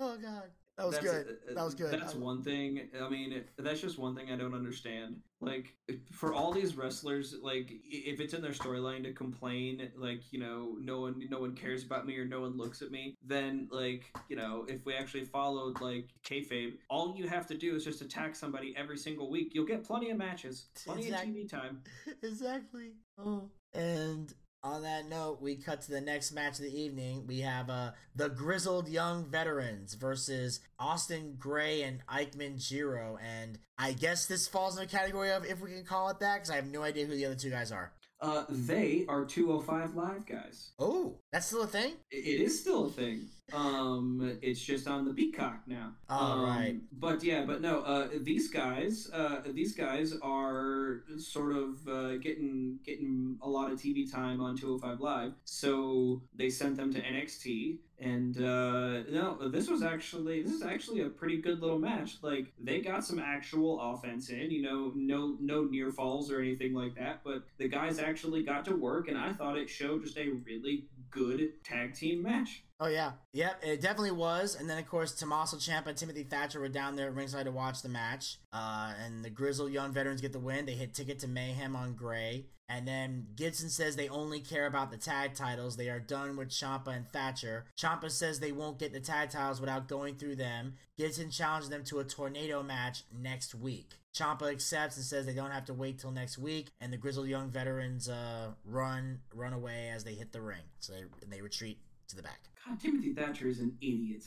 oh 0.00 0.16
god, 0.22 0.50
that 0.80 0.86
was 0.86 0.94
That's- 0.98 1.24
good. 1.24 1.56
That 1.56 1.64
was 1.64 1.74
good. 1.74 1.92
That's 1.92 2.14
one 2.14 2.42
thing. 2.42 2.88
I 2.98 3.08
mean, 3.10 3.44
that's 3.58 3.80
just 3.80 3.98
one 3.98 4.14
thing 4.16 4.30
I 4.32 4.36
don't 4.36 4.54
understand. 4.54 5.16
Like, 5.42 5.74
for 6.12 6.32
all 6.32 6.52
these 6.52 6.74
wrestlers, 6.76 7.34
like, 7.42 7.70
if 7.84 8.18
it's 8.20 8.32
in 8.34 8.40
their 8.42 8.52
storyline 8.52 9.02
to 9.04 9.12
complain, 9.12 9.90
like, 9.96 10.20
you 10.32 10.38
know, 10.40 10.76
no 10.80 11.00
one, 11.00 11.22
no 11.30 11.38
one 11.38 11.54
cares 11.54 11.84
about 11.84 12.06
me 12.06 12.16
or 12.18 12.24
no 12.24 12.40
one 12.40 12.56
looks 12.56 12.80
at 12.82 12.90
me, 12.90 13.14
then, 13.26 13.68
like, 13.70 14.04
you 14.28 14.36
know, 14.36 14.64
if 14.68 14.84
we 14.86 14.94
actually 14.94 15.24
followed 15.24 15.80
like 15.80 16.08
kayfabe, 16.24 16.74
all 16.88 17.14
you 17.16 17.28
have 17.28 17.46
to 17.48 17.54
do 17.56 17.74
is 17.74 17.84
just 17.84 18.00
attack 18.00 18.34
somebody 18.36 18.74
every 18.76 18.96
single 18.98 19.30
week. 19.30 19.52
You'll 19.54 19.66
get 19.66 19.84
plenty 19.84 20.10
of 20.10 20.16
matches, 20.18 20.66
plenty 20.84 21.04
Exact- 21.04 21.28
of 21.28 21.34
TV 21.34 21.48
time. 21.48 21.82
exactly. 22.22 22.92
Oh. 23.18 23.50
And 23.74 24.32
on 24.62 24.82
that 24.82 25.08
note, 25.08 25.40
we 25.40 25.56
cut 25.56 25.82
to 25.82 25.90
the 25.90 26.00
next 26.00 26.32
match 26.32 26.58
of 26.58 26.64
the 26.64 26.80
evening. 26.80 27.24
We 27.26 27.40
have 27.40 27.70
uh, 27.70 27.92
the 28.14 28.28
Grizzled 28.28 28.88
Young 28.88 29.24
Veterans 29.24 29.94
versus 29.94 30.60
Austin 30.78 31.36
Gray 31.38 31.82
and 31.82 32.00
Ikemen 32.08 32.58
Jiro. 32.58 33.18
And 33.22 33.58
I 33.78 33.92
guess 33.92 34.26
this 34.26 34.46
falls 34.46 34.76
in 34.76 34.84
the 34.84 34.90
category 34.90 35.30
of 35.30 35.46
if 35.46 35.60
we 35.60 35.70
can 35.70 35.84
call 35.84 36.10
it 36.10 36.20
that, 36.20 36.36
because 36.36 36.50
I 36.50 36.56
have 36.56 36.66
no 36.66 36.82
idea 36.82 37.06
who 37.06 37.14
the 37.14 37.26
other 37.26 37.34
two 37.34 37.50
guys 37.50 37.72
are. 37.72 37.92
Uh, 38.20 38.44
they 38.50 39.06
are 39.08 39.24
205 39.24 39.94
Live 39.94 40.26
guys. 40.26 40.72
Oh, 40.78 41.16
that's 41.32 41.46
still 41.46 41.62
a 41.62 41.66
thing? 41.66 41.94
It 42.10 42.40
is 42.40 42.60
still 42.60 42.86
a 42.86 42.90
thing. 42.90 43.28
Um, 43.52 44.38
it's 44.42 44.60
just 44.60 44.86
on 44.88 45.04
the 45.04 45.12
Peacock 45.12 45.60
now. 45.66 45.92
All 46.08 46.32
um, 46.32 46.42
right. 46.42 46.76
But 46.92 47.22
yeah, 47.22 47.44
but 47.44 47.60
no. 47.60 47.80
Uh, 47.80 48.08
these 48.20 48.48
guys, 48.48 49.10
uh, 49.12 49.42
these 49.52 49.74
guys 49.74 50.14
are 50.22 51.02
sort 51.18 51.56
of 51.56 51.88
uh, 51.88 52.16
getting 52.16 52.78
getting 52.84 53.38
a 53.42 53.48
lot 53.48 53.72
of 53.72 53.78
TV 53.78 54.10
time 54.10 54.40
on 54.40 54.56
205 54.56 55.00
Live. 55.00 55.32
So 55.44 56.22
they 56.34 56.50
sent 56.50 56.76
them 56.76 56.92
to 56.94 57.00
NXT, 57.00 57.78
and 57.98 58.36
uh, 58.38 59.02
no, 59.10 59.48
this 59.48 59.68
was 59.68 59.82
actually 59.82 60.42
this 60.42 60.52
is 60.52 60.62
actually 60.62 61.02
a 61.02 61.08
pretty 61.08 61.38
good 61.38 61.60
little 61.60 61.78
match. 61.78 62.18
Like 62.22 62.46
they 62.58 62.80
got 62.80 63.04
some 63.04 63.18
actual 63.18 63.80
offense 63.80 64.30
in. 64.30 64.50
You 64.50 64.62
know, 64.62 64.92
no 64.94 65.36
no 65.40 65.64
near 65.64 65.90
falls 65.90 66.30
or 66.30 66.40
anything 66.40 66.74
like 66.74 66.94
that. 66.96 67.20
But 67.24 67.42
the 67.58 67.68
guys 67.68 67.98
actually 67.98 68.42
got 68.42 68.64
to 68.66 68.76
work, 68.76 69.08
and 69.08 69.18
I 69.18 69.32
thought 69.32 69.56
it 69.56 69.68
showed 69.68 70.04
just 70.04 70.16
a 70.16 70.30
really 70.30 70.84
good 71.10 71.62
tag 71.64 71.94
team 71.94 72.22
match. 72.22 72.64
Oh 72.78 72.86
yeah, 72.86 73.12
yep, 73.32 73.62
it 73.62 73.80
definitely 73.80 74.12
was. 74.12 74.54
And 74.54 74.68
then 74.68 74.78
of 74.78 74.88
course 74.88 75.12
Tommaso 75.12 75.58
Ciampa 75.58 75.88
and 75.88 75.96
Timothy 75.96 76.22
Thatcher 76.22 76.60
were 76.60 76.68
down 76.68 76.96
there 76.96 77.08
at 77.08 77.14
ringside 77.14 77.44
to 77.44 77.52
watch 77.52 77.82
the 77.82 77.88
match. 77.88 78.38
Uh, 78.52 78.94
and 79.04 79.24
the 79.24 79.30
grizzled 79.30 79.72
young 79.72 79.92
veterans 79.92 80.20
get 80.20 80.32
the 80.32 80.38
win. 80.38 80.66
They 80.66 80.72
hit 80.72 80.94
Ticket 80.94 81.18
to 81.20 81.28
Mayhem 81.28 81.76
on 81.76 81.94
Gray. 81.94 82.46
And 82.70 82.86
then 82.86 83.26
Gibson 83.34 83.68
says 83.68 83.96
they 83.96 84.08
only 84.08 84.38
care 84.40 84.66
about 84.66 84.92
the 84.92 84.96
tag 84.96 85.34
titles. 85.34 85.76
They 85.76 85.90
are 85.90 85.98
done 85.98 86.36
with 86.36 86.50
Ciampa 86.50 86.94
and 86.94 87.08
Thatcher. 87.10 87.64
Ciampa 87.76 88.10
says 88.10 88.38
they 88.38 88.52
won't 88.52 88.78
get 88.78 88.92
the 88.92 89.00
tag 89.00 89.30
titles 89.30 89.60
without 89.60 89.88
going 89.88 90.14
through 90.14 90.36
them. 90.36 90.74
Gibson 90.96 91.30
challenges 91.30 91.68
them 91.68 91.82
to 91.84 91.98
a 91.98 92.04
tornado 92.04 92.62
match 92.62 93.02
next 93.12 93.56
week. 93.56 93.99
Ciampa 94.14 94.50
accepts 94.50 94.96
and 94.96 95.04
says 95.04 95.26
they 95.26 95.34
don't 95.34 95.52
have 95.52 95.66
to 95.66 95.74
wait 95.74 95.98
till 95.98 96.10
next 96.10 96.38
week, 96.38 96.70
and 96.80 96.92
the 96.92 96.96
grizzled 96.96 97.28
young 97.28 97.50
veterans 97.50 98.08
uh, 98.08 98.48
run 98.64 99.20
run 99.34 99.52
away 99.52 99.90
as 99.94 100.04
they 100.04 100.14
hit 100.14 100.32
the 100.32 100.40
ring. 100.40 100.62
So 100.80 100.92
they, 100.92 101.36
they 101.36 101.42
retreat 101.42 101.78
to 102.08 102.16
the 102.16 102.22
back. 102.22 102.40
God, 102.66 102.80
Timothy 102.80 103.14
Thatcher 103.14 103.48
is 103.48 103.60
an 103.60 103.76
idiot. 103.80 104.24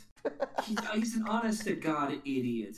he's, 0.63 0.78
he's 0.93 1.15
an 1.15 1.26
honest 1.28 1.65
to 1.65 1.76
God 1.76 2.13
idiot. 2.26 2.78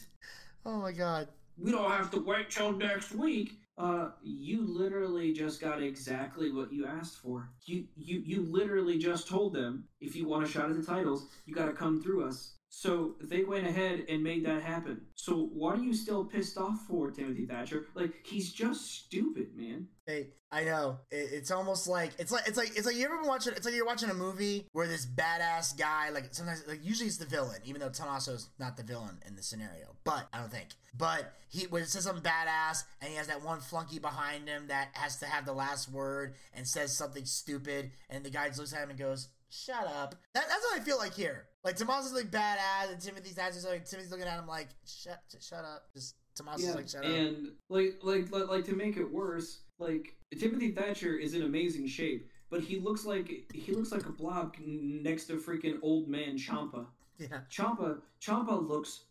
Oh 0.65 0.77
my 0.77 0.91
God. 0.91 1.27
We 1.57 1.71
don't 1.71 1.89
have 1.91 2.11
to 2.11 2.19
wait 2.19 2.49
till 2.49 2.73
next 2.73 3.13
week. 3.13 3.59
Uh, 3.77 4.09
you 4.23 4.65
literally 4.65 5.33
just 5.33 5.61
got 5.61 5.81
exactly 5.83 6.51
what 6.51 6.71
you 6.71 6.85
asked 6.85 7.17
for. 7.17 7.49
You 7.65 7.85
you 7.95 8.21
you 8.25 8.41
literally 8.41 8.97
just 8.97 9.27
told 9.27 9.53
them 9.53 9.85
if 9.99 10.15
you 10.15 10.27
want 10.27 10.45
a 10.45 10.47
shot 10.47 10.69
at 10.69 10.77
the 10.77 10.83
titles, 10.83 11.27
you 11.45 11.53
got 11.53 11.65
to 11.65 11.73
come 11.73 12.01
through 12.01 12.25
us. 12.25 12.54
So 12.77 13.15
they 13.21 13.45
went 13.45 13.65
ahead 13.65 14.03
and 14.09 14.21
made 14.21 14.45
that 14.45 14.61
happen. 14.61 14.99
So 15.15 15.45
what 15.53 15.79
are 15.79 15.81
you 15.81 15.93
still 15.93 16.25
pissed 16.25 16.57
off 16.57 16.81
for, 16.89 17.09
Timothy 17.09 17.45
Thatcher? 17.45 17.85
Like 17.93 18.15
he's 18.25 18.51
just 18.51 18.91
stupid, 18.91 19.55
man. 19.55 19.88
Hey, 20.05 20.31
I 20.51 20.65
know. 20.65 20.99
It, 21.09 21.29
it's 21.31 21.51
almost 21.51 21.88
like 21.88 22.11
it's 22.19 22.33
like 22.33 22.45
it's 22.49 22.57
like 22.57 22.75
it's 22.75 22.85
like 22.85 22.97
you 22.97 23.05
ever 23.05 23.15
been 23.15 23.29
watching. 23.29 23.53
It's 23.55 23.65
like 23.65 23.75
you're 23.75 23.85
watching 23.85 24.09
a 24.09 24.13
movie 24.13 24.67
where 24.73 24.88
this 24.88 25.05
badass 25.05 25.77
guy, 25.77 26.09
like 26.09 26.25
sometimes, 26.31 26.67
like 26.67 26.83
usually 26.83 27.07
it's 27.07 27.15
the 27.15 27.25
villain, 27.25 27.61
even 27.63 27.79
though 27.79 27.88
Tommaso's 27.88 28.49
not 28.59 28.75
the 28.75 28.83
villain 28.83 29.19
in 29.25 29.38
the 29.38 29.41
scenario. 29.41 29.95
But 30.03 30.27
I 30.33 30.39
don't 30.39 30.51
think. 30.51 30.67
But 30.97 31.31
he 31.47 31.67
when 31.67 31.81
it 31.81 31.88
says 31.88 32.03
something 32.03 32.23
badass, 32.23 32.83
and 32.99 33.09
he 33.09 33.15
has 33.15 33.27
that 33.27 33.41
one 33.41 33.61
flunky 33.61 33.99
behind 33.99 34.49
him 34.49 34.67
that 34.67 34.89
has 34.95 35.15
to 35.19 35.27
have 35.27 35.45
the 35.45 35.53
last 35.53 35.89
word 35.89 36.35
and 36.53 36.67
says 36.67 36.95
something 36.95 37.23
stupid, 37.23 37.91
and 38.09 38.25
the 38.25 38.29
guy 38.29 38.47
just 38.47 38.59
looks 38.59 38.73
at 38.73 38.83
him 38.83 38.89
and 38.89 38.99
goes, 38.99 39.29
"Shut 39.49 39.88
up." 39.88 40.15
That, 40.33 40.49
that's 40.49 40.65
what 40.69 40.81
I 40.81 40.83
feel 40.83 40.97
like 40.97 41.13
here. 41.13 41.45
Like 41.65 41.78
Tommaso's 41.78 42.13
like 42.13 42.30
badass, 42.30 42.91
and 42.91 43.01
Timothy's 43.01 43.34
Thatcher's 43.34 43.65
like 43.65 43.86
Timothy's 43.86 44.12
looking 44.12 44.28
at 44.28 44.38
him 44.38 44.47
like, 44.47 44.69
"Shut, 44.86 45.19
shut 45.41 45.65
up." 45.65 45.88
Just 45.95 46.13
Tommaso's 46.36 46.63
Yeah, 46.63 46.73
like, 46.75 46.88
"Shut 46.88 47.04
up." 47.04 47.12
and 47.12 47.47
like, 47.69 47.97
like 48.04 48.32
like 48.32 48.47
like 48.47 48.65
to 48.65 48.75
make 48.75 48.97
it 48.97 49.12
worse, 49.12 49.62
like 49.80 50.15
Timothy 50.39 50.71
Thatcher 50.71 51.15
is 51.15 51.34
in 51.34 51.41
amazing 51.41 51.88
shape, 51.88 52.30
but 52.51 52.62
he 52.62 52.80
looks 52.80 53.04
like 53.04 53.51
he 53.51 53.73
looks 53.73 53.91
like 53.91 54.06
a 54.06 54.12
blob 54.12 54.56
next 54.63 55.25
to 55.25 55.38
freaking 55.38 55.80
old 55.82 56.08
man 56.08 56.38
Ciampa. 56.38 56.86
Yeah. 57.17 57.39
Ciampa 57.49 57.99
Ciampa 58.21 58.67
looks 58.67 59.06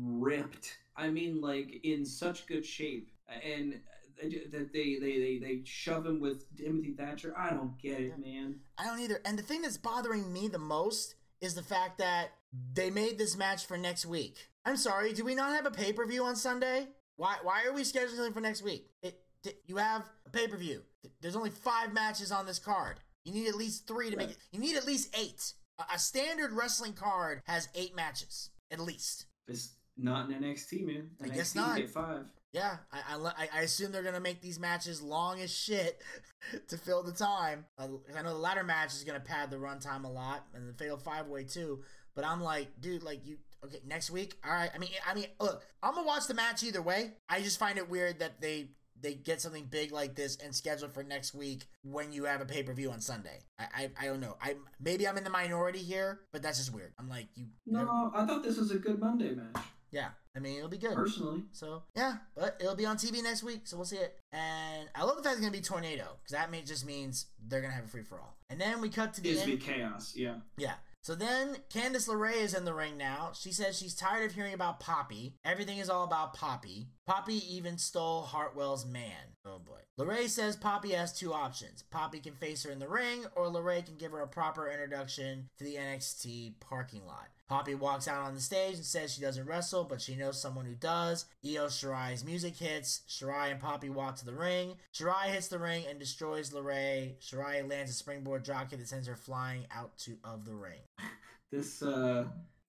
ripped. 0.00 0.78
I 0.96 1.10
mean, 1.10 1.40
like 1.40 1.80
in 1.84 2.06
such 2.06 2.46
good 2.46 2.64
shape, 2.64 3.10
and 3.28 3.80
uh, 4.22 4.28
that 4.52 4.72
they, 4.72 4.96
they 5.00 5.18
they 5.18 5.38
they 5.42 5.60
shove 5.64 6.06
him 6.06 6.20
with 6.20 6.44
Timothy 6.56 6.92
Thatcher. 6.92 7.34
I 7.36 7.50
don't 7.50 7.76
get 7.80 8.00
it, 8.00 8.18
man. 8.18 8.60
I 8.78 8.84
don't 8.84 9.00
either. 9.00 9.20
And 9.24 9.36
the 9.36 9.42
thing 9.42 9.62
that's 9.62 9.76
bothering 9.76 10.32
me 10.32 10.46
the 10.46 10.60
most 10.60 11.16
is 11.40 11.54
the 11.54 11.62
fact 11.62 11.98
that 11.98 12.30
they 12.72 12.90
made 12.90 13.18
this 13.18 13.36
match 13.36 13.66
for 13.66 13.76
next 13.76 14.06
week. 14.06 14.36
I'm 14.64 14.76
sorry, 14.76 15.12
do 15.12 15.24
we 15.24 15.34
not 15.34 15.54
have 15.54 15.66
a 15.66 15.70
pay 15.70 15.92
per 15.92 16.06
view 16.06 16.24
on 16.24 16.36
Sunday? 16.36 16.88
Why 17.16 17.36
why 17.42 17.64
are 17.64 17.72
we 17.72 17.82
scheduling 17.82 18.32
for 18.32 18.40
next 18.40 18.62
week? 18.62 18.90
It, 19.02 19.20
you 19.66 19.76
have 19.76 20.02
a 20.26 20.30
pay 20.30 20.48
per 20.48 20.56
view. 20.56 20.82
There's 21.20 21.36
only 21.36 21.50
five 21.50 21.92
matches 21.92 22.32
on 22.32 22.46
this 22.46 22.58
card. 22.58 23.00
You 23.24 23.32
need 23.32 23.48
at 23.48 23.54
least 23.54 23.86
three 23.86 24.10
to 24.10 24.16
make 24.16 24.30
it. 24.30 24.38
You 24.52 24.58
need 24.58 24.76
at 24.76 24.86
least 24.86 25.14
eight. 25.18 25.52
A, 25.78 25.94
a 25.94 25.98
standard 25.98 26.52
wrestling 26.52 26.92
card 26.92 27.42
has 27.46 27.68
eight 27.74 27.94
matches 27.94 28.50
at 28.70 28.80
least. 28.80 29.26
It's 29.46 29.70
not 29.98 30.30
in 30.30 30.40
the 30.40 30.46
NXT, 30.46 30.86
man. 30.86 31.10
I 31.22 31.28
guess 31.28 31.54
not. 31.54 31.80
Five. 31.88 32.24
Yeah, 32.52 32.76
I, 32.90 33.16
I, 33.16 33.48
I- 33.58 33.60
assume 33.62 33.92
they're 33.92 34.02
gonna 34.02 34.20
make 34.20 34.40
these 34.40 34.58
matches 34.58 35.02
long 35.02 35.40
as 35.40 35.54
shit 35.54 36.00
to 36.68 36.78
fill 36.78 37.02
the 37.02 37.12
time. 37.12 37.66
Uh, 37.78 37.88
I 38.16 38.22
know 38.22 38.30
the 38.30 38.38
ladder 38.38 38.64
match 38.64 38.94
is 38.94 39.04
gonna 39.04 39.20
pad 39.20 39.50
the 39.50 39.56
runtime 39.56 40.04
a 40.04 40.08
lot, 40.08 40.46
and 40.54 40.68
the 40.68 40.72
fatal 40.72 40.96
five 40.96 41.26
way 41.26 41.44
too. 41.44 41.82
But 42.14 42.24
I'm 42.24 42.40
like, 42.42 42.68
dude, 42.80 43.02
like 43.02 43.26
you, 43.26 43.36
okay, 43.64 43.80
next 43.86 44.10
week, 44.10 44.34
all 44.44 44.50
right. 44.52 44.70
I 44.74 44.78
mean, 44.78 44.90
I 45.08 45.14
mean, 45.14 45.26
look, 45.40 45.62
I'm 45.82 45.94
gonna 45.94 46.06
watch 46.06 46.26
the 46.26 46.34
match 46.34 46.62
either 46.62 46.80
way. 46.82 47.12
I 47.28 47.42
just 47.42 47.58
find 47.58 47.76
it 47.76 47.88
weird 47.90 48.20
that 48.20 48.40
they 48.40 48.70
they 49.00 49.14
get 49.14 49.40
something 49.40 49.64
big 49.66 49.92
like 49.92 50.16
this 50.16 50.36
and 50.42 50.52
schedule 50.54 50.88
for 50.88 51.04
next 51.04 51.32
week 51.34 51.66
when 51.82 52.10
you 52.12 52.24
have 52.24 52.40
a 52.40 52.44
pay 52.46 52.62
per 52.62 52.72
view 52.72 52.90
on 52.90 53.00
Sunday. 53.00 53.40
I, 53.58 53.66
I 53.76 53.90
I 54.00 54.06
don't 54.06 54.20
know. 54.20 54.36
I 54.40 54.54
maybe 54.80 55.06
I'm 55.06 55.18
in 55.18 55.24
the 55.24 55.30
minority 55.30 55.80
here, 55.80 56.20
but 56.32 56.42
that's 56.42 56.58
just 56.58 56.72
weird. 56.72 56.92
I'm 56.98 57.08
like, 57.10 57.28
you, 57.34 57.46
No, 57.66 58.10
I 58.14 58.24
thought 58.24 58.42
this 58.42 58.56
was 58.56 58.70
a 58.70 58.78
good 58.78 58.98
Monday 58.98 59.34
match. 59.34 59.62
Yeah. 59.90 60.08
I 60.36 60.40
mean, 60.40 60.58
it'll 60.58 60.68
be 60.68 60.78
good. 60.78 60.94
Personally, 60.94 61.42
So 61.52 61.82
yeah, 61.96 62.18
but 62.36 62.56
it'll 62.60 62.76
be 62.76 62.86
on 62.86 62.96
TV 62.96 63.22
next 63.22 63.42
week, 63.42 63.62
so 63.66 63.76
we'll 63.76 63.86
see 63.86 63.96
it. 63.96 64.18
And 64.32 64.88
I 64.94 65.02
love 65.04 65.16
the 65.16 65.22
fact 65.22 65.34
it's 65.34 65.40
gonna 65.40 65.50
be 65.52 65.60
tornado 65.60 66.04
because 66.22 66.32
that 66.32 66.50
may, 66.50 66.62
just 66.62 66.86
means 66.86 67.26
they're 67.48 67.60
gonna 67.60 67.74
have 67.74 67.86
a 67.86 67.88
free 67.88 68.02
for 68.04 68.20
all. 68.20 68.36
And 68.48 68.60
then 68.60 68.80
we 68.80 68.88
cut 68.88 69.14
to 69.14 69.20
the 69.20 69.30
it's 69.30 69.42
end. 69.42 69.50
be 69.50 69.56
chaos. 69.56 70.14
Yeah. 70.14 70.36
Yeah. 70.56 70.74
So 71.02 71.14
then 71.14 71.56
Candice 71.72 72.08
LeRae 72.08 72.36
is 72.42 72.54
in 72.54 72.64
the 72.64 72.74
ring 72.74 72.96
now. 72.98 73.30
She 73.32 73.52
says 73.52 73.78
she's 73.78 73.94
tired 73.94 74.30
of 74.30 74.34
hearing 74.34 74.52
about 74.52 74.80
Poppy. 74.80 75.36
Everything 75.44 75.78
is 75.78 75.88
all 75.88 76.04
about 76.04 76.34
Poppy. 76.34 76.88
Poppy 77.06 77.40
even 77.54 77.78
stole 77.78 78.22
Hartwell's 78.22 78.84
man. 78.84 79.34
Oh 79.44 79.58
boy. 79.58 79.78
LeRae 79.98 80.28
says 80.28 80.54
Poppy 80.54 80.90
has 80.90 81.18
two 81.18 81.32
options. 81.32 81.82
Poppy 81.90 82.20
can 82.20 82.34
face 82.34 82.62
her 82.64 82.70
in 82.70 82.78
the 82.78 82.88
ring, 82.88 83.24
or 83.34 83.46
LeRae 83.46 83.86
can 83.86 83.96
give 83.96 84.12
her 84.12 84.20
a 84.20 84.28
proper 84.28 84.70
introduction 84.70 85.48
to 85.58 85.64
the 85.64 85.76
NXT 85.76 86.60
parking 86.60 87.06
lot. 87.06 87.28
Poppy 87.48 87.74
walks 87.74 88.06
out 88.08 88.24
on 88.26 88.34
the 88.34 88.40
stage 88.40 88.74
and 88.76 88.84
says 88.84 89.12
she 89.14 89.20
doesn't 89.22 89.46
wrestle, 89.46 89.84
but 89.84 90.00
she 90.02 90.14
knows 90.16 90.40
someone 90.40 90.66
who 90.66 90.74
does. 90.74 91.24
Io 91.44 91.66
Shirai's 91.66 92.24
music 92.24 92.56
hits. 92.56 93.02
Shirai 93.08 93.50
and 93.50 93.60
Poppy 93.60 93.88
walk 93.88 94.16
to 94.16 94.26
the 94.26 94.34
ring. 94.34 94.74
Shirai 94.94 95.26
hits 95.32 95.48
the 95.48 95.58
ring 95.58 95.84
and 95.88 95.98
destroys 95.98 96.50
LeRae. 96.50 97.14
Shirai 97.20 97.68
lands 97.68 97.90
a 97.90 97.94
springboard 97.94 98.44
dropkick 98.44 98.78
that 98.78 98.88
sends 98.88 99.06
her 99.08 99.16
flying 99.16 99.64
out 99.74 99.96
to 99.98 100.16
of 100.24 100.44
the 100.44 100.54
ring. 100.54 100.80
This, 101.50 101.80
uh, 101.82 102.24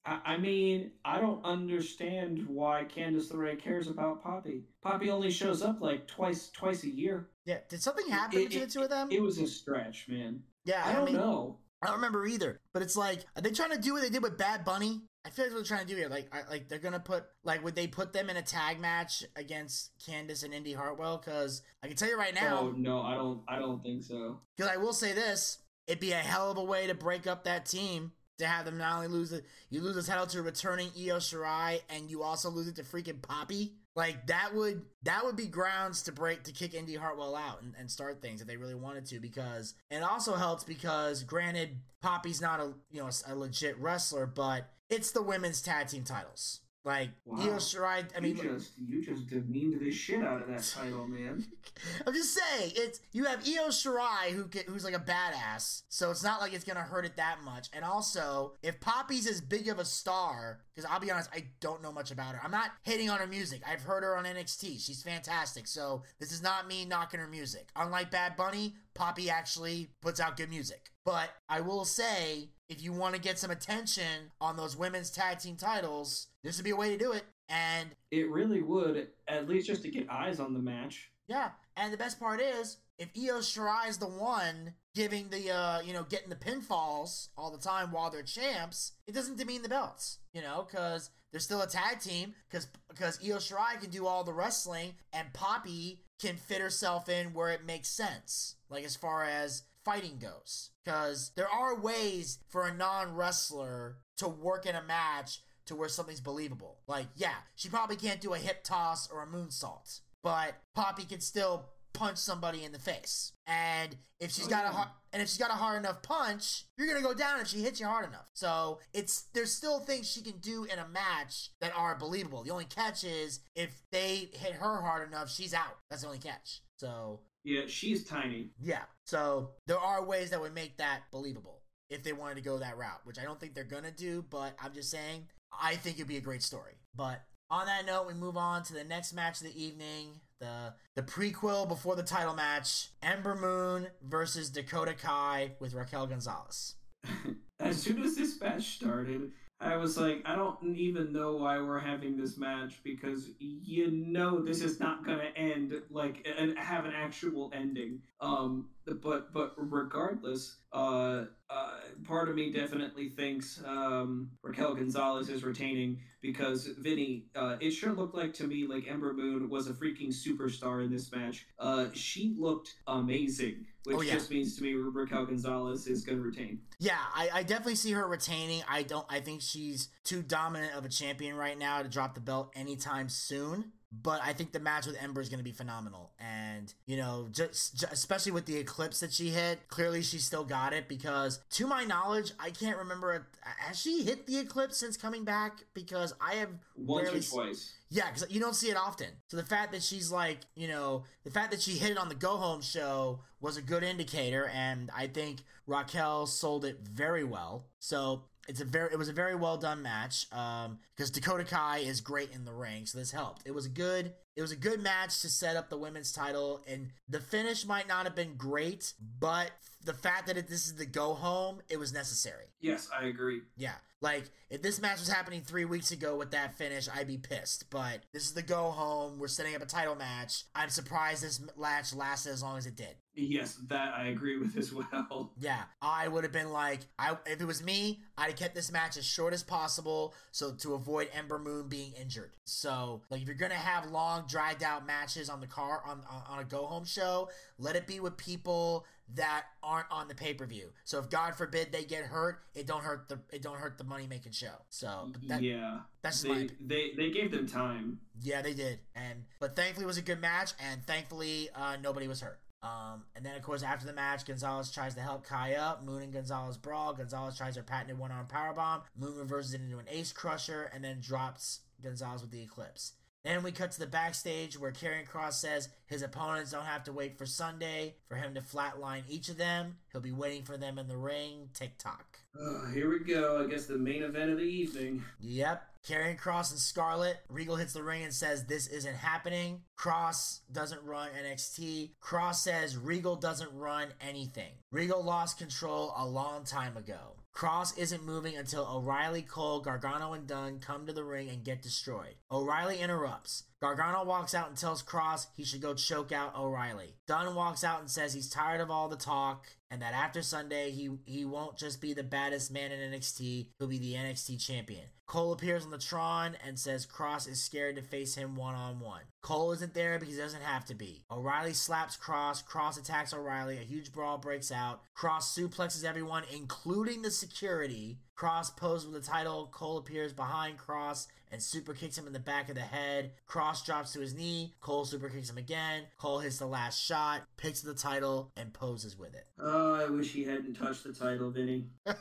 I, 0.06 0.20
I 0.26 0.38
mean, 0.38 0.92
I 1.04 1.20
don't 1.20 1.44
understand 1.44 2.48
why 2.48 2.86
Candice 2.86 3.30
LeRae 3.34 3.60
cares 3.62 3.88
about 3.90 4.24
Poppy. 4.24 4.64
Poppy 4.82 5.10
only 5.10 5.32
shows 5.32 5.62
up 5.62 5.82
like 5.82 6.08
twice, 6.08 6.50
twice 6.54 6.86
a 6.86 6.90
year. 6.90 7.28
Yeah, 7.46 7.58
did 7.68 7.82
something 7.84 8.08
happen 8.10 8.40
It- 8.40 8.44
between 8.46 8.64
it- 8.64 8.66
the 8.68 8.72
two 8.72 8.84
of 8.84 8.90
them? 8.90 9.10
It 9.12 9.22
was 9.22 9.38
a 9.40 9.48
stretch, 9.48 10.06
man. 10.08 10.44
yeah, 10.64 10.82
I 10.86 10.94
don't 10.94 11.04
mean, 11.06 11.16
know. 11.16 11.58
I 11.82 11.88
don't 11.88 11.96
remember 11.96 12.26
either. 12.26 12.60
But 12.74 12.82
it's 12.82 12.98
like, 12.98 13.26
are 13.36 13.42
they 13.42 13.52
trying 13.52 13.72
to 13.72 13.78
do 13.80 13.94
what 13.94 14.02
they 14.02 14.10
did 14.10 14.22
with 14.24 14.38
Bad 14.38 14.66
Bunny? 14.66 15.02
I 15.26 15.30
feel 15.30 15.46
like 15.46 15.54
what 15.54 15.58
they're 15.60 15.78
trying 15.78 15.86
to 15.88 15.94
do 15.94 15.98
here. 15.98 16.10
Like, 16.10 16.34
I, 16.34 16.50
like 16.50 16.70
they're 16.70 16.80
gonna 16.80 17.00
put 17.00 17.26
like, 17.44 17.64
would 17.64 17.76
they 17.76 17.88
put 17.88 18.14
them 18.14 18.30
in 18.30 18.38
a 18.38 18.42
tag 18.42 18.80
match 18.80 19.24
against 19.36 19.92
Candice 20.00 20.44
and 20.44 20.54
Indi 20.54 20.74
Hartwell? 20.74 21.18
Because 21.18 21.62
I 21.84 21.88
can 21.88 21.96
tell 21.98 22.10
you 22.10 22.18
right 22.18 22.36
Oh 22.42 22.46
now, 22.46 22.74
no, 22.76 23.02
I 23.02 23.16
don't. 23.16 23.42
I 23.48 23.60
don't 23.60 23.84
think 23.84 24.04
so. 24.04 24.40
because 24.56 24.72
I 24.72 24.78
will 24.78 24.94
say 24.94 25.14
this, 25.14 25.60
it'd 25.88 26.00
be 26.00 26.12
a 26.14 26.16
hell 26.16 26.52
of 26.52 26.58
a 26.58 26.64
way 26.64 26.88
to 26.88 26.96
break 26.96 27.28
up 27.28 27.44
that 27.44 27.66
team. 27.66 28.12
To 28.40 28.48
have 28.48 28.64
them 28.64 28.78
not 28.78 28.96
only 28.96 29.10
lose 29.10 29.34
it, 29.34 29.44
you 29.70 29.82
lose 29.82 29.96
the 29.98 30.02
title 30.02 30.26
to 30.28 30.42
returning 30.42 30.88
Io 30.98 31.18
Shirai, 31.18 31.82
and 31.90 32.10
you 32.10 32.24
also 32.24 32.50
lose 32.50 32.70
it 32.70 32.78
to 32.78 32.84
freaking 32.84 33.22
Poppy. 33.22 33.74
Like 34.00 34.28
that 34.28 34.56
would 34.56 34.84
that 35.04 35.26
would 35.26 35.36
be 35.36 35.48
grounds 35.48 36.04
to 36.04 36.14
break 36.14 36.44
to 36.44 36.54
kick 36.54 36.74
Indi 36.74 36.96
Hartwell 36.96 37.36
out 37.36 37.62
and, 37.62 37.74
and 37.78 37.92
start 37.92 38.22
things 38.22 38.40
if 38.40 38.48
they 38.48 38.56
really 38.56 38.74
wanted 38.74 39.06
to. 39.08 39.20
Because 39.20 39.74
it 39.92 40.02
also 40.02 40.36
helps 40.36 40.64
because 40.64 41.24
granted, 41.24 41.82
Poppy's 42.02 42.40
not 42.40 42.62
a 42.62 42.72
you 42.90 43.02
know 43.02 43.10
a 43.28 43.36
legit 43.36 43.78
wrestler, 43.78 44.26
but 44.26 44.70
it's 44.90 45.12
the 45.12 45.22
women's 45.22 45.62
tag 45.62 45.88
team 45.88 46.06
titles. 46.06 46.62
Like 46.90 47.12
Wow. 47.24 47.38
Io 47.46 47.54
Shirai, 47.58 48.04
I 48.18 48.20
mean, 48.20 48.36
you 48.36 48.42
just 48.42 48.72
you 48.80 49.04
just 49.04 49.28
demeaned 49.28 49.80
the 49.80 49.92
shit 49.92 50.24
out 50.24 50.42
of 50.42 50.48
that 50.48 50.64
title, 50.64 51.08
man. 51.08 51.46
I'm 52.08 52.14
just 52.16 52.34
saying, 52.36 52.72
it's 52.76 53.00
you 53.12 53.26
have 53.26 53.48
Io 53.48 53.68
Shirai 53.68 54.32
who 54.32 54.46
can, 54.46 54.64
who's 54.66 54.84
like 54.84 54.96
a 54.96 55.00
badass, 55.00 55.84
so 55.88 56.10
it's 56.10 56.24
not 56.24 56.42
like 56.42 56.52
it's 56.52 56.64
gonna 56.64 56.80
hurt 56.80 57.06
it 57.06 57.16
that 57.18 57.44
much. 57.46 57.70
And 57.74 57.86
also, 57.86 58.54
if 58.64 58.80
Poppy's 58.80 59.28
as 59.28 59.40
big 59.40 59.68
of 59.68 59.78
a 59.78 59.86
star, 59.86 60.62
because 60.74 60.90
I'll 60.90 61.00
be 61.00 61.12
honest, 61.12 61.30
I 61.32 61.44
don't 61.60 61.84
know 61.84 61.92
much 61.92 62.10
about 62.10 62.34
her. 62.34 62.42
I'm 62.44 62.50
not 62.50 62.72
hating 62.82 63.12
on 63.12 63.20
her 63.20 63.28
music. 63.28 63.62
I've 63.68 63.84
heard 63.84 64.02
her 64.02 64.18
on 64.18 64.26
NXT. 64.26 64.84
She's 64.84 65.04
fantastic. 65.04 65.68
So 65.68 66.02
this 66.20 66.32
is 66.32 66.42
not 66.42 66.68
me 66.68 66.86
knocking 66.86 67.20
her 67.20 67.28
music. 67.28 67.70
Unlike 67.76 68.10
Bad 68.10 68.36
Bunny, 68.36 68.74
Poppy 69.00 69.30
actually 69.30 69.88
puts 70.02 70.20
out 70.20 70.36
good 70.36 70.50
music. 70.50 70.90
But 71.06 71.30
I 71.48 71.62
will 71.62 71.86
say, 71.86 72.50
if 72.68 72.84
you 72.84 72.92
want 72.92 73.16
to 73.16 73.22
get 73.22 73.40
some 73.40 73.50
attention 73.50 74.32
on 74.42 74.58
those 74.58 74.76
women's 74.76 75.10
tag 75.10 75.40
team 75.40 75.56
titles, 75.56 76.28
this 76.44 76.58
would 76.58 76.66
be 76.66 76.72
a 76.72 76.76
way 76.76 76.90
to 76.90 76.98
do 76.98 77.14
it. 77.14 77.24
And 77.48 77.90
It 78.12 78.30
really 78.30 78.62
would, 78.62 79.08
at 79.28 79.48
least 79.48 79.68
just 79.68 79.82
to 79.84 79.90
get 79.90 80.10
eyes 80.10 80.40
on 80.40 80.54
the 80.54 80.60
match. 80.60 81.10
yeah, 81.28 81.52
and 81.78 81.94
the 81.94 81.98
best 81.98 82.20
part 82.20 82.42
is, 82.42 82.78
if 82.98 83.08
Io 83.18 83.40
Shirai 83.40 83.88
is 83.88 83.98
the 83.98 84.06
one 84.08 84.74
giving 84.94 85.30
the, 85.30 85.50
uh, 85.50 85.80
you 85.80 85.94
know, 85.94 86.04
getting 86.04 86.30
the 86.30 86.36
pinfalls 86.36 87.30
all 87.38 87.50
the 87.50 87.58
time 87.58 87.92
while 87.94 88.10
they're 88.10 88.22
champs, 88.22 88.92
it 89.08 89.16
doesn't 89.16 89.38
demean 89.38 89.62
the 89.62 89.70
belts, 89.70 90.20
you 90.34 90.42
know, 90.42 90.68
because 90.68 91.10
they're 91.32 91.40
still 91.40 91.62
a 91.62 91.68
tag 91.68 92.02
team. 92.02 92.36
Because 92.50 92.68
because 92.90 93.18
Io 93.24 93.38
Shirai 93.38 93.80
can 93.80 93.90
do 93.90 94.06
all 94.06 94.24
the 94.26 94.34
wrestling, 94.34 94.96
and 95.14 95.32
Poppy 95.34 96.04
can 96.20 96.36
fit 96.36 96.62
herself 96.62 97.10
in 97.10 97.34
where 97.34 97.50
it 97.50 97.66
makes 97.66 97.90
sense, 97.90 98.56
like 98.70 98.84
as 98.84 98.96
far 98.96 99.24
as 99.24 99.64
fighting 99.84 100.20
goes. 100.20 100.72
Because 100.84 101.32
there 101.36 101.50
are 101.50 101.80
ways 101.80 102.40
for 102.50 102.68
a 102.68 102.74
non 102.74 103.16
wrestler 103.16 103.98
to 104.18 104.28
work 104.28 104.66
in 104.66 104.76
a 104.76 104.84
match 104.84 105.42
to 105.66 105.76
where 105.76 105.90
something's 105.90 106.22
believable. 106.22 106.80
Like, 106.88 107.08
yeah, 107.16 107.36
she 107.56 107.70
probably 107.70 107.96
can't 107.96 108.22
do 108.22 108.34
a 108.34 108.38
hip 108.38 108.64
toss 108.64 109.10
or 109.10 109.24
a 109.24 109.28
moonsault, 109.28 110.02
but 110.24 110.56
Poppy 110.76 111.06
can 111.06 111.22
still 111.22 111.70
punch 111.94 112.18
somebody 112.18 112.64
in 112.64 112.72
the 112.72 112.80
face. 112.80 113.34
And 113.48 113.96
if 114.20 114.32
she's 114.32 114.48
Oh, 114.48 114.50
got 114.50 114.66
a 114.66 114.70
oh. 114.70 114.72
hard, 114.72 114.90
and 115.14 115.22
if 115.22 115.28
she's 115.30 115.38
got 115.38 115.50
a 115.52 115.56
hard 115.56 115.78
enough 115.80 116.02
punch, 116.02 116.66
you're 116.78 116.88
gonna 116.88 117.02
go 117.02 117.14
down 117.14 117.40
if 117.40 117.48
she 117.48 117.62
hits 117.62 117.80
you 117.80 117.86
hard 117.88 118.08
enough. 118.08 118.30
So 118.34 118.80
it's 118.94 119.24
there's 119.34 119.52
still 119.54 119.80
things 119.80 120.10
she 120.10 120.22
can 120.22 120.38
do 120.40 120.66
in 120.66 120.78
a 120.80 120.88
match 120.88 121.52
that 121.62 121.74
are 121.76 121.96
believable. 121.98 122.44
The 122.44 122.52
only 122.52 122.66
catch 122.66 123.04
is 123.04 123.40
if 123.56 123.82
they 123.92 124.30
hit 124.34 124.54
her 124.54 124.82
hard 124.82 125.08
enough, 125.08 125.30
she's 125.32 125.54
out. 125.54 125.78
That's 125.90 126.02
the 126.04 126.08
only 126.08 126.20
catch. 126.20 126.62
So 126.78 127.22
Yeah, 127.44 127.62
she's 127.68 128.06
tiny. 128.06 128.52
yeah. 128.62 128.84
So 129.06 129.52
there 129.68 129.80
are 129.80 130.04
ways 130.04 130.30
that 130.30 130.40
would 130.42 130.54
make 130.54 130.78
that 130.78 131.02
believable 131.12 131.62
if 131.90 132.04
they 132.04 132.14
wanted 132.14 132.36
to 132.36 132.42
go 132.42 132.60
that 132.60 132.78
route, 132.78 133.02
which 133.06 133.18
I 133.18 133.24
don't 133.24 133.40
think 133.40 133.56
they're 133.56 133.64
gonna 133.64 133.92
do, 133.92 134.24
but 134.30 134.54
I'm 134.62 134.74
just 134.74 134.92
saying 134.92 135.28
I 135.52 135.76
think 135.76 135.96
it'd 135.98 136.08
be 136.08 136.18
a 136.18 136.22
great 136.22 136.44
story. 136.44 136.74
But 136.96 137.22
on 137.50 137.66
that 137.66 137.86
note, 137.88 138.06
we 138.06 138.14
move 138.14 138.38
on 138.38 138.62
to 138.66 138.74
the 138.74 138.84
next 138.84 139.14
match 139.14 139.42
of 139.42 139.48
the 139.48 139.60
evening, 139.64 140.20
the 140.40 140.74
the 140.96 141.02
prequel 141.02 141.68
before 141.68 141.96
the 141.96 142.04
title 142.04 142.34
match, 142.34 142.90
Ember 143.02 143.36
Moon 143.36 143.88
versus 144.04 144.50
Dakota 144.50 144.94
Kai 144.94 145.52
with 145.60 145.74
Raquel 145.74 146.08
Gonzalez. 146.08 146.76
as 147.60 147.82
soon 147.82 148.02
as 148.04 148.16
this 148.16 148.40
match 148.40 148.76
started, 148.76 149.32
I 149.62 149.76
was 149.76 149.98
like, 149.98 150.22
I 150.26 150.36
don't 150.36 150.76
even 150.76 151.12
know 151.12 151.36
why 151.36 151.60
we're 151.60 151.80
having 151.80 152.18
this 152.18 152.38
match 152.38 152.82
because 152.84 153.32
you 153.40 153.92
know 153.92 154.42
this 154.42 154.62
is 154.62 154.80
not 154.80 155.06
gonna 155.06 155.32
end 155.36 155.74
like 155.90 156.26
and 156.38 156.58
have 156.58 156.86
an 156.86 156.94
actual 156.96 157.52
ending. 157.54 158.02
Um, 158.22 158.68
but 159.02 159.34
but 159.34 159.54
regardless, 159.58 160.58
uh, 160.74 161.26
uh, 161.50 161.72
part 162.06 162.30
of 162.30 162.36
me 162.36 162.52
definitely 162.52 163.10
thinks 163.10 163.62
um, 163.66 164.30
Raquel 164.44 164.76
Gonzalez 164.76 165.30
is 165.30 165.44
retaining 165.44 166.00
because 166.22 166.68
Vinny, 166.80 167.26
uh, 167.36 167.58
it 167.60 167.72
sure 167.72 167.94
looked 167.94 168.16
like 168.16 168.34
to 168.36 168.46
me 168.48 168.68
like 168.68 168.88
Ember 168.88 169.14
Moon 169.14 169.50
was 169.50 169.68
a 169.68 169.74
freaking 169.74 170.10
superstar 170.14 170.84
in 170.84 170.92
this 170.92 171.12
match. 171.12 171.48
Uh, 171.58 171.88
she 171.94 172.36
looked 172.38 172.76
amazing, 172.88 173.66
which 173.86 173.98
Oh, 173.98 174.02
yeah. 174.02 174.14
just 174.14 174.30
means 174.30 174.56
to 174.58 174.64
me 174.64 174.74
Raquel 174.74 175.26
Gonzalez 175.26 175.88
is 175.88 176.04
gonna 176.04 176.22
retain. 176.22 176.60
Yeah, 176.80 176.98
I, 177.16 177.30
I 177.34 177.44
definitely 177.44 177.76
see 177.76 177.92
her 177.94 178.08
retaining. 178.08 178.64
I 178.70 178.84
don't. 178.84 179.06
I 179.10 179.20
think 179.22 179.42
she's 179.42 179.90
too 180.04 180.22
dominant 180.22 180.76
of 180.76 180.86
a 180.86 180.90
champion 180.90 181.36
right 181.36 181.58
now 181.58 181.82
to 181.82 181.90
drop 181.90 182.16
the 182.16 182.22
belt 182.22 182.52
anytime 182.56 183.10
soon. 183.10 183.72
But 183.92 184.22
I 184.24 184.34
think 184.34 184.52
the 184.52 184.60
match 184.60 184.86
with 184.86 185.02
Ember 185.02 185.20
is 185.20 185.30
going 185.30 185.40
to 185.40 185.44
be 185.44 185.52
phenomenal, 185.52 186.12
and 186.20 186.72
you 186.86 186.96
know, 186.96 187.28
just, 187.32 187.76
ju- 187.80 187.88
especially 187.92 188.32
with 188.32 188.46
the 188.46 188.56
eclipse 188.58 189.00
that 189.00 189.12
she 189.12 189.30
hit, 189.30 189.68
clearly 189.68 190.04
she 190.04 190.20
still 190.20 190.44
got 190.44 190.74
it. 190.74 190.88
Because 190.88 191.40
to 191.52 191.66
my 191.66 191.86
knowledge, 191.86 192.32
I 192.40 192.52
can't 192.52 192.78
remember. 192.78 193.14
it- 193.16 193.24
Has 193.42 193.80
she 193.80 194.04
hit 194.04 194.28
the 194.28 194.38
eclipse 194.38 194.78
since 194.78 194.96
coming 194.96 195.24
back? 195.26 195.64
Because 195.74 196.14
I 196.22 196.36
have 196.36 196.50
Once 196.76 197.10
or 197.10 197.44
twice. 197.46 197.74
yeah, 197.90 198.12
because 198.12 198.30
you 198.30 198.40
don't 198.40 198.56
see 198.56 198.70
it 198.70 198.78
often. 198.78 199.08
So 199.28 199.38
the 199.38 199.44
fact 199.44 199.72
that 199.72 199.82
she's 199.82 200.12
like, 200.12 200.42
you 200.54 200.68
know, 200.68 201.04
the 201.24 201.32
fact 201.32 201.50
that 201.50 201.60
she 201.62 201.72
hit 201.72 201.90
it 201.90 201.98
on 201.98 202.10
the 202.10 202.16
Go 202.16 202.38
Home 202.38 202.62
show 202.62 203.22
was 203.42 203.58
a 203.58 203.62
good 203.62 203.82
indicator, 203.82 204.50
and 204.54 204.92
I 204.96 205.08
think 205.08 205.40
Raquel 205.66 206.28
sold 206.28 206.64
it 206.64 206.78
very 206.84 207.24
well. 207.24 207.66
So 207.80 208.26
it's 208.50 208.62
a 208.62 208.66
very, 208.66 208.92
it 208.92 208.98
was 208.98 209.10
a 209.10 209.14
very 209.14 209.36
well 209.36 209.58
done 209.58 209.84
match. 209.84 210.26
Um, 210.32 210.80
because 210.96 211.12
Dakota 211.12 211.46
Kai 211.46 211.78
is 211.78 212.02
great 212.02 212.32
in 212.34 212.44
the 212.44 212.52
ring, 212.52 212.86
so 212.86 212.98
this 212.98 213.12
helped. 213.12 213.44
It 213.46 213.54
was 213.54 213.66
a 213.66 213.70
good, 213.70 214.14
it 214.36 214.42
was 214.42 214.52
a 214.52 214.56
good 214.58 214.82
match 214.82 215.22
to 215.22 215.30
set 215.30 215.56
up 215.56 215.70
the 215.70 215.78
women's 215.78 216.12
title, 216.12 216.62
and 216.68 216.90
the 217.08 217.22
finish 217.22 217.66
might 217.66 217.88
not 217.88 218.06
have 218.06 218.16
been 218.16 218.36
great, 218.36 218.94
but 219.20 219.52
the 219.86 219.94
fact 219.94 220.28
that 220.28 220.38
it, 220.38 220.50
this 220.50 220.66
is 220.66 220.76
the 220.76 220.86
Go 220.86 221.14
Home, 221.14 221.62
it 221.70 221.78
was 221.80 221.94
necessary. 221.94 222.48
Yes, 222.60 222.90
I 222.94 223.06
agree. 223.06 223.42
Yeah. 223.56 223.76
Like, 224.02 224.32
if 224.50 224.62
this 224.62 224.82
match 224.82 225.00
was 225.00 225.10
happening 225.10 225.42
three 225.42 225.66
weeks 225.66 225.92
ago 225.92 226.18
with 226.18 226.32
that 226.32 226.56
finish, 226.56 226.88
I'd 226.94 227.08
be 227.08 227.18
pissed. 227.18 227.70
But 227.70 228.00
this 228.14 228.24
is 228.24 228.34
the 228.34 228.42
go 228.42 228.72
home. 228.72 229.20
We're 229.20 229.28
setting 229.28 229.56
up 229.56 229.62
a 229.62 229.66
title 229.66 229.96
match. 229.96 230.44
I'm 230.56 230.70
surprised 230.70 231.22
this 231.22 231.42
match 231.58 231.94
lasted 231.94 232.32
as 232.32 232.42
long 232.42 232.58
as 232.58 232.66
it 232.66 232.76
did. 232.78 232.96
Yes, 233.20 233.60
that 233.68 233.94
I 233.96 234.08
agree 234.08 234.38
with 234.38 234.58
as 234.58 234.74
well. 234.74 235.32
Yeah, 235.40 235.62
I 235.82 236.08
would 236.08 236.24
have 236.24 236.34
been 236.34 236.52
like, 236.52 236.82
I 236.98 237.18
if 237.26 237.42
it 237.42 237.46
was 237.46 237.64
me, 237.64 238.02
I'd 238.18 238.30
have 238.30 238.36
kept 238.36 238.56
this 238.56 238.72
match 238.72 238.98
as 238.98 239.06
short 239.06 239.34
as 239.34 239.44
possible, 239.44 240.14
so 240.32 240.52
to 240.54 240.74
avoid 240.74 241.10
Ember 241.14 241.40
Moon 241.40 241.68
being 241.68 241.94
injured. 242.00 242.32
So, 242.46 243.02
like, 243.10 243.22
if 243.22 243.28
you're 243.28 243.36
gonna 243.36 243.56
have 243.56 243.90
long, 243.92 244.26
dragged 244.28 244.64
out 244.64 244.86
matches 244.86 245.30
on 245.30 245.40
the 245.40 245.48
car 245.48 245.82
on 245.86 246.02
on, 246.30 246.40
a 246.40 246.44
go 246.44 246.66
home 246.66 246.86
show, 246.86 247.30
let 247.58 247.76
it 247.76 247.88
be 247.88 248.00
with 248.00 248.18
people 248.18 248.86
that 249.16 249.46
aren't 249.64 249.92
on 249.92 250.08
the 250.08 250.16
pay 250.16 250.34
per 250.34 250.46
view. 250.46 250.70
So, 250.86 251.00
if 251.00 251.10
God 251.10 251.36
forbid 251.36 251.72
they 251.72 251.84
get 251.84 252.06
hurt, 252.06 252.42
it 252.56 252.66
don't 252.68 252.84
hurt 252.84 253.10
the 253.10 253.20
it 253.32 253.42
don't 253.42 253.58
hurt 253.58 253.78
the 253.78 253.84
money 253.84 254.08
making 254.08 254.32
show. 254.32 254.56
So, 254.70 255.10
but 255.12 255.28
that, 255.28 255.42
yeah, 255.44 255.80
that's 256.02 256.24
just 256.24 256.34
they, 256.34 256.50
they 256.60 256.92
they 256.96 257.12
gave 257.12 257.32
them 257.32 257.48
time. 257.48 258.00
Yeah, 258.22 258.42
they 258.42 258.54
did. 258.54 258.80
And 258.96 259.26
but 259.40 259.56
thankfully 259.56 259.84
it 259.84 259.88
was 259.88 259.98
a 259.98 260.04
good 260.04 260.22
match, 260.22 260.54
and 260.60 260.86
thankfully 260.86 261.50
uh, 261.56 261.78
nobody 261.82 262.08
was 262.08 262.22
hurt. 262.22 262.40
Um, 262.62 263.04
and 263.16 263.26
then 263.26 263.36
of 263.36 263.42
course 263.42 263.64
after 263.64 263.86
the 263.86 263.94
match, 263.94 264.26
Gonzalez 264.26 264.72
tries 264.72 264.96
to 264.96 265.02
help 265.02 265.26
Kai 265.26 265.56
up. 265.56 265.84
Moon 265.84 266.04
and 266.04 266.14
Gonzalez 266.14 266.58
brawl. 266.58 266.94
Gonzalez 266.94 267.38
tries 267.38 267.56
her 267.56 267.64
patented 267.64 267.98
one 267.98 268.12
arm 268.12 268.28
powerbomb. 268.28 268.82
Moon 268.98 269.18
reverses 269.18 269.54
it 269.54 269.62
into 269.62 269.78
an 269.78 269.86
ace 269.90 270.12
crusher 270.12 270.70
and 270.74 270.84
then 270.84 271.00
drops 271.00 271.62
Gonzalez 271.82 272.22
with 272.22 272.32
the 272.32 272.42
eclipse. 272.42 272.94
Then 273.24 273.44
we 273.44 273.52
cut 273.52 273.72
to 273.72 273.80
the 273.80 273.88
backstage 273.88 274.58
where 274.58 274.72
Karrion 274.72 275.08
Kross 275.08 275.34
says 275.34 275.68
his 275.88 276.02
opponents 276.02 276.52
don't 276.52 276.66
have 276.66 276.86
to 276.86 276.94
wait 276.94 277.18
for 277.18 277.26
Sunday 277.26 277.96
for 278.08 278.16
him 278.16 278.34
to 278.34 278.42
flatline 278.42 279.04
each 279.10 279.28
of 279.28 279.38
them. 279.38 279.78
He'll 279.92 280.00
be 280.02 280.12
waiting 280.12 280.44
for 280.44 280.56
them 280.56 280.80
in 280.80 280.88
the 280.88 280.96
ring. 280.96 281.50
TikTok. 281.54 282.20
Uh, 282.40 282.68
here 282.68 282.90
we 282.90 283.00
go. 283.00 283.44
I 283.44 283.50
guess 283.50 283.66
the 283.66 283.78
main 283.78 284.04
event 284.04 284.32
of 284.32 284.38
the 284.38 284.44
evening. 284.44 285.04
Yep. 285.20 285.69
Karrion 285.88 286.20
Kross 286.20 286.52
and 286.52 286.60
Scarlett. 286.60 287.18
Regal 287.30 287.56
hits 287.56 287.74
the 287.74 287.84
ring 287.84 288.04
and 288.04 288.14
says 288.14 288.46
this 288.46 288.68
isn't 288.68 288.96
happening. 288.96 289.62
Kross 289.78 290.42
doesn't 290.52 290.84
run 290.84 291.10
NXT. 291.26 291.92
Kross 292.02 292.36
says 292.36 292.78
Regal 292.78 293.16
doesn't 293.16 293.54
run 293.54 293.88
anything. 294.02 294.52
Regal 294.72 295.04
lost 295.04 295.38
control 295.38 295.94
a 295.98 296.06
long 296.06 296.44
time 296.44 296.78
ago. 296.78 297.16
Kross 297.36 297.78
isn't 297.78 298.06
moving 298.06 298.36
until 298.36 298.68
O'Reilly, 298.68 299.22
Cole, 299.22 299.62
Gargano, 299.62 300.14
and 300.14 300.28
Dunne 300.28 300.60
come 300.60 300.86
to 300.86 300.94
the 300.94 301.04
ring 301.04 301.30
and 301.30 301.44
get 301.44 301.62
destroyed. 301.62 302.16
O'Reilly 302.32 302.80
interrupts. 302.80 303.46
Gargano 303.60 304.04
walks 304.06 304.34
out 304.34 304.48
and 304.48 304.58
tells 304.58 304.84
Kross 304.84 305.28
he 305.36 305.44
should 305.44 305.62
go 305.62 305.74
choke 305.74 306.12
out 306.12 306.38
O'Reilly. 306.38 306.96
Dunne 307.08 307.36
walks 307.36 307.64
out 307.64 307.82
and 307.82 307.90
says 307.90 308.14
he's 308.14 308.30
tired 308.30 308.62
of 308.62 308.72
all 308.72 308.88
the 308.88 308.96
talk 308.96 309.48
and 309.72 309.82
that 309.82 309.94
after 309.94 310.22
Sunday 310.22 310.72
he 310.72 310.90
he 311.06 311.26
won't 311.26 311.58
just 311.58 311.82
be 311.82 311.94
the 311.94 312.04
baddest 312.04 312.52
man 312.52 312.72
in 312.72 312.92
NXT, 312.92 313.48
he'll 313.58 313.68
be 313.68 313.78
the 313.78 313.94
NXT 313.94 314.44
champion. 314.44 314.86
Cole 315.08 315.32
appears 315.32 315.66
on 315.66 315.72
the 315.72 315.78
Tron 315.80 316.38
and 316.46 316.60
says 316.60 316.86
Kross 316.86 317.28
is 317.28 317.44
scared 317.44 317.76
to 317.76 317.82
face 317.82 318.16
him 318.16 318.36
one 318.36 318.54
on 318.54 318.80
one. 318.80 319.02
Cole 319.24 319.52
isn't 319.54 319.74
there 319.74 319.98
because 319.98 320.16
he 320.16 320.22
doesn't 320.22 320.44
have 320.44 320.66
to 320.66 320.76
be. 320.76 321.04
O'Reilly 321.12 321.54
slaps 321.54 321.98
Kross, 321.98 322.46
Kross 322.46 322.80
attacks 322.80 323.14
O'Reilly, 323.14 323.58
a 323.58 323.62
huge 323.62 323.92
brawl 323.92 324.20
breaks 324.20 324.52
out. 324.52 324.82
Kross 324.96 325.24
suplexes 325.24 325.84
everyone, 325.84 326.24
including 326.32 327.02
the 327.02 327.12
security. 327.12 327.98
Kross 328.20 328.54
poses 328.56 328.90
with 328.90 329.02
the 329.02 329.10
title. 329.10 329.48
Cole 329.52 329.78
appears 329.78 330.12
behind 330.12 330.58
Kross 330.58 331.08
and 331.32 331.42
super 331.42 331.74
kicks 331.74 331.98
him 331.98 332.06
in 332.06 332.12
the 332.12 332.20
back 332.20 332.50
of 332.50 332.56
the 332.56 332.62
head. 332.62 333.12
Kross 333.30 333.66
drops 333.66 333.94
to 333.94 334.02
his 334.02 334.14
knee. 334.14 334.54
Cole 334.60 334.84
super 334.84 335.08
kicks 335.08 335.30
him 335.30 335.38
again. 335.38 335.84
Cole 335.98 336.20
hits 336.20 336.38
the 336.38 336.46
last 336.46 336.78
shot, 336.78 337.22
picks 337.38 337.62
the 337.62 337.74
title, 337.74 338.32
and 338.36 338.52
poses 338.54 338.98
with 338.98 339.16
it. 339.16 339.26
Oh, 339.40 339.74
I 339.74 339.90
wish 339.90 340.12
he 340.12 340.26
hadn't 340.26 340.56
touched 340.56 340.84
the 340.84 340.92
title, 340.92 341.32
Vinny. 341.32 341.68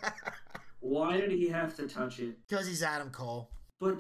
Why 0.80 1.18
did 1.18 1.30
he 1.30 1.48
have 1.48 1.76
to 1.76 1.86
touch 1.86 2.18
it? 2.18 2.36
Because 2.48 2.66
he's 2.66 2.82
Adam 2.82 3.10
Cole. 3.10 3.50
But 3.78 3.98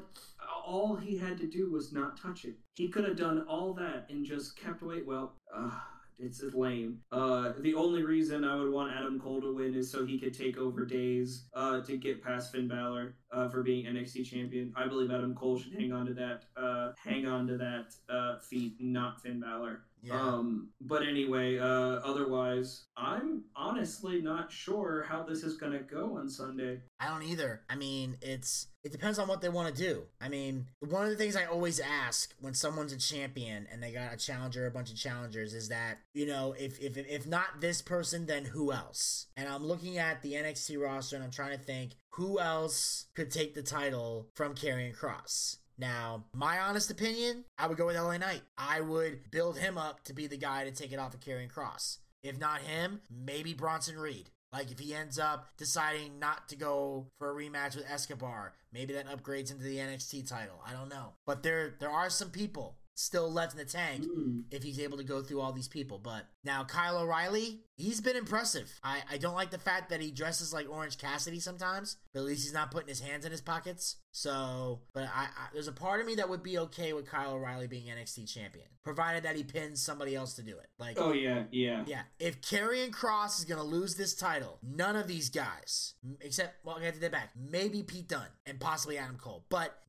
all 0.66 0.96
he 0.96 1.16
had 1.16 1.38
to 1.38 1.46
do 1.46 1.70
was 1.70 1.92
not 1.92 2.20
touch 2.20 2.44
it. 2.44 2.54
He 2.74 2.88
could 2.88 3.04
have 3.04 3.16
done 3.16 3.44
all 3.48 3.74
that 3.74 4.06
and 4.10 4.24
just 4.24 4.56
kept 4.56 4.82
away. 4.82 5.02
Well, 5.06 5.34
uh, 5.54 5.70
it's 6.18 6.42
lame. 6.52 6.98
Uh, 7.12 7.52
the 7.58 7.74
only 7.74 8.02
reason 8.02 8.44
I 8.44 8.56
would 8.56 8.72
want 8.72 8.92
Adam 8.92 9.20
Cole 9.20 9.40
to 9.40 9.54
win 9.54 9.74
is 9.74 9.90
so 9.90 10.04
he 10.04 10.18
could 10.18 10.36
take 10.36 10.58
over 10.58 10.84
days 10.84 11.44
uh, 11.54 11.80
to 11.82 11.96
get 11.96 12.22
past 12.22 12.52
Finn 12.52 12.68
Balor 12.68 13.14
uh, 13.32 13.48
for 13.48 13.62
being 13.62 13.86
NXT 13.86 14.24
champion. 14.24 14.72
I 14.76 14.86
believe 14.86 15.10
Adam 15.10 15.34
Cole 15.34 15.58
should 15.58 15.74
hang 15.74 15.92
on 15.92 16.06
to 16.06 16.14
that 16.14 16.44
uh, 16.56 16.92
hang 17.04 17.26
on 17.26 17.46
to 17.46 17.56
that 17.58 17.94
uh, 18.12 18.38
feat, 18.38 18.76
not 18.80 19.22
Finn 19.22 19.40
Balor. 19.40 19.82
Yeah. 20.02 20.20
Um, 20.20 20.68
but 20.80 21.02
anyway, 21.02 21.58
uh, 21.58 21.64
otherwise, 22.04 22.84
I'm 22.96 23.44
honestly 23.56 24.20
not 24.20 24.52
sure 24.52 25.04
how 25.08 25.22
this 25.22 25.42
is 25.42 25.56
gonna 25.56 25.80
go 25.80 26.18
on 26.18 26.28
Sunday. 26.28 26.80
I 27.00 27.08
don't 27.08 27.22
either. 27.22 27.62
I 27.68 27.76
mean, 27.76 28.16
it's 28.22 28.68
it 28.84 28.92
depends 28.92 29.18
on 29.18 29.28
what 29.28 29.40
they 29.40 29.48
want 29.48 29.74
to 29.74 29.82
do. 29.82 30.04
I 30.20 30.28
mean, 30.28 30.66
one 30.80 31.04
of 31.04 31.10
the 31.10 31.16
things 31.16 31.36
I 31.36 31.44
always 31.44 31.80
ask 31.80 32.32
when 32.40 32.54
someone's 32.54 32.92
a 32.92 32.98
champion 32.98 33.66
and 33.70 33.82
they 33.82 33.92
got 33.92 34.14
a 34.14 34.16
challenger, 34.16 34.66
a 34.66 34.70
bunch 34.70 34.90
of 34.90 34.96
challengers, 34.96 35.52
is 35.52 35.68
that 35.68 35.98
you 36.14 36.26
know, 36.26 36.54
if 36.58 36.80
if 36.80 36.96
if 36.96 37.26
not 37.26 37.60
this 37.60 37.82
person, 37.82 38.26
then 38.26 38.44
who 38.44 38.72
else? 38.72 39.26
And 39.36 39.48
I'm 39.48 39.66
looking 39.66 39.98
at 39.98 40.22
the 40.22 40.34
NXT 40.34 40.80
roster 40.80 41.16
and 41.16 41.24
I'm 41.24 41.30
trying 41.30 41.58
to 41.58 41.62
think 41.62 41.92
who 42.12 42.40
else 42.40 43.06
could 43.14 43.30
take 43.30 43.54
the 43.54 43.62
title 43.62 44.28
from 44.34 44.54
Karrion 44.54 44.96
Kross. 44.96 45.58
Now, 45.78 46.24
my 46.34 46.58
honest 46.58 46.90
opinion, 46.90 47.44
I 47.56 47.66
would 47.68 47.78
go 47.78 47.86
with 47.86 47.96
LA 47.96 48.18
Knight. 48.18 48.42
I 48.56 48.80
would 48.80 49.30
build 49.30 49.58
him 49.58 49.78
up 49.78 50.02
to 50.04 50.12
be 50.12 50.26
the 50.26 50.36
guy 50.36 50.64
to 50.64 50.70
take 50.72 50.92
it 50.92 50.98
off 50.98 51.14
of 51.14 51.20
Karrion 51.20 51.50
Kross. 51.52 51.98
If 52.22 52.38
not 52.38 52.60
him, 52.62 53.00
maybe 53.10 53.54
Bronson 53.54 53.96
Reed. 53.96 54.30
Like 54.52 54.70
if 54.72 54.78
he 54.78 54.94
ends 54.94 55.18
up 55.18 55.46
deciding 55.56 56.18
not 56.18 56.48
to 56.48 56.56
go 56.56 57.06
for 57.18 57.30
a 57.30 57.34
rematch 57.34 57.76
with 57.76 57.88
Escobar, 57.88 58.54
maybe 58.72 58.94
that 58.94 59.06
upgrades 59.06 59.52
into 59.52 59.62
the 59.64 59.76
NXT 59.76 60.28
title. 60.28 60.60
I 60.66 60.72
don't 60.72 60.88
know. 60.88 61.12
But 61.26 61.42
there 61.42 61.76
there 61.78 61.90
are 61.90 62.08
some 62.10 62.30
people 62.30 62.76
still 62.96 63.30
left 63.30 63.52
in 63.52 63.58
the 63.58 63.64
tank 63.64 64.04
Mm. 64.04 64.44
if 64.50 64.62
he's 64.64 64.80
able 64.80 64.96
to 64.98 65.04
go 65.04 65.22
through 65.22 65.40
all 65.40 65.52
these 65.52 65.68
people. 65.68 65.98
But 65.98 66.24
now 66.48 66.64
Kyle 66.64 66.96
O'Reilly, 66.98 67.60
he's 67.76 68.00
been 68.00 68.16
impressive. 68.16 68.72
I, 68.82 69.02
I 69.10 69.18
don't 69.18 69.34
like 69.34 69.50
the 69.50 69.58
fact 69.58 69.90
that 69.90 70.00
he 70.00 70.10
dresses 70.10 70.50
like 70.50 70.66
Orange 70.66 70.96
Cassidy 70.96 71.40
sometimes, 71.40 71.98
but 72.14 72.20
at 72.20 72.24
least 72.24 72.42
he's 72.42 72.54
not 72.54 72.70
putting 72.70 72.88
his 72.88 73.00
hands 73.00 73.26
in 73.26 73.30
his 73.30 73.42
pockets. 73.42 73.96
So, 74.12 74.80
but 74.94 75.04
I, 75.04 75.24
I 75.24 75.48
there's 75.52 75.68
a 75.68 75.72
part 75.72 76.00
of 76.00 76.06
me 76.06 76.14
that 76.14 76.28
would 76.30 76.42
be 76.42 76.58
okay 76.58 76.94
with 76.94 77.06
Kyle 77.06 77.32
O'Reilly 77.34 77.66
being 77.66 77.84
NXT 77.84 78.32
champion, 78.32 78.64
provided 78.82 79.24
that 79.24 79.36
he 79.36 79.44
pins 79.44 79.82
somebody 79.82 80.16
else 80.16 80.32
to 80.34 80.42
do 80.42 80.56
it. 80.56 80.70
Like, 80.78 80.96
Oh 80.98 81.12
yeah, 81.12 81.42
yeah. 81.52 81.84
yeah, 81.86 82.02
if 82.18 82.40
Karrion 82.40 82.90
Kross 82.90 83.38
is 83.38 83.44
gonna 83.44 83.62
lose 83.62 83.94
this 83.96 84.14
title, 84.14 84.58
none 84.62 84.96
of 84.96 85.06
these 85.06 85.28
guys, 85.28 85.92
except 86.22 86.64
well, 86.64 86.76
I 86.78 86.84
got 86.84 86.94
to 86.94 87.00
that 87.00 87.12
back, 87.12 87.30
maybe 87.36 87.82
Pete 87.82 88.08
Dunne 88.08 88.32
and 88.46 88.58
possibly 88.58 88.96
Adam 88.96 89.18
Cole, 89.18 89.44
but 89.50 89.82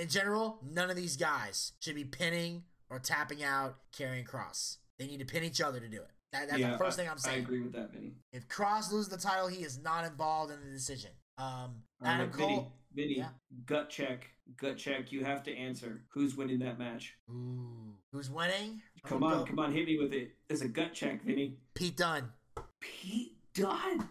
in 0.00 0.08
general, 0.08 0.60
none 0.64 0.90
of 0.90 0.96
these 0.96 1.16
guys 1.16 1.72
should 1.80 1.96
be 1.96 2.04
pinning 2.04 2.62
or 2.88 3.00
tapping 3.00 3.42
out 3.42 3.76
Karrion 3.92 4.24
Kross. 4.24 4.76
They 4.98 5.06
need 5.06 5.20
to 5.20 5.26
pin 5.26 5.44
each 5.44 5.60
other 5.60 5.80
to 5.80 5.88
do 5.88 5.98
it. 5.98 6.10
That, 6.32 6.48
that's 6.48 6.60
yeah, 6.60 6.72
the 6.72 6.78
first 6.78 6.98
I, 6.98 7.02
thing 7.02 7.10
I'm 7.10 7.18
saying. 7.18 7.36
I 7.36 7.40
agree 7.40 7.60
with 7.62 7.72
that, 7.72 7.92
Vinny. 7.92 8.12
If 8.32 8.48
Kross 8.48 8.92
loses 8.92 9.08
the 9.08 9.16
title, 9.16 9.48
he 9.48 9.62
is 9.62 9.78
not 9.82 10.04
involved 10.04 10.52
in 10.52 10.58
the 10.60 10.70
decision. 10.70 11.10
Um, 11.38 11.82
Adam 12.04 12.26
right, 12.26 12.32
Cole. 12.32 12.72
Vinny, 12.94 13.18
Yeah. 13.18 13.28
gut 13.64 13.90
check, 13.90 14.28
gut 14.56 14.76
check. 14.76 15.12
You 15.12 15.24
have 15.24 15.42
to 15.44 15.56
answer. 15.56 16.02
Who's 16.10 16.36
winning 16.36 16.58
that 16.60 16.78
match? 16.78 17.14
Ooh, 17.30 17.94
who's 18.12 18.30
winning? 18.30 18.82
Come 19.04 19.22
on, 19.22 19.38
go 19.38 19.44
come 19.44 19.58
on, 19.60 19.72
hit 19.72 19.86
me 19.86 19.98
with 19.98 20.12
it. 20.12 20.32
It's 20.48 20.62
a 20.62 20.68
gut 20.68 20.92
check, 20.94 21.22
Vinny. 21.22 21.58
Pete 21.74 21.96
Dunne. 21.96 22.30
Pete 22.80 23.36
Dunne. 23.54 24.08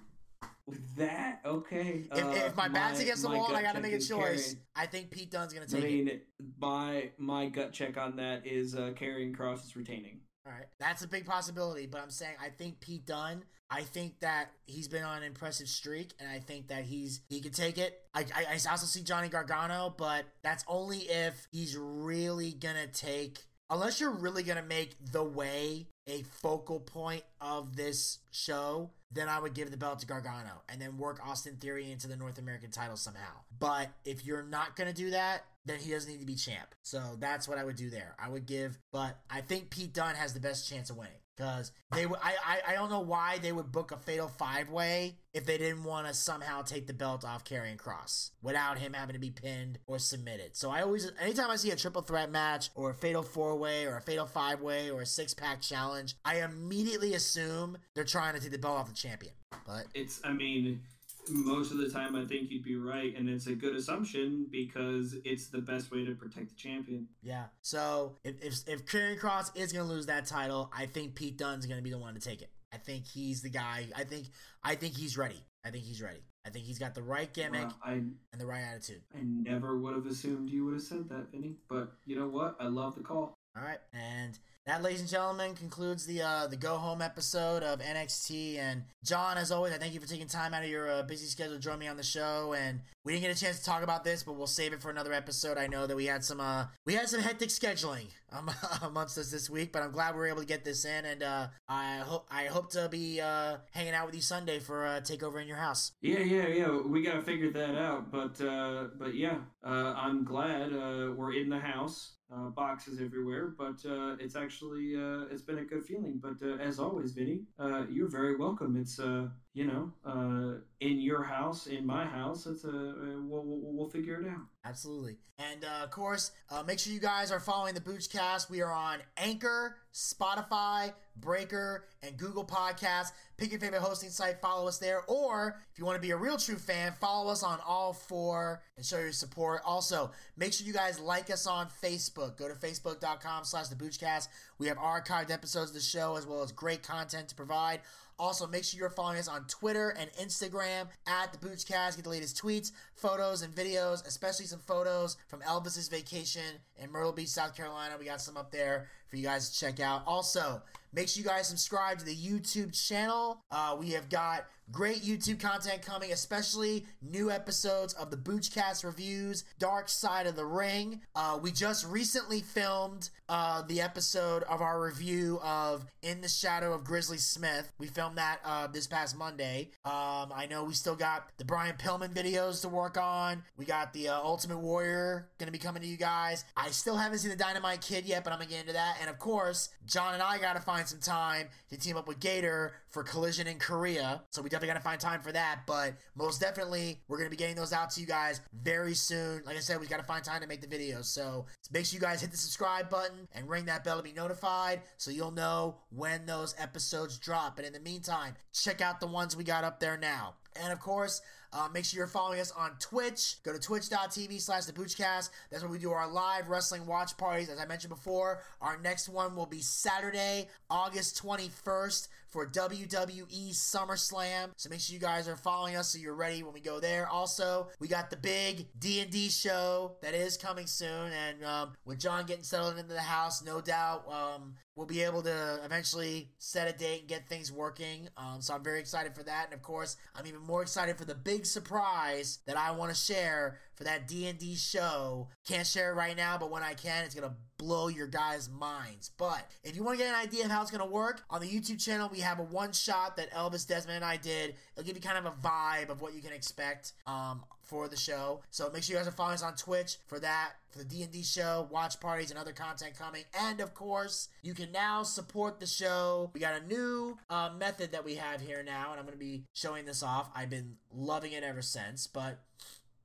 With 0.65 0.95
that, 0.97 1.39
okay. 1.45 2.03
If, 2.13 2.23
uh, 2.25 2.29
if 2.29 2.55
my 2.55 2.67
back's 2.67 2.99
against 2.99 3.23
the 3.23 3.29
wall 3.29 3.47
and 3.47 3.55
I 3.57 3.61
got 3.61 3.75
to 3.75 3.81
make 3.81 3.93
a 3.93 3.99
choice, 3.99 4.53
Karrion. 4.53 4.57
I 4.75 4.85
think 4.85 5.11
Pete 5.11 5.31
Dunne's 5.31 5.53
gonna 5.53 5.65
I 5.65 5.69
take 5.69 5.83
it. 5.83 6.05
mean, 6.05 6.21
my 6.59 7.09
my 7.17 7.47
gut 7.47 7.71
check 7.71 7.97
on 7.97 8.17
that 8.17 8.45
is 8.45 8.75
uh, 8.75 8.91
Karrion 8.93 9.35
Kross 9.35 9.65
is 9.65 9.75
retaining. 9.77 10.19
All 10.47 10.53
right, 10.53 10.67
that's 10.79 11.03
a 11.03 11.07
big 11.09 11.25
possibility, 11.25 11.87
but 11.87 12.01
I'm 12.01 12.09
saying 12.09 12.35
I 12.41 12.49
think 12.49 12.79
Pete 12.79 13.05
Dunne. 13.05 13.43
I 13.69 13.81
think 13.81 14.21
that 14.21 14.51
he's 14.65 14.87
been 14.87 15.03
on 15.03 15.17
an 15.17 15.23
impressive 15.23 15.67
streak, 15.67 16.13
and 16.21 16.29
I 16.29 16.39
think 16.39 16.69
that 16.69 16.85
he's 16.85 17.19
he 17.27 17.41
could 17.41 17.53
take 17.53 17.77
it. 17.77 17.99
I, 18.13 18.21
I, 18.33 18.45
I 18.51 18.71
also 18.71 18.85
see 18.85 19.03
Johnny 19.03 19.27
Gargano, 19.27 19.93
but 19.97 20.23
that's 20.43 20.63
only 20.69 20.99
if 20.99 21.47
he's 21.51 21.75
really 21.77 22.53
gonna 22.53 22.87
take. 22.87 23.39
Unless 23.69 23.99
you're 23.99 24.11
really 24.11 24.43
gonna 24.43 24.63
make 24.63 24.95
the 25.11 25.23
way 25.23 25.87
a 26.07 26.23
focal 26.23 26.79
point 26.79 27.23
of 27.41 27.75
this 27.75 28.19
show, 28.31 28.91
then 29.11 29.29
I 29.29 29.39
would 29.39 29.53
give 29.53 29.71
the 29.71 29.77
belt 29.77 29.99
to 29.99 30.05
Gargano 30.05 30.61
and 30.69 30.81
then 30.81 30.97
work 30.97 31.19
Austin 31.25 31.55
Theory 31.55 31.91
into 31.91 32.07
the 32.07 32.17
North 32.17 32.37
American 32.37 32.71
title 32.71 32.97
somehow. 32.97 33.41
But 33.59 33.89
if 34.05 34.25
you're 34.25 34.43
not 34.43 34.75
gonna 34.75 34.93
do 34.93 35.11
that, 35.11 35.45
then 35.65 35.79
he 35.79 35.91
doesn't 35.91 36.11
need 36.11 36.19
to 36.19 36.25
be 36.25 36.35
champ. 36.35 36.75
So 36.83 37.01
that's 37.19 37.47
what 37.47 37.57
I 37.57 37.63
would 37.63 37.75
do 37.75 37.89
there. 37.89 38.15
I 38.19 38.29
would 38.29 38.45
give, 38.45 38.77
but 38.91 39.17
I 39.29 39.41
think 39.41 39.69
Pete 39.69 39.93
Dunne 39.93 40.15
has 40.15 40.33
the 40.33 40.39
best 40.39 40.69
chance 40.69 40.89
of 40.89 40.97
winning 40.97 41.19
because 41.37 41.71
they 41.93 42.05
would. 42.05 42.19
I, 42.21 42.33
I 42.45 42.71
I 42.71 42.73
don't 42.73 42.89
know 42.89 42.99
why 43.01 43.37
they 43.37 43.51
would 43.51 43.71
book 43.71 43.91
a 43.91 43.97
fatal 43.97 44.27
five 44.27 44.69
way 44.69 45.17
if 45.33 45.45
they 45.45 45.57
didn't 45.57 45.83
want 45.83 46.07
to 46.07 46.13
somehow 46.13 46.63
take 46.63 46.87
the 46.87 46.93
belt 46.93 47.23
off 47.23 47.43
Karrion 47.45 47.77
Kross 47.77 48.31
without 48.41 48.79
him 48.79 48.93
having 48.93 49.13
to 49.13 49.19
be 49.19 49.29
pinned 49.29 49.77
or 49.85 49.99
submitted. 49.99 50.55
So 50.55 50.71
I 50.71 50.81
always, 50.81 51.11
anytime 51.21 51.51
I 51.51 51.55
see 51.55 51.69
a 51.71 51.75
triple 51.75 52.01
threat 52.01 52.31
match 52.31 52.69
or 52.75 52.89
a 52.89 52.93
fatal 52.93 53.23
four 53.23 53.55
way 53.55 53.85
or 53.85 53.97
a 53.97 54.01
fatal 54.01 54.25
five 54.25 54.61
way 54.61 54.89
or 54.89 55.01
a 55.01 55.05
six 55.05 55.33
pack 55.33 55.61
challenge, 55.61 56.15
I 56.25 56.41
immediately 56.41 57.13
assume 57.13 57.77
they're 57.93 58.03
trying 58.03 58.33
to 58.33 58.39
take 58.41 58.51
the 58.51 58.57
belt 58.57 58.79
off 58.79 58.87
the 58.87 58.95
champion. 58.95 59.33
But 59.65 59.85
It's, 59.93 60.19
I 60.23 60.33
mean, 60.33 60.81
most 61.29 61.71
of 61.71 61.77
the 61.77 61.89
time 61.89 62.15
I 62.15 62.25
think 62.25 62.51
you'd 62.51 62.63
be 62.63 62.75
right, 62.75 63.15
and 63.15 63.29
it's 63.29 63.47
a 63.47 63.53
good 63.53 63.75
assumption 63.75 64.47
because 64.51 65.15
it's 65.23 65.47
the 65.47 65.59
best 65.59 65.91
way 65.91 66.05
to 66.05 66.15
protect 66.15 66.49
the 66.49 66.55
champion. 66.55 67.07
Yeah. 67.21 67.45
So 67.61 68.15
if 68.23 68.41
if 68.41 68.67
if 68.67 68.85
Karrion 68.85 69.19
Kross 69.19 69.55
is 69.55 69.73
gonna 69.73 69.87
lose 69.87 70.05
that 70.07 70.25
title, 70.25 70.71
I 70.75 70.85
think 70.85 71.15
Pete 71.15 71.37
Dunne's 71.37 71.65
gonna 71.65 71.81
be 71.81 71.91
the 71.91 71.99
one 71.99 72.13
to 72.13 72.19
take 72.19 72.41
it. 72.41 72.49
I 72.73 72.77
think 72.77 73.05
he's 73.05 73.41
the 73.41 73.49
guy. 73.49 73.87
I 73.95 74.03
think 74.03 74.27
I 74.63 74.75
think 74.75 74.95
he's 74.95 75.17
ready. 75.17 75.43
I 75.65 75.69
think 75.69 75.83
he's 75.83 76.01
ready. 76.01 76.23
I 76.45 76.49
think 76.49 76.65
he's 76.65 76.79
got 76.79 76.95
the 76.95 77.03
right 77.03 77.31
gimmick 77.33 77.67
Wow, 77.67 77.75
I 77.83 77.91
and 77.93 78.15
the 78.37 78.45
right 78.45 78.61
attitude. 78.61 79.01
I 79.13 79.19
never 79.21 79.77
would 79.77 79.95
have 79.95 80.05
assumed 80.05 80.49
you 80.49 80.65
would 80.65 80.75
have 80.75 80.83
said 80.83 81.09
that, 81.09 81.31
Vinny. 81.31 81.55
But 81.67 81.91
you 82.05 82.17
know 82.17 82.29
what? 82.29 82.55
I 82.59 82.67
love 82.67 82.95
the 82.95 83.01
call. 83.03 83.33
All 83.57 83.63
right, 83.63 83.79
and 83.91 84.37
that, 84.67 84.83
ladies 84.83 84.99
and 84.99 85.09
gentlemen, 85.09 85.55
concludes 85.55 86.05
the 86.05 86.21
uh, 86.21 86.47
the 86.47 86.57
go 86.57 86.77
home 86.77 87.01
episode 87.01 87.63
of 87.63 87.79
NXT. 87.79 88.57
And 88.57 88.83
John, 89.01 89.37
as 89.37 89.49
always, 89.49 89.73
I 89.73 89.77
thank 89.77 89.93
you 89.93 90.01
for 90.01 90.07
taking 90.07 90.27
time 90.27 90.53
out 90.53 90.61
of 90.61 90.69
your 90.69 90.91
uh, 90.91 91.03
busy 91.03 91.25
schedule 91.25 91.53
to 91.53 91.59
join 91.59 91.79
me 91.79 91.87
on 91.87 91.95
the 91.95 92.03
show. 92.03 92.53
And 92.53 92.81
we 93.05 93.13
didn't 93.13 93.23
get 93.29 93.37
a 93.37 93.39
chance 93.39 93.59
to 93.59 93.65
talk 93.65 93.81
about 93.81 94.03
this, 94.03 94.23
but 94.23 94.33
we'll 94.33 94.45
save 94.45 94.73
it 94.73 94.81
for 94.81 94.89
another 94.89 95.13
episode. 95.13 95.57
I 95.57 95.67
know 95.67 95.87
that 95.87 95.95
we 95.95 96.05
had 96.05 96.25
some 96.25 96.41
uh, 96.41 96.65
we 96.85 96.95
had 96.95 97.07
some 97.07 97.21
hectic 97.21 97.47
scheduling 97.47 98.07
um, 98.33 98.51
amongst 98.81 99.17
us 99.17 99.31
this 99.31 99.49
week, 99.49 99.71
but 99.71 99.81
I'm 99.81 99.91
glad 99.91 100.13
we 100.13 100.19
were 100.19 100.27
able 100.27 100.41
to 100.41 100.45
get 100.45 100.65
this 100.65 100.83
in. 100.83 101.05
And 101.05 101.23
uh, 101.23 101.47
I 101.69 101.99
hope 101.99 102.27
I 102.29 102.47
hope 102.47 102.69
to 102.71 102.89
be 102.89 103.21
uh, 103.21 103.57
hanging 103.71 103.93
out 103.93 104.05
with 104.05 104.15
you 104.15 104.21
Sunday 104.21 104.59
for 104.59 104.85
a 104.85 104.99
takeover 104.99 105.41
in 105.41 105.47
your 105.47 105.55
house. 105.55 105.93
Yeah, 106.01 106.19
yeah, 106.19 106.47
yeah. 106.47 106.77
We 106.85 107.01
gotta 107.03 107.21
figure 107.21 107.51
that 107.51 107.75
out. 107.75 108.11
But 108.11 108.41
uh, 108.41 108.87
but 108.99 109.15
yeah, 109.15 109.37
uh, 109.63 109.93
I'm 109.95 110.25
glad 110.25 110.73
uh, 110.73 111.13
we're 111.15 111.35
in 111.35 111.49
the 111.49 111.59
house. 111.59 112.15
Uh, 112.29 112.49
boxes 112.49 112.99
everywhere, 112.99 113.53
but 113.57 113.77
uh, 113.89 114.17
it's 114.19 114.35
actually 114.35 114.56
uh, 114.63 115.25
it's 115.31 115.41
been 115.41 115.59
a 115.59 115.63
good 115.65 115.85
feeling. 115.85 116.19
But 116.21 116.41
uh, 116.45 116.55
as 116.57 116.79
always, 116.79 117.13
Vinny, 117.13 117.43
uh, 117.59 117.85
you're 117.89 118.09
very 118.09 118.35
welcome. 118.35 118.75
It's 118.77 118.99
uh, 118.99 119.27
you 119.57 119.65
know 119.65 119.91
uh, 120.05 120.59
in 120.81 120.99
your 120.99 121.23
house, 121.23 121.65
in 121.65 121.83
my 121.83 122.05
house. 122.05 122.45
It's 122.45 122.63
a 122.63 122.67
we'll, 122.69 123.43
we'll, 123.43 123.73
we'll 123.73 123.89
figure 123.89 124.21
it 124.21 124.27
out. 124.27 124.45
Absolutely. 124.63 125.17
And 125.39 125.63
uh, 125.63 125.83
of 125.83 125.91
course, 125.91 126.31
uh, 126.51 126.63
make 126.63 126.77
sure 126.77 126.93
you 126.93 126.99
guys 126.99 127.31
are 127.31 127.39
following 127.39 127.73
the 127.73 127.81
Boochcast. 127.81 128.49
We 128.49 128.61
are 128.61 128.71
on 128.71 128.99
Anchor, 129.17 129.77
Spotify, 129.93 130.93
Breaker, 131.15 131.85
and 132.03 132.17
Google 132.17 132.45
Podcasts. 132.45 133.11
Pick 133.37 133.51
your 133.51 133.59
favorite 133.59 133.81
hosting 133.81 134.09
site, 134.09 134.41
follow 134.41 134.67
us 134.67 134.77
there. 134.77 135.03
Or 135.07 135.59
if 135.71 135.79
you 135.79 135.85
want 135.85 135.95
to 135.95 136.01
be 136.01 136.11
a 136.11 136.17
real 136.17 136.37
true 136.37 136.57
fan, 136.57 136.93
follow 136.99 137.31
us 137.31 137.43
on 137.43 137.59
all 137.65 137.93
four 137.93 138.61
and 138.77 138.85
show 138.85 138.99
your 138.99 139.11
support. 139.11 139.61
Also, 139.63 140.11
make 140.37 140.53
sure 140.53 140.65
you 140.65 140.73
guys 140.73 140.99
like 140.99 141.29
us 141.31 141.45
on 141.47 141.67
Facebook. 141.83 142.37
Go 142.37 142.47
to 142.47 142.55
facebook.com 142.55 143.43
slash 143.43 143.67
the 143.67 143.75
Boochcast. 143.75 144.27
We 144.57 144.67
have 144.67 144.77
archived 144.77 145.31
episodes 145.31 145.69
of 145.69 145.75
the 145.75 145.81
show 145.81 146.15
as 146.15 146.25
well 146.25 146.41
as 146.41 146.51
great 146.51 146.83
content 146.83 147.29
to 147.29 147.35
provide. 147.35 147.81
Also, 148.19 148.47
make 148.47 148.63
sure 148.63 148.79
you're 148.79 148.89
following 148.89 149.19
us 149.19 149.27
on 149.27 149.45
Twitter 149.45 149.89
and 149.89 150.09
Instagram 150.13 150.87
at 151.05 151.31
the 151.31 151.37
Boochcast. 151.37 151.95
Get 151.95 152.03
the 152.03 152.09
latest 152.09 152.41
tweets, 152.41 152.71
photos, 152.95 153.43
and 153.43 153.53
videos, 153.53 154.05
especially 154.07 154.45
some 154.45 154.59
photos 154.59 155.17
from 155.27 155.41
Elvis's 155.41 155.87
vacation 155.87 156.41
in 156.77 156.91
Myrtle 156.91 157.11
Beach, 157.11 157.27
South 157.27 157.55
Carolina. 157.55 157.95
We 157.99 158.05
got 158.05 158.19
some 158.19 158.35
up 158.35 158.51
there 158.51 158.87
for 159.09 159.17
you 159.17 159.23
guys 159.23 159.49
to 159.49 159.59
check 159.59 159.79
out. 159.79 160.03
Also, 160.05 160.61
make 160.93 161.07
sure 161.07 161.21
you 161.23 161.27
guys 161.27 161.47
subscribe 161.47 161.99
to 161.99 162.05
the 162.05 162.15
YouTube 162.15 162.73
channel. 162.87 163.41
Uh, 163.51 163.75
we 163.79 163.91
have 163.91 164.09
got 164.09 164.45
Great 164.69 165.01
YouTube 165.01 165.39
content 165.39 165.81
coming, 165.81 166.11
especially 166.11 166.85
new 167.01 167.31
episodes 167.31 167.93
of 167.93 168.11
the 168.11 168.17
Boochcast 168.17 168.83
reviews, 168.83 169.45
Dark 169.59 169.87
Side 169.87 170.27
of 170.27 170.35
the 170.35 170.45
Ring. 170.45 170.99
Uh, 171.15 171.39
we 171.41 171.51
just 171.51 171.87
recently 171.87 172.41
filmed 172.41 173.09
uh, 173.29 173.61
the 173.61 173.79
episode 173.79 174.43
of 174.43 174.61
our 174.61 174.81
review 174.81 175.39
of 175.41 175.85
In 176.01 176.19
the 176.19 176.27
Shadow 176.27 176.73
of 176.73 176.83
Grizzly 176.83 177.17
Smith. 177.17 177.71
We 177.77 177.87
filmed 177.87 178.17
that 178.17 178.39
uh, 178.43 178.67
this 178.67 178.87
past 178.87 179.17
Monday. 179.17 179.69
Um, 179.85 180.33
I 180.35 180.47
know 180.49 180.65
we 180.65 180.73
still 180.73 180.95
got 180.95 181.29
the 181.37 181.45
Brian 181.45 181.77
Pillman 181.77 182.13
videos 182.13 182.59
to 182.63 182.67
work 182.67 182.97
on. 182.97 183.43
We 183.55 183.63
got 183.63 183.93
the 183.93 184.09
uh, 184.09 184.19
Ultimate 184.19 184.59
Warrior 184.59 185.29
going 185.39 185.47
to 185.47 185.53
be 185.53 185.59
coming 185.59 185.81
to 185.81 185.87
you 185.87 185.97
guys. 185.97 186.43
I 186.57 186.71
still 186.71 186.97
haven't 186.97 187.19
seen 187.19 187.31
the 187.31 187.37
Dynamite 187.37 187.79
Kid 187.79 188.05
yet, 188.05 188.25
but 188.25 188.33
I'm 188.33 188.39
going 188.39 188.49
to 188.49 188.53
get 188.53 188.61
into 188.61 188.73
that. 188.73 188.96
And 188.99 189.09
of 189.09 189.19
course, 189.19 189.69
John 189.85 190.13
and 190.13 190.23
I 190.23 190.37
got 190.37 190.55
to 190.55 190.61
find 190.61 190.87
some 190.87 190.99
time 190.99 191.47
to 191.69 191.77
team 191.77 191.97
up 191.97 192.07
with 192.07 192.19
Gator 192.19 192.73
for 192.89 193.03
Collision 193.03 193.47
in 193.47 193.59
Korea. 193.59 194.23
So 194.31 194.41
we 194.41 194.49
definitely 194.49 194.69
got 194.69 194.79
to 194.79 194.83
find 194.83 194.99
time 194.99 195.21
for 195.21 195.31
that. 195.31 195.61
But 195.65 195.93
most 196.15 196.41
definitely, 196.41 197.01
we're 197.07 197.17
going 197.17 197.29
to 197.29 197.31
be 197.31 197.37
getting 197.37 197.55
those 197.55 197.73
out 197.73 197.89
to 197.91 198.01
you 198.01 198.07
guys 198.07 198.41
very 198.63 198.93
soon. 198.93 199.41
Like 199.45 199.57
I 199.57 199.59
said, 199.59 199.79
we 199.79 199.87
got 199.87 199.97
to 199.97 200.03
find 200.03 200.23
time 200.23 200.41
to 200.41 200.47
make 200.47 200.61
the 200.61 200.67
videos. 200.67 201.05
So 201.05 201.45
make 201.71 201.85
sure 201.85 201.95
you 201.95 202.01
guys 202.01 202.21
hit 202.21 202.31
the 202.31 202.37
subscribe 202.37 202.89
button 202.89 203.27
and 203.33 203.49
ring 203.49 203.65
that 203.65 203.83
bell 203.83 203.97
to 203.97 204.03
be 204.03 204.13
notified 204.13 204.81
so 204.97 205.11
you'll 205.11 205.31
know 205.31 205.75
when 205.89 206.25
those 206.25 206.55
episodes 206.57 207.17
drop. 207.17 207.57
And 207.57 207.67
in 207.67 207.73
the 207.73 207.79
meantime, 207.79 208.35
check 208.53 208.81
out 208.81 208.99
the 208.99 209.07
ones 209.07 209.35
we 209.35 209.43
got 209.43 209.63
up 209.63 209.79
there 209.79 209.97
now. 209.97 210.35
And 210.61 210.73
of 210.73 210.79
course, 210.79 211.21
uh, 211.53 211.67
make 211.73 211.85
sure 211.85 211.97
you're 211.99 212.07
following 212.07 212.39
us 212.39 212.51
on 212.51 212.71
Twitch. 212.79 213.37
Go 213.43 213.53
to 213.53 213.59
twitch.tv 213.59 214.41
slash 214.41 214.65
the 214.65 214.73
Boochcast. 214.73 215.29
That's 215.49 215.63
where 215.63 215.71
we 215.71 215.79
do 215.79 215.91
our 215.91 216.07
live 216.07 216.49
wrestling 216.49 216.85
watch 216.85 217.17
parties. 217.17 217.49
As 217.49 217.59
I 217.59 217.65
mentioned 217.65 217.89
before, 217.89 218.41
our 218.61 218.77
next 218.81 219.09
one 219.09 219.35
will 219.35 219.45
be 219.45 219.61
Saturday, 219.61 220.47
August 220.69 221.21
21st 221.23 222.07
for 222.37 222.45
WWE 222.45 223.49
SummerSlam. 223.49 224.51
So 224.57 224.69
make 224.69 224.79
sure 224.79 224.93
you 224.93 224.99
guys 224.99 225.27
are 225.27 225.35
following 225.35 225.75
us 225.75 225.89
so 225.89 225.97
you're 225.97 226.13
ready 226.13 226.43
when 226.43 226.53
we 226.53 226.59
go 226.59 226.79
there. 226.79 227.07
Also, 227.07 227.69
we 227.79 227.87
got 227.87 228.11
the 228.11 228.15
big 228.15 228.67
D&D 228.77 229.29
show 229.29 229.95
that 230.03 230.13
is 230.13 230.37
coming 230.37 230.67
soon. 230.67 231.11
And 231.13 231.43
um, 231.43 231.73
with 231.83 231.97
John 231.99 232.27
getting 232.27 232.43
settled 232.43 232.77
into 232.77 232.93
the 232.93 233.01
house, 233.01 233.43
no 233.43 233.59
doubt 233.59 234.05
um, 234.07 234.53
we'll 234.75 234.85
be 234.85 235.01
able 235.01 235.23
to 235.23 235.59
eventually 235.65 236.29
set 236.37 236.69
a 236.69 236.77
date 236.77 236.99
and 236.99 237.09
get 237.09 237.27
things 237.27 237.51
working. 237.51 238.07
Um, 238.17 238.39
so 238.39 238.53
I'm 238.53 238.63
very 238.63 238.79
excited 238.79 239.15
for 239.15 239.23
that. 239.23 239.45
And 239.45 239.53
of 239.55 239.63
course, 239.63 239.97
I'm 240.15 240.27
even 240.27 240.41
more 240.41 240.61
excited 240.61 240.95
for 240.95 241.05
the 241.05 241.15
big 241.15 241.47
surprise 241.47 242.37
that 242.45 242.55
I 242.55 242.69
want 242.69 242.91
to 242.91 242.95
share 242.95 243.57
for 243.77 243.83
that 243.83 244.07
D&D 244.07 244.55
show. 244.55 245.29
Can't 245.47 245.65
share 245.65 245.91
it 245.91 245.95
right 245.95 246.17
now, 246.17 246.37
but 246.37 246.49
when 246.49 246.63
I 246.63 246.73
can, 246.73 247.05
it's 247.05 247.13
going 247.13 247.29
to 247.29 247.35
blow 247.57 247.87
your 247.87 248.07
guys' 248.07 248.49
minds. 248.49 249.11
But 249.17 249.49
if 249.63 249.75
you 249.75 249.83
want 249.83 249.99
to 249.99 250.03
get 250.03 250.13
an 250.13 250.19
idea 250.19 250.45
of 250.45 250.51
how 250.51 250.61
it's 250.61 250.71
going 250.71 250.83
to 250.83 250.91
work, 250.91 251.21
on 251.29 251.41
the 251.41 251.47
YouTube 251.47 251.83
channel, 251.83 252.09
we 252.11 252.19
have 252.19 252.39
a 252.39 252.43
one 252.43 252.73
shot 252.73 253.17
that 253.17 253.31
Elvis 253.31 253.67
Desmond 253.67 253.97
and 253.97 254.05
I 254.05 254.17
did. 254.17 254.55
It'll 254.75 254.85
give 254.85 254.95
you 254.95 255.01
kind 255.01 255.17
of 255.17 255.25
a 255.25 255.35
vibe 255.47 255.89
of 255.89 256.01
what 256.01 256.15
you 256.15 256.21
can 256.21 256.33
expect 256.33 256.93
um, 257.05 257.43
for 257.63 257.87
the 257.87 257.97
show. 257.97 258.41
So 258.49 258.69
make 258.73 258.83
sure 258.83 258.95
you 258.95 258.99
guys 258.99 259.07
are 259.07 259.11
following 259.11 259.35
us 259.35 259.43
on 259.43 259.55
Twitch 259.55 259.97
for 260.07 260.19
that, 260.19 260.53
for 260.71 260.79
the 260.79 260.85
D&D 260.85 261.23
show, 261.23 261.67
watch 261.69 261.99
parties, 261.99 262.31
and 262.31 262.39
other 262.39 262.53
content 262.53 262.97
coming. 262.97 263.23
And 263.39 263.59
of 263.59 263.73
course, 263.73 264.29
you 264.41 264.53
can 264.53 264.71
now 264.71 265.03
support 265.03 265.59
the 265.59 265.67
show. 265.67 266.31
We 266.33 266.39
got 266.39 266.61
a 266.61 266.65
new 266.65 267.17
uh, 267.29 267.51
method 267.57 267.91
that 267.91 268.05
we 268.05 268.15
have 268.15 268.41
here 268.41 268.63
now, 268.63 268.91
and 268.91 268.99
I'm 268.99 269.05
going 269.05 269.17
to 269.17 269.23
be 269.23 269.43
showing 269.53 269.85
this 269.85 270.01
off. 270.01 270.29
I've 270.33 270.49
been 270.49 270.77
loving 270.93 271.33
it 271.33 271.43
ever 271.43 271.61
since, 271.61 272.07
but 272.07 272.39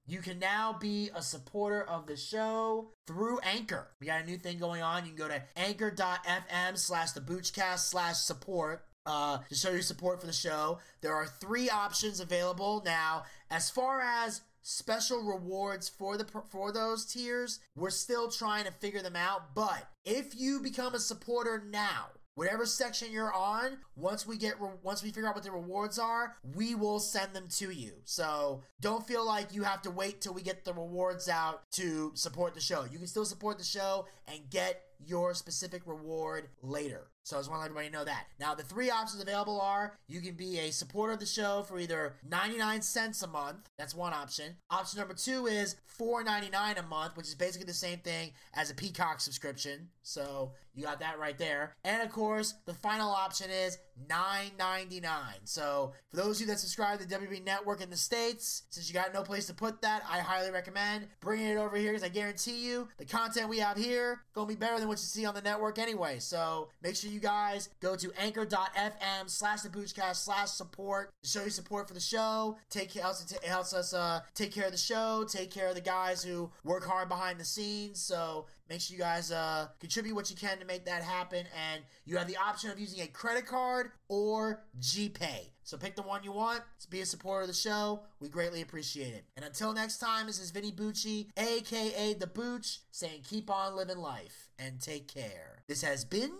you 0.06 0.20
can 0.20 0.38
now 0.38 0.76
be 0.78 1.10
a 1.14 1.22
supporter 1.22 1.82
of 1.82 2.06
the 2.06 2.16
show 2.16 2.90
through 3.06 3.38
Anchor. 3.40 3.88
We 4.00 4.06
got 4.06 4.22
a 4.22 4.26
new 4.26 4.36
thing 4.36 4.58
going 4.58 4.82
on. 4.82 5.04
You 5.04 5.12
can 5.12 5.18
go 5.18 5.28
to 5.28 5.42
anchor.fm 5.56 6.76
slash 6.76 7.12
the 7.12 7.20
Boochcast 7.20 7.78
slash 7.80 8.16
support 8.16 8.84
uh, 9.06 9.38
to 9.48 9.54
show 9.54 9.70
your 9.70 9.82
support 9.82 10.20
for 10.20 10.26
the 10.26 10.32
show. 10.32 10.78
There 11.00 11.14
are 11.14 11.26
three 11.26 11.70
options 11.70 12.20
available 12.20 12.82
now. 12.84 13.24
As 13.50 13.70
far 13.70 14.00
as 14.00 14.42
special 14.62 15.22
rewards 15.22 15.88
for 15.88 16.16
the 16.16 16.26
for 16.50 16.72
those 16.72 17.04
tiers, 17.04 17.60
we're 17.76 17.90
still 17.90 18.30
trying 18.30 18.64
to 18.64 18.72
figure 18.72 19.02
them 19.02 19.16
out. 19.16 19.54
But 19.54 19.88
if 20.04 20.36
you 20.36 20.60
become 20.60 20.94
a 20.94 21.00
supporter 21.00 21.62
now, 21.68 22.06
whatever 22.34 22.64
section 22.64 23.12
you're 23.12 23.32
on 23.32 23.78
once 23.96 24.26
we 24.26 24.36
get 24.36 24.60
re- 24.60 24.70
once 24.82 25.02
we 25.02 25.10
figure 25.10 25.28
out 25.28 25.34
what 25.34 25.44
the 25.44 25.50
rewards 25.50 25.98
are 25.98 26.36
we 26.54 26.74
will 26.74 26.98
send 26.98 27.32
them 27.34 27.46
to 27.48 27.70
you 27.70 27.92
so 28.04 28.62
don't 28.80 29.06
feel 29.06 29.24
like 29.26 29.54
you 29.54 29.62
have 29.62 29.82
to 29.82 29.90
wait 29.90 30.20
till 30.20 30.34
we 30.34 30.42
get 30.42 30.64
the 30.64 30.72
rewards 30.72 31.28
out 31.28 31.70
to 31.70 32.10
support 32.14 32.54
the 32.54 32.60
show 32.60 32.84
you 32.90 32.98
can 32.98 33.06
still 33.06 33.24
support 33.24 33.58
the 33.58 33.64
show 33.64 34.06
and 34.28 34.50
get 34.50 34.82
your 35.04 35.34
specific 35.34 35.82
reward 35.86 36.48
later 36.62 37.08
so 37.24 37.36
I 37.36 37.40
just 37.40 37.50
want 37.50 37.60
to 37.60 37.62
let 37.62 37.70
everybody 37.70 37.90
know 37.90 38.04
that. 38.04 38.26
Now, 38.40 38.54
the 38.54 38.64
three 38.64 38.90
options 38.90 39.22
available 39.22 39.60
are 39.60 39.96
you 40.08 40.20
can 40.20 40.34
be 40.34 40.58
a 40.58 40.72
supporter 40.72 41.12
of 41.12 41.20
the 41.20 41.26
show 41.26 41.62
for 41.62 41.78
either 41.78 42.16
99 42.28 42.82
cents 42.82 43.22
a 43.22 43.28
month. 43.28 43.70
That's 43.78 43.94
one 43.94 44.12
option. 44.12 44.56
Option 44.70 44.98
number 44.98 45.14
two 45.14 45.46
is 45.46 45.76
$4.99 46.00 46.78
a 46.78 46.82
month, 46.82 47.16
which 47.16 47.28
is 47.28 47.34
basically 47.34 47.66
the 47.66 47.74
same 47.74 47.98
thing 47.98 48.32
as 48.54 48.70
a 48.70 48.74
Peacock 48.74 49.20
subscription. 49.20 49.88
So 50.02 50.52
you 50.74 50.84
got 50.84 51.00
that 51.00 51.18
right 51.18 51.36
there. 51.36 51.74
And 51.84 52.02
of 52.02 52.10
course, 52.10 52.54
the 52.66 52.74
final 52.74 53.10
option 53.10 53.50
is 53.50 53.78
$9.99. 54.08 55.02
So 55.44 55.92
for 56.08 56.16
those 56.16 56.36
of 56.36 56.42
you 56.42 56.46
that 56.48 56.58
subscribe 56.58 56.98
to 57.00 57.06
the 57.06 57.14
WB 57.14 57.44
Network 57.44 57.82
in 57.82 57.90
the 57.90 57.96
States, 57.96 58.62
since 58.70 58.88
you 58.88 58.94
got 58.94 59.12
no 59.12 59.22
place 59.22 59.46
to 59.46 59.54
put 59.54 59.82
that, 59.82 60.02
I 60.10 60.18
highly 60.18 60.50
recommend 60.50 61.08
bringing 61.20 61.48
it 61.48 61.56
over 61.56 61.76
here 61.76 61.92
because 61.92 62.02
I 62.02 62.08
guarantee 62.08 62.64
you 62.64 62.88
the 62.98 63.04
content 63.04 63.48
we 63.48 63.58
have 63.58 63.76
here 63.76 64.22
going 64.34 64.48
to 64.48 64.54
be 64.54 64.58
better 64.58 64.78
than 64.78 64.88
what 64.88 64.98
you 64.98 65.04
see 65.04 65.26
on 65.26 65.34
the 65.34 65.42
network 65.42 65.78
anyway. 65.78 66.18
So 66.18 66.68
make 66.82 66.96
sure 66.96 67.10
you 67.10 67.20
guys 67.20 67.68
go 67.80 67.96
to 67.96 68.10
anchor.fm 68.18 69.28
slash 69.28 69.60
the 69.60 69.68
Boochcast 69.68 70.16
slash 70.16 70.48
support 70.48 71.10
to 71.22 71.28
show 71.28 71.40
your 71.40 71.50
support 71.50 71.88
for 71.88 71.94
the 71.94 72.00
show. 72.00 72.56
Take 72.70 72.94
it 72.96 73.02
helps, 73.02 73.30
it 73.30 73.44
helps 73.44 73.74
us 73.74 73.92
uh, 73.92 74.20
take 74.34 74.52
care 74.52 74.66
of 74.66 74.72
the 74.72 74.78
show, 74.78 75.24
take 75.28 75.50
care 75.50 75.68
of 75.68 75.74
the 75.74 75.80
guys 75.80 76.22
who 76.22 76.50
work 76.64 76.84
hard 76.84 77.08
behind 77.08 77.38
the 77.38 77.44
scenes. 77.44 78.00
So 78.00 78.46
make 78.72 78.80
sure 78.80 78.96
you 78.96 79.02
guys 79.02 79.30
uh, 79.30 79.68
contribute 79.80 80.14
what 80.14 80.30
you 80.30 80.36
can 80.36 80.58
to 80.58 80.64
make 80.64 80.86
that 80.86 81.02
happen. 81.02 81.44
And 81.70 81.82
you 82.06 82.16
have 82.16 82.26
the 82.26 82.38
option 82.38 82.70
of 82.70 82.80
using 82.80 83.02
a 83.02 83.06
credit 83.06 83.46
card 83.46 83.90
or 84.08 84.64
GPay. 84.80 85.50
So 85.62 85.76
pick 85.76 85.94
the 85.94 86.02
one 86.02 86.24
you 86.24 86.32
want. 86.32 86.62
To 86.80 86.90
be 86.90 87.02
a 87.02 87.06
supporter 87.06 87.42
of 87.42 87.48
the 87.48 87.54
show. 87.54 88.00
We 88.18 88.30
greatly 88.30 88.62
appreciate 88.62 89.12
it. 89.12 89.26
And 89.36 89.44
until 89.44 89.74
next 89.74 89.98
time, 89.98 90.26
this 90.26 90.40
is 90.40 90.50
Vinny 90.50 90.72
Bucci, 90.72 91.28
aka 91.36 92.14
The 92.14 92.26
Booch, 92.26 92.80
saying 92.90 93.20
keep 93.28 93.50
on 93.50 93.76
living 93.76 93.98
life 93.98 94.48
and 94.58 94.80
take 94.80 95.06
care. 95.06 95.64
This 95.68 95.82
has 95.82 96.06
been 96.06 96.32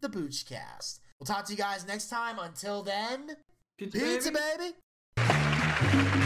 the 0.00 0.08
Boochcast. 0.08 0.98
We'll 1.20 1.26
talk 1.26 1.44
to 1.46 1.52
you 1.52 1.58
guys 1.58 1.86
next 1.86 2.10
time. 2.10 2.38
Until 2.40 2.82
then, 2.82 3.36
Pizza, 3.78 3.98
pizza 3.98 4.32
baby. 4.32 4.74
baby. 5.16 6.25